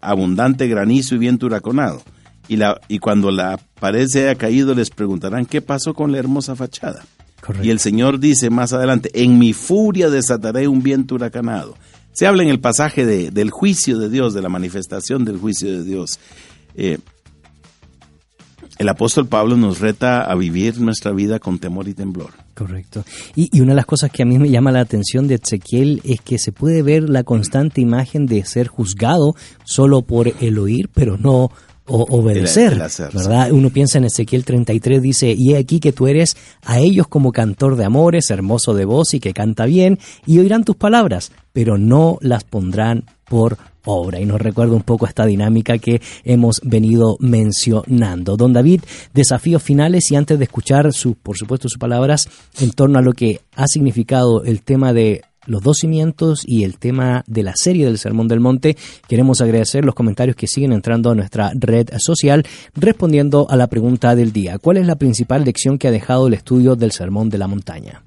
abundante 0.00 0.68
granizo 0.68 1.16
y 1.16 1.18
viento 1.18 1.46
huraconado. 1.46 2.02
Y, 2.46 2.56
la, 2.56 2.80
y 2.86 3.00
cuando 3.00 3.32
la 3.32 3.58
pared 3.80 4.06
se 4.06 4.28
haya 4.28 4.36
caído 4.36 4.74
les 4.74 4.90
preguntarán, 4.90 5.44
¿qué 5.44 5.60
pasó 5.60 5.92
con 5.92 6.12
la 6.12 6.18
hermosa 6.18 6.54
fachada? 6.54 7.04
Y 7.62 7.70
el 7.70 7.78
Señor 7.80 8.20
dice 8.20 8.50
más 8.50 8.72
adelante, 8.72 9.10
en 9.14 9.38
mi 9.38 9.52
furia 9.52 10.10
desataré 10.10 10.68
un 10.68 10.82
viento 10.82 11.14
huracanado. 11.14 11.74
Se 12.12 12.26
habla 12.26 12.42
en 12.42 12.48
el 12.48 12.60
pasaje 12.60 13.06
de- 13.06 13.30
del 13.30 13.50
juicio 13.50 13.98
de 13.98 14.08
Dios, 14.10 14.34
de 14.34 14.42
la 14.42 14.48
manifestación 14.48 15.24
del 15.24 15.38
juicio 15.38 15.70
de 15.70 15.84
Dios. 15.84 16.18
Eh, 16.74 16.98
el 18.78 18.88
apóstol 18.88 19.26
Pablo 19.26 19.56
nos 19.56 19.80
reta 19.80 20.22
a 20.22 20.34
vivir 20.34 20.80
nuestra 20.80 21.12
vida 21.12 21.38
con 21.38 21.58
temor 21.58 21.86
y 21.88 21.94
temblor. 21.94 22.30
Correcto. 22.54 23.04
Y, 23.36 23.48
y 23.56 23.60
una 23.60 23.72
de 23.72 23.76
las 23.76 23.86
cosas 23.86 24.10
que 24.10 24.22
a 24.22 24.26
mí 24.26 24.38
me 24.38 24.48
llama 24.50 24.72
la 24.72 24.80
atención 24.80 25.28
de 25.28 25.34
Ezequiel 25.36 26.00
es 26.04 26.20
que 26.20 26.38
se 26.38 26.52
puede 26.52 26.82
ver 26.82 27.08
la 27.08 27.22
constante 27.24 27.80
imagen 27.80 28.26
de 28.26 28.44
ser 28.44 28.68
juzgado 28.68 29.34
solo 29.64 30.02
por 30.02 30.32
el 30.40 30.58
oír, 30.58 30.88
pero 30.94 31.16
no 31.18 31.50
o- 31.90 32.06
obedecer, 32.18 32.72
El- 32.72 32.78
el 32.78 32.82
hacer, 32.82 33.10
¿verdad? 33.12 33.50
Uno 33.52 33.70
piensa 33.70 33.98
en 33.98 34.04
Ezequiel 34.04 34.44
33, 34.44 35.02
dice, 35.02 35.34
y 35.36 35.52
he 35.52 35.56
aquí 35.58 35.80
que 35.80 35.92
tú 35.92 36.06
eres 36.06 36.36
a 36.64 36.78
ellos 36.78 37.08
como 37.08 37.32
cantor 37.32 37.76
de 37.76 37.84
amores, 37.84 38.30
hermoso 38.30 38.74
de 38.74 38.84
voz 38.84 39.14
y 39.14 39.20
que 39.20 39.32
canta 39.32 39.66
bien, 39.66 39.98
y 40.26 40.38
oirán 40.38 40.64
tus 40.64 40.76
palabras, 40.76 41.32
pero 41.52 41.76
no 41.78 42.18
las 42.20 42.44
pondrán 42.44 43.04
por 43.28 43.58
obra. 43.84 44.20
Y 44.20 44.26
nos 44.26 44.40
recuerda 44.40 44.74
un 44.74 44.82
poco 44.82 45.06
esta 45.06 45.24
dinámica 45.24 45.78
que 45.78 46.00
hemos 46.24 46.60
venido 46.62 47.16
mencionando. 47.20 48.36
Don 48.36 48.52
David, 48.52 48.82
desafíos 49.14 49.62
finales 49.62 50.10
y 50.10 50.16
antes 50.16 50.38
de 50.38 50.44
escuchar, 50.44 50.92
sus, 50.92 51.16
por 51.16 51.36
supuesto, 51.36 51.68
sus 51.68 51.78
palabras 51.78 52.28
en 52.60 52.70
torno 52.72 52.98
a 52.98 53.02
lo 53.02 53.12
que 53.12 53.40
ha 53.56 53.66
significado 53.66 54.42
el 54.44 54.62
tema 54.62 54.92
de 54.92 55.22
los 55.46 55.62
dos 55.62 55.78
cimientos 55.78 56.42
y 56.46 56.64
el 56.64 56.78
tema 56.78 57.24
de 57.26 57.42
la 57.42 57.54
serie 57.56 57.86
del 57.86 57.98
Sermón 57.98 58.28
del 58.28 58.40
Monte. 58.40 58.76
Queremos 59.08 59.40
agradecer 59.40 59.84
los 59.84 59.94
comentarios 59.94 60.36
que 60.36 60.46
siguen 60.46 60.72
entrando 60.72 61.10
a 61.10 61.14
nuestra 61.14 61.52
red 61.54 61.88
social 61.98 62.44
respondiendo 62.74 63.46
a 63.50 63.56
la 63.56 63.68
pregunta 63.68 64.14
del 64.14 64.32
día. 64.32 64.58
¿Cuál 64.58 64.76
es 64.76 64.86
la 64.86 64.96
principal 64.96 65.44
lección 65.44 65.78
que 65.78 65.88
ha 65.88 65.92
dejado 65.92 66.26
el 66.26 66.34
estudio 66.34 66.76
del 66.76 66.92
Sermón 66.92 67.30
de 67.30 67.38
la 67.38 67.46
Montaña? 67.46 68.02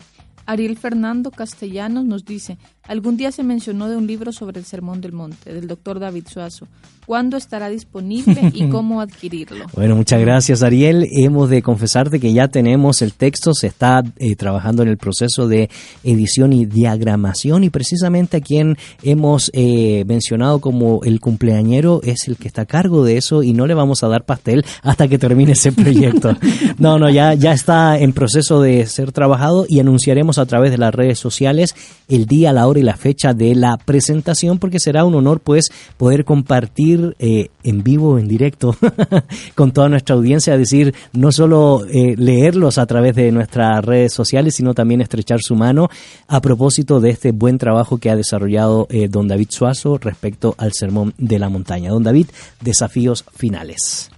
Ariel 0.46 0.78
Fernando 0.78 1.32
Castellanos 1.32 2.06
nos 2.06 2.26
dice, 2.26 2.58
algún 2.88 3.18
día 3.18 3.32
se 3.32 3.44
mencionó 3.44 3.90
de 3.90 3.98
un 3.98 4.08
libro 4.08 4.32
sobre 4.32 4.60
el 4.60 4.66
Sermón 4.66 5.02
del 5.02 5.14
Monte, 5.14 5.54
del 5.54 5.68
doctor 5.68 6.00
David 6.00 6.26
Suazo. 6.28 6.68
¿Cuándo 7.06 7.36
estará 7.36 7.70
disponible 7.70 8.52
y 8.54 8.68
cómo 8.70 9.02
adquirirlo? 9.02 9.66
Bueno, 9.74 9.96
muchas 9.96 10.22
gracias 10.22 10.64
Ariel. 10.64 11.08
Hemos 11.12 11.50
de 11.50 11.62
confesarte 11.62 12.20
que 12.20 12.32
ya 12.32 12.48
tenemos 12.48 13.02
el 13.02 13.14
texto, 13.14 13.54
se 13.54 13.68
está 13.68 14.04
eh, 14.18 14.36
trabajando 14.36 14.84
en 14.84 14.90
el 14.90 14.98
proceso 14.98 15.48
de 15.48 15.70
edición 16.04 16.54
y 16.54 16.66
diagramación 16.66 17.64
y 17.64 17.70
precisamente 17.70 18.38
a 18.38 18.42
quien 18.42 18.78
hemos 19.02 19.52
eh, 19.54 20.06
mencionado 20.08 20.60
como 20.60 21.02
el 21.04 21.20
cumpleañero 21.20 22.02
es 22.04 22.28
el 22.28 22.38
que 22.38 22.48
está 22.48 22.62
a 22.62 22.66
cargo 22.66 23.04
de 23.04 23.18
eso 23.18 23.44
y 23.44 23.54
no 23.54 23.68
le 23.68 23.74
vamos 23.74 24.04
a 24.04 24.08
dar 24.08 24.24
pastel 24.24 24.66
hasta 24.82 25.08
que 25.08 25.18
termine 25.18 25.54
ese 25.54 25.72
proyecto. 25.72 26.36
No, 26.78 26.98
no, 26.98 27.10
ya, 27.10 27.34
ya 27.34 27.54
está 27.54 27.98
en 28.00 28.14
proceso 28.14 28.62
de 28.62 28.86
ser 28.88 29.12
trabajado 29.12 29.66
y 29.70 29.80
anunciaremos 29.80 30.38
a 30.38 30.46
través 30.46 30.72
de 30.72 30.78
las 30.78 30.94
redes 30.94 31.20
sociales 31.20 31.76
el 32.08 32.26
día, 32.26 32.52
la 32.52 32.68
hora 32.68 32.73
y 32.78 32.84
la 32.84 32.98
fecha 32.98 33.34
de 33.34 33.56
la 33.56 33.78
presentación 33.78 34.60
porque 34.60 34.80
será 34.80 35.06
un 35.06 35.16
honor 35.16 35.40
pues 35.40 35.72
poder 35.98 36.26
compartir 36.26 37.16
eh, 37.20 37.50
en 37.64 37.84
vivo, 37.84 38.20
en 38.20 38.28
directo, 38.28 38.76
con 39.56 39.72
toda 39.72 39.90
nuestra 39.90 40.16
audiencia, 40.16 40.54
es 40.54 40.60
decir, 40.60 40.94
no 41.14 41.32
solo 41.32 41.86
eh, 41.90 42.16
leerlos 42.18 42.78
a 42.78 42.86
través 42.86 43.16
de 43.16 43.32
nuestras 43.32 43.84
redes 43.84 44.14
sociales, 44.14 44.56
sino 44.56 44.74
también 44.74 45.02
estrechar 45.02 45.40
su 45.42 45.56
mano 45.56 45.90
a 46.28 46.42
propósito 46.42 47.00
de 47.00 47.12
este 47.12 47.32
buen 47.32 47.58
trabajo 47.58 47.98
que 47.98 48.10
ha 48.10 48.16
desarrollado 48.16 48.88
eh, 48.90 49.08
don 49.08 49.28
David 49.28 49.48
Suazo 49.50 49.98
respecto 49.98 50.56
al 50.58 50.74
Sermón 50.74 51.14
de 51.18 51.40
la 51.40 51.50
Montaña. 51.50 51.90
Don 51.90 52.04
David, 52.04 52.28
desafíos 52.62 53.26
finales. 53.36 54.10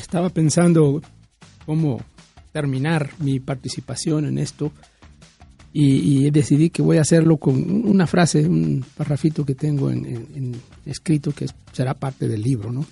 Estaba 0.00 0.30
pensando 0.30 1.02
cómo 1.66 2.00
terminar 2.52 3.10
mi 3.18 3.40
participación 3.40 4.24
en 4.24 4.38
esto 4.38 4.72
y, 5.80 6.26
y 6.26 6.30
decidí 6.30 6.70
que 6.70 6.82
voy 6.82 6.96
a 6.96 7.02
hacerlo 7.02 7.36
con 7.36 7.54
una 7.86 8.06
frase, 8.06 8.46
un 8.48 8.84
parrafito 8.96 9.44
que 9.44 9.54
tengo 9.54 9.90
en, 9.90 10.04
en- 10.06 10.26
en 10.34 10.62
escrito 10.86 11.30
que 11.32 11.46
será 11.72 11.94
parte 11.94 12.26
del 12.26 12.42
libro, 12.42 12.72
¿no? 12.72 12.84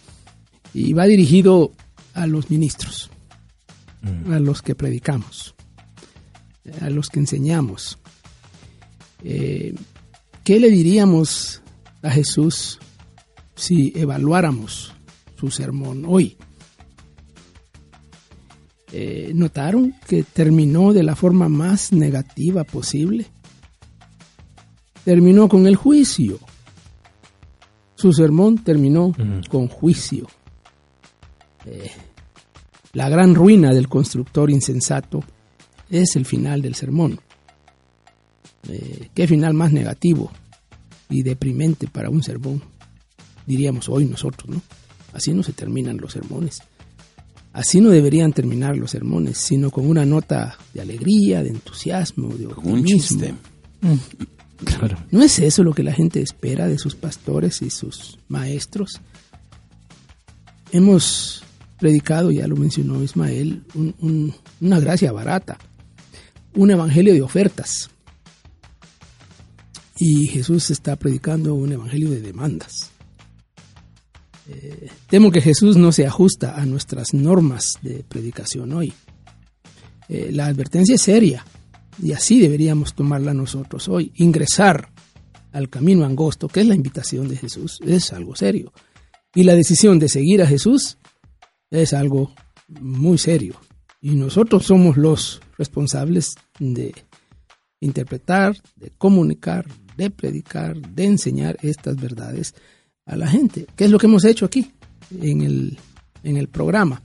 Y 0.72 0.92
va 0.92 1.06
dirigido 1.06 1.72
a 2.14 2.26
los 2.26 2.50
ministros, 2.50 3.10
a 4.30 4.38
los 4.38 4.62
que 4.62 4.74
predicamos, 4.76 5.54
a 6.80 6.90
los 6.90 7.08
que 7.08 7.18
enseñamos. 7.18 7.98
Eh, 9.24 9.74
¿Qué 10.44 10.60
le 10.60 10.70
diríamos 10.70 11.62
a 12.02 12.10
Jesús 12.10 12.78
si 13.56 13.92
evaluáramos 13.96 14.92
su 15.40 15.50
sermón 15.50 16.04
hoy? 16.06 16.36
Eh, 18.98 19.32
¿Notaron 19.34 19.94
que 20.08 20.22
terminó 20.22 20.94
de 20.94 21.02
la 21.02 21.14
forma 21.14 21.50
más 21.50 21.92
negativa 21.92 22.64
posible? 22.64 23.26
Terminó 25.04 25.50
con 25.50 25.66
el 25.66 25.76
juicio. 25.76 26.38
Su 27.94 28.14
sermón 28.14 28.56
terminó 28.64 29.12
con 29.50 29.68
juicio. 29.68 30.26
Eh, 31.66 31.90
la 32.94 33.10
gran 33.10 33.34
ruina 33.34 33.74
del 33.74 33.86
constructor 33.86 34.50
insensato 34.50 35.22
es 35.90 36.16
el 36.16 36.24
final 36.24 36.62
del 36.62 36.74
sermón. 36.74 37.20
Eh, 38.66 39.10
¿Qué 39.12 39.28
final 39.28 39.52
más 39.52 39.72
negativo 39.72 40.32
y 41.10 41.22
deprimente 41.22 41.86
para 41.86 42.08
un 42.08 42.22
sermón? 42.22 42.62
Diríamos 43.44 43.90
hoy 43.90 44.06
nosotros, 44.06 44.48
¿no? 44.48 44.62
Así 45.12 45.34
no 45.34 45.42
se 45.42 45.52
terminan 45.52 45.98
los 45.98 46.12
sermones. 46.12 46.62
Así 47.56 47.80
no 47.80 47.88
deberían 47.88 48.34
terminar 48.34 48.76
los 48.76 48.90
sermones, 48.90 49.38
sino 49.38 49.70
con 49.70 49.86
una 49.88 50.04
nota 50.04 50.58
de 50.74 50.82
alegría, 50.82 51.42
de 51.42 51.48
entusiasmo, 51.48 52.28
de 52.36 52.44
Con 52.44 52.66
un 52.70 52.78
optimismo. 52.80 52.98
chiste. 53.20 53.34
Claro. 54.64 54.96
¿No 55.10 55.22
es 55.22 55.38
eso 55.38 55.62
lo 55.62 55.74
que 55.74 55.82
la 55.82 55.92
gente 55.92 56.20
espera 56.22 56.66
de 56.66 56.78
sus 56.78 56.94
pastores 56.94 57.60
y 57.60 57.68
sus 57.68 58.18
maestros? 58.28 59.00
Hemos 60.72 61.42
predicado, 61.78 62.30
ya 62.30 62.46
lo 62.46 62.56
mencionó 62.56 63.02
Ismael, 63.02 63.62
un- 63.74 63.94
un- 64.00 64.34
una 64.62 64.80
gracia 64.80 65.12
barata, 65.12 65.58
un 66.54 66.70
evangelio 66.70 67.12
de 67.12 67.20
ofertas. 67.20 67.90
Y 69.98 70.26
Jesús 70.28 70.70
está 70.70 70.96
predicando 70.96 71.54
un 71.54 71.72
evangelio 71.72 72.10
de 72.10 72.20
demandas. 72.22 72.90
Eh, 74.48 74.88
temo 75.08 75.30
que 75.30 75.40
Jesús 75.40 75.76
no 75.76 75.92
se 75.92 76.06
ajusta 76.06 76.54
a 76.54 76.64
nuestras 76.66 77.14
normas 77.14 77.72
de 77.82 78.04
predicación 78.08 78.72
hoy. 78.72 78.92
Eh, 80.08 80.30
la 80.32 80.46
advertencia 80.46 80.94
es 80.94 81.02
seria 81.02 81.44
y 82.00 82.12
así 82.12 82.40
deberíamos 82.40 82.94
tomarla 82.94 83.34
nosotros 83.34 83.88
hoy. 83.88 84.12
Ingresar 84.16 84.90
al 85.52 85.68
camino 85.68 86.04
angosto, 86.04 86.48
que 86.48 86.60
es 86.60 86.66
la 86.66 86.74
invitación 86.74 87.28
de 87.28 87.36
Jesús, 87.36 87.78
es 87.84 88.12
algo 88.12 88.36
serio. 88.36 88.72
Y 89.34 89.44
la 89.44 89.54
decisión 89.54 89.98
de 89.98 90.08
seguir 90.08 90.42
a 90.42 90.46
Jesús 90.46 90.98
es 91.70 91.92
algo 91.92 92.32
muy 92.68 93.18
serio. 93.18 93.60
Y 94.00 94.10
nosotros 94.10 94.66
somos 94.66 94.96
los 94.96 95.40
responsables 95.58 96.34
de 96.58 96.94
interpretar, 97.80 98.56
de 98.76 98.90
comunicar, 98.90 99.66
de 99.96 100.10
predicar, 100.10 100.76
de 100.76 101.04
enseñar 101.04 101.58
estas 101.62 101.96
verdades 101.96 102.54
a 103.06 103.16
la 103.16 103.28
gente. 103.28 103.66
¿Qué 103.76 103.84
es 103.86 103.90
lo 103.90 103.98
que 103.98 104.06
hemos 104.06 104.24
hecho 104.24 104.44
aquí 104.44 104.70
en 105.20 105.40
el, 105.40 105.78
en 106.22 106.36
el 106.36 106.48
programa? 106.48 107.02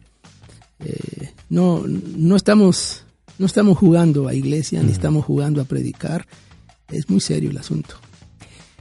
Eh, 0.80 1.32
no, 1.50 1.84
no, 1.86 2.36
estamos, 2.36 3.06
no 3.38 3.46
estamos 3.46 3.78
jugando 3.78 4.28
a 4.28 4.34
iglesia, 4.34 4.82
ni 4.84 4.92
estamos 4.92 5.24
jugando 5.24 5.62
a 5.62 5.66
predicar. 5.66 6.28
Es 6.90 7.10
muy 7.10 7.22
serio 7.22 7.52
el 7.52 7.58
asunto. 7.58 7.96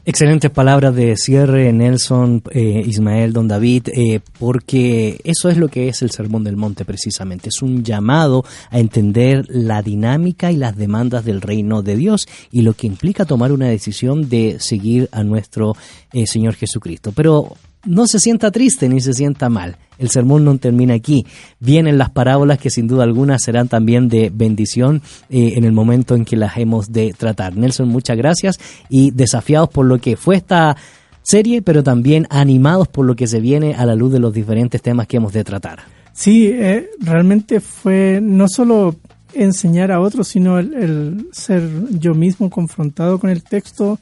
Excelentes 0.07 0.51
palabras 0.51 0.95
de 0.95 1.15
cierre, 1.17 1.71
Nelson, 1.75 2.43
eh, 2.53 2.83
Ismael, 2.87 3.35
don 3.35 3.49
David, 3.49 3.89
eh, 3.89 4.21
porque 4.39 5.21
eso 5.25 5.51
es 5.51 5.59
lo 5.59 5.69
que 5.69 5.89
es 5.89 6.01
el 6.01 6.11
Sermón 6.11 6.43
del 6.43 6.57
Monte 6.57 6.87
precisamente. 6.87 7.51
Es 7.51 7.61
un 7.61 7.85
llamado 7.85 8.45
a 8.71 8.79
entender 8.79 9.45
la 9.49 9.83
dinámica 9.83 10.51
y 10.51 10.57
las 10.57 10.75
demandas 10.77 11.27
del 11.27 11.43
reino 11.43 11.83
de 11.83 11.97
Dios 11.97 12.27
y 12.51 12.63
lo 12.63 12.73
que 12.73 12.87
implica 12.87 13.27
tomar 13.27 13.53
una 13.53 13.69
decisión 13.69 14.31
de 14.31 14.57
seguir 14.59 15.11
a 15.13 15.23
nuestro 15.23 15.77
eh, 16.15 16.27
Señor 16.27 16.55
Jesucristo. 16.55 17.13
Pero 17.15 17.57
no 17.85 18.07
se 18.07 18.19
sienta 18.19 18.51
triste 18.51 18.89
ni 18.89 19.01
se 19.01 19.15
sienta 19.15 19.49
mal. 19.49 19.77
El 19.99 20.09
sermón 20.09 20.45
no 20.45 20.57
termina 20.59 20.95
aquí. 20.95 21.27
Vienen 21.59 21.99
las 21.99 22.11
parábolas 22.11 22.59
que 22.59 22.71
sin 22.71 22.87
duda 22.87 23.05
alguna 23.05 23.39
serán 23.39 23.69
también 23.69 24.09
de 24.09 24.31
bendición 24.33 25.03
eh, 25.29 25.53
en 25.57 25.65
el 25.65 25.73
momento 25.73 26.15
en 26.15 26.25
que 26.25 26.37
las 26.37 26.57
hemos 26.57 26.91
de 26.91 27.13
tratar. 27.13 27.57
Nelson, 27.57 27.89
muchas 27.89 28.17
gracias 28.17 28.59
y 28.89 29.11
desafiados 29.11 29.69
por 29.69 29.85
lo 29.85 29.99
que 29.99 30.17
fue 30.17 30.37
esta 30.37 30.77
serie, 31.23 31.61
pero 31.61 31.83
también 31.83 32.27
animados 32.31 32.89
por 32.89 33.05
lo 33.05 33.15
que 33.15 33.27
se 33.27 33.41
viene 33.41 33.75
a 33.75 33.85
la 33.85 33.95
luz 33.95 34.13
de 34.13 34.21
los 34.21 34.33
diferentes 34.33 34.81
temas 34.81 35.07
que 35.07 35.19
hemos 35.19 35.35
de 35.35 35.45
tratar. 35.45 35.81
Sí, 36.15 36.47
eh, 36.47 36.91
realmente 37.01 37.61
fue 37.61 38.21
no 38.23 38.49
solo 38.49 38.97
enseñar 39.35 39.93
a 39.93 40.01
otros, 40.01 40.29
sino 40.29 40.59
el, 40.59 41.29
ser 41.33 41.63
yo 41.91 42.15
mismo 42.15 42.49
confrontado 42.49 43.19
con 43.19 43.29
el 43.29 43.43
texto, 43.43 43.99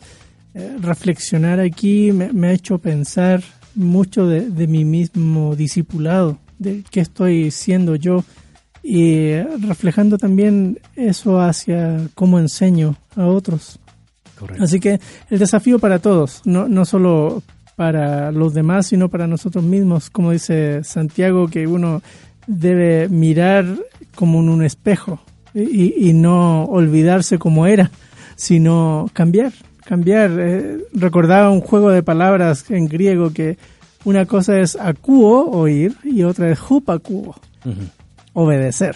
eh, 0.55 0.77
reflexionar 0.81 1.59
aquí 1.59 2.13
me 2.13 2.49
ha 2.49 2.53
hecho 2.53 2.79
pensar 2.79 3.43
mucho 3.79 4.27
de, 4.27 4.51
de 4.51 4.67
mi 4.67 4.85
mismo 4.85 5.57
discipulado, 5.57 6.39
de 6.59 6.85
qué 6.91 7.01
estoy 7.01 7.51
siendo 7.51 7.97
yo 7.97 8.25
y 8.83 9.35
reflejando 9.61 10.19
también 10.19 10.79
eso 10.97 11.41
hacia 11.41 12.09
cómo 12.15 12.39
enseño 12.39 12.97
a 13.17 13.27
otros. 13.27 13.79
Así 14.59 14.81
que 14.81 15.01
el 15.31 15.39
desafío 15.39 15.79
para 15.79 15.99
todos, 15.99 16.43
no, 16.45 16.69
no 16.69 16.85
solo 16.85 17.43
para 17.77 18.33
los 18.33 18.55
demás, 18.55 18.87
sino 18.87 19.09
para 19.09 19.27
nosotros 19.27 19.65
mismos, 19.65 20.11
como 20.11 20.33
dice 20.33 20.83
Santiago, 20.85 21.49
que 21.49 21.67
uno 21.67 22.03
debe 22.47 23.09
mirar 23.09 23.67
como 24.15 24.41
en 24.41 24.49
un 24.49 24.65
espejo 24.65 25.21
y, 25.55 26.09
y 26.09 26.13
no 26.13 26.65
olvidarse 26.65 27.39
como 27.39 27.67
era, 27.67 27.91
sino 28.37 29.11
cambiar, 29.13 29.53
cambiar. 29.89 30.31
Eh, 30.39 30.85
recordaba 30.93 31.51
un 31.51 31.63
juego 31.63 31.91
de 31.91 32.03
palabras 32.03 32.71
en 32.71 32.87
griego 32.87 33.33
que 33.33 33.57
Una 34.05 34.27
cosa 34.27 34.61
es 34.61 34.77
acuo, 34.77 35.51
oír, 35.51 35.97
y 36.05 36.23
otra 36.23 36.51
es 36.51 36.59
hupacuo, 36.71 37.35
obedecer. 38.33 38.95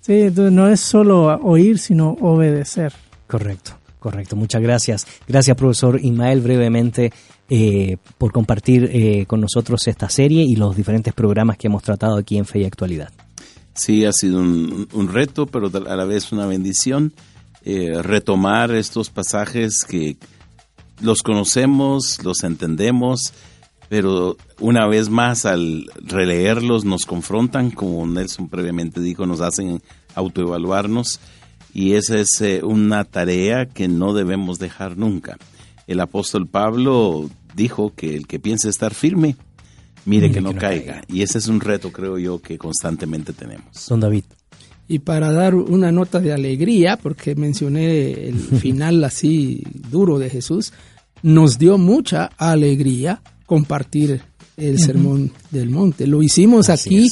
Sí, 0.00 0.12
entonces 0.12 0.52
no 0.52 0.68
es 0.68 0.80
solo 0.80 1.34
oír, 1.42 1.78
sino 1.78 2.10
obedecer. 2.20 2.92
Correcto, 3.26 3.72
correcto. 3.98 4.36
Muchas 4.36 4.60
gracias. 4.60 5.06
Gracias, 5.26 5.56
profesor 5.56 5.98
Ismael, 6.00 6.42
brevemente 6.42 7.12
eh, 7.48 7.96
por 8.18 8.30
compartir 8.30 8.90
eh, 8.92 9.24
con 9.26 9.40
nosotros 9.40 9.88
esta 9.88 10.08
serie 10.10 10.44
y 10.46 10.54
los 10.54 10.76
diferentes 10.76 11.14
programas 11.14 11.56
que 11.56 11.68
hemos 11.68 11.82
tratado 11.82 12.18
aquí 12.18 12.36
en 12.36 12.44
Fe 12.44 12.60
y 12.60 12.64
Actualidad. 12.64 13.10
Sí, 13.72 14.04
ha 14.04 14.12
sido 14.12 14.38
un, 14.40 14.86
un 14.92 15.08
reto, 15.08 15.46
pero 15.46 15.70
a 15.74 15.96
la 15.96 16.04
vez 16.04 16.30
una 16.30 16.46
bendición 16.46 17.12
eh, 17.68 18.00
retomar 18.00 18.70
estos 18.70 19.10
pasajes 19.10 19.84
que 19.84 20.16
los 21.00 21.22
conocemos, 21.22 22.22
los 22.22 22.44
entendemos, 22.44 23.32
pero 23.88 24.36
una 24.60 24.86
vez 24.86 25.10
más 25.10 25.46
al 25.46 25.90
releerlos 25.96 26.84
nos 26.84 27.06
confrontan, 27.06 27.72
como 27.72 28.06
Nelson 28.06 28.48
previamente 28.48 29.00
dijo, 29.00 29.26
nos 29.26 29.40
hacen 29.40 29.82
autoevaluarnos 30.14 31.18
y 31.74 31.94
esa 31.94 32.20
es 32.20 32.40
eh, 32.40 32.60
una 32.62 33.02
tarea 33.02 33.66
que 33.66 33.88
no 33.88 34.14
debemos 34.14 34.60
dejar 34.60 34.96
nunca. 34.96 35.36
El 35.88 35.98
apóstol 35.98 36.46
Pablo 36.46 37.28
dijo 37.56 37.92
que 37.96 38.14
el 38.16 38.28
que 38.28 38.38
piense 38.38 38.68
estar 38.68 38.94
firme, 38.94 39.34
mire, 40.04 40.30
que, 40.30 40.40
no, 40.40 40.54
caiga. 40.54 41.02
Y 41.08 41.22
ese 41.22 41.38
es 41.38 41.48
un 41.48 41.60
reto, 41.60 41.90
creo 41.90 42.16
yo, 42.16 42.40
que 42.40 42.58
constantemente 42.58 43.32
tenemos. 43.32 43.88
Don 43.88 43.98
David. 43.98 44.22
Y 44.88 45.00
para 45.00 45.32
dar 45.32 45.54
una 45.54 45.90
nota 45.90 46.20
de 46.20 46.32
alegría, 46.32 46.96
porque 46.96 47.34
mencioné 47.34 48.28
el 48.28 48.34
final 48.60 49.02
así 49.04 49.62
duro 49.90 50.18
de 50.18 50.30
Jesús, 50.30 50.72
nos 51.22 51.58
dio 51.58 51.78
mucha 51.78 52.26
alegría 52.36 53.20
compartir 53.46 54.22
el 54.56 54.78
sermón 54.78 55.32
del 55.50 55.70
monte. 55.70 56.06
Lo 56.06 56.22
hicimos 56.22 56.70
aquí 56.70 57.08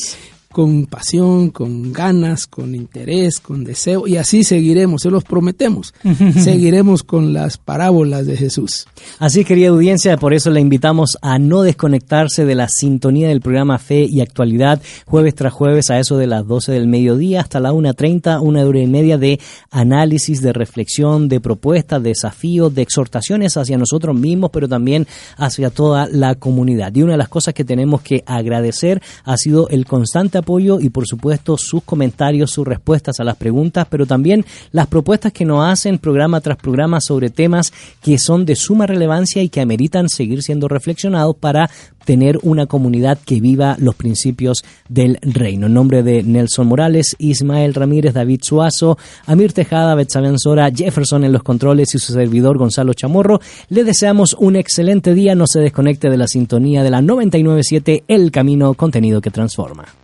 con 0.54 0.86
pasión, 0.86 1.50
con 1.50 1.92
ganas, 1.92 2.46
con 2.46 2.76
interés, 2.76 3.40
con 3.40 3.64
deseo, 3.64 4.06
y 4.06 4.18
así 4.18 4.44
seguiremos, 4.44 5.02
se 5.02 5.10
los 5.10 5.24
prometemos. 5.24 5.92
seguiremos 6.38 7.02
con 7.02 7.32
las 7.32 7.58
parábolas 7.58 8.24
de 8.26 8.36
Jesús. 8.36 8.86
Así, 9.18 9.44
querida 9.44 9.70
audiencia, 9.70 10.16
por 10.16 10.32
eso 10.32 10.50
la 10.50 10.60
invitamos 10.60 11.18
a 11.22 11.40
no 11.40 11.62
desconectarse 11.62 12.44
de 12.44 12.54
la 12.54 12.68
sintonía 12.68 13.26
del 13.26 13.40
programa 13.40 13.80
Fe 13.80 14.06
y 14.08 14.20
Actualidad, 14.20 14.80
jueves 15.06 15.34
tras 15.34 15.52
jueves 15.52 15.90
a 15.90 15.98
eso 15.98 16.18
de 16.18 16.28
las 16.28 16.46
12 16.46 16.70
del 16.70 16.86
mediodía 16.86 17.40
hasta 17.40 17.58
la 17.58 17.72
1.30, 17.72 18.40
una 18.40 18.64
hora 18.64 18.78
y 18.78 18.86
media 18.86 19.18
de 19.18 19.40
análisis, 19.72 20.40
de 20.40 20.52
reflexión, 20.52 21.28
de 21.28 21.40
propuestas, 21.40 22.00
de 22.00 22.10
desafíos, 22.10 22.72
de 22.72 22.82
exhortaciones 22.82 23.56
hacia 23.56 23.76
nosotros 23.76 24.16
mismos, 24.16 24.50
pero 24.52 24.68
también 24.68 25.08
hacia 25.36 25.70
toda 25.70 26.06
la 26.06 26.36
comunidad. 26.36 26.94
Y 26.94 27.02
una 27.02 27.14
de 27.14 27.18
las 27.18 27.28
cosas 27.28 27.54
que 27.54 27.64
tenemos 27.64 28.02
que 28.02 28.22
agradecer 28.24 29.02
ha 29.24 29.36
sido 29.36 29.68
el 29.68 29.84
constante 29.84 30.43
apoyo 30.44 30.78
y 30.78 30.90
por 30.90 31.06
supuesto 31.06 31.56
sus 31.56 31.82
comentarios, 31.82 32.50
sus 32.50 32.66
respuestas 32.66 33.18
a 33.18 33.24
las 33.24 33.36
preguntas, 33.36 33.86
pero 33.88 34.06
también 34.06 34.44
las 34.72 34.86
propuestas 34.86 35.32
que 35.32 35.46
nos 35.46 35.66
hacen 35.66 35.98
programa 35.98 36.40
tras 36.40 36.58
programa 36.58 37.00
sobre 37.00 37.30
temas 37.30 37.72
que 38.02 38.18
son 38.18 38.44
de 38.44 38.54
suma 38.54 38.86
relevancia 38.86 39.42
y 39.42 39.48
que 39.48 39.62
ameritan 39.62 40.08
seguir 40.08 40.42
siendo 40.42 40.68
reflexionados 40.68 41.34
para 41.36 41.70
tener 42.04 42.38
una 42.42 42.66
comunidad 42.66 43.18
que 43.24 43.40
viva 43.40 43.76
los 43.78 43.94
principios 43.94 44.62
del 44.88 45.18
reino. 45.22 45.66
En 45.66 45.74
nombre 45.74 46.02
de 46.02 46.22
Nelson 46.22 46.66
Morales, 46.66 47.16
Ismael 47.18 47.74
Ramírez, 47.74 48.14
David 48.14 48.40
Suazo, 48.42 48.98
Amir 49.26 49.52
Tejada, 49.52 49.94
Betsaben 49.94 50.38
Sora, 50.38 50.70
Jefferson 50.70 51.24
en 51.24 51.32
los 51.32 51.42
controles 51.42 51.94
y 51.94 51.98
su 51.98 52.12
servidor 52.12 52.58
Gonzalo 52.58 52.92
Chamorro, 52.94 53.40
le 53.70 53.84
deseamos 53.84 54.34
un 54.38 54.56
excelente 54.56 55.14
día. 55.14 55.34
No 55.34 55.46
se 55.46 55.60
desconecte 55.60 56.10
de 56.10 56.18
la 56.18 56.28
sintonía 56.28 56.82
de 56.82 56.90
la 56.90 57.00
997 57.00 58.04
El 58.06 58.30
Camino, 58.30 58.74
contenido 58.74 59.20
que 59.20 59.30
transforma. 59.30 60.03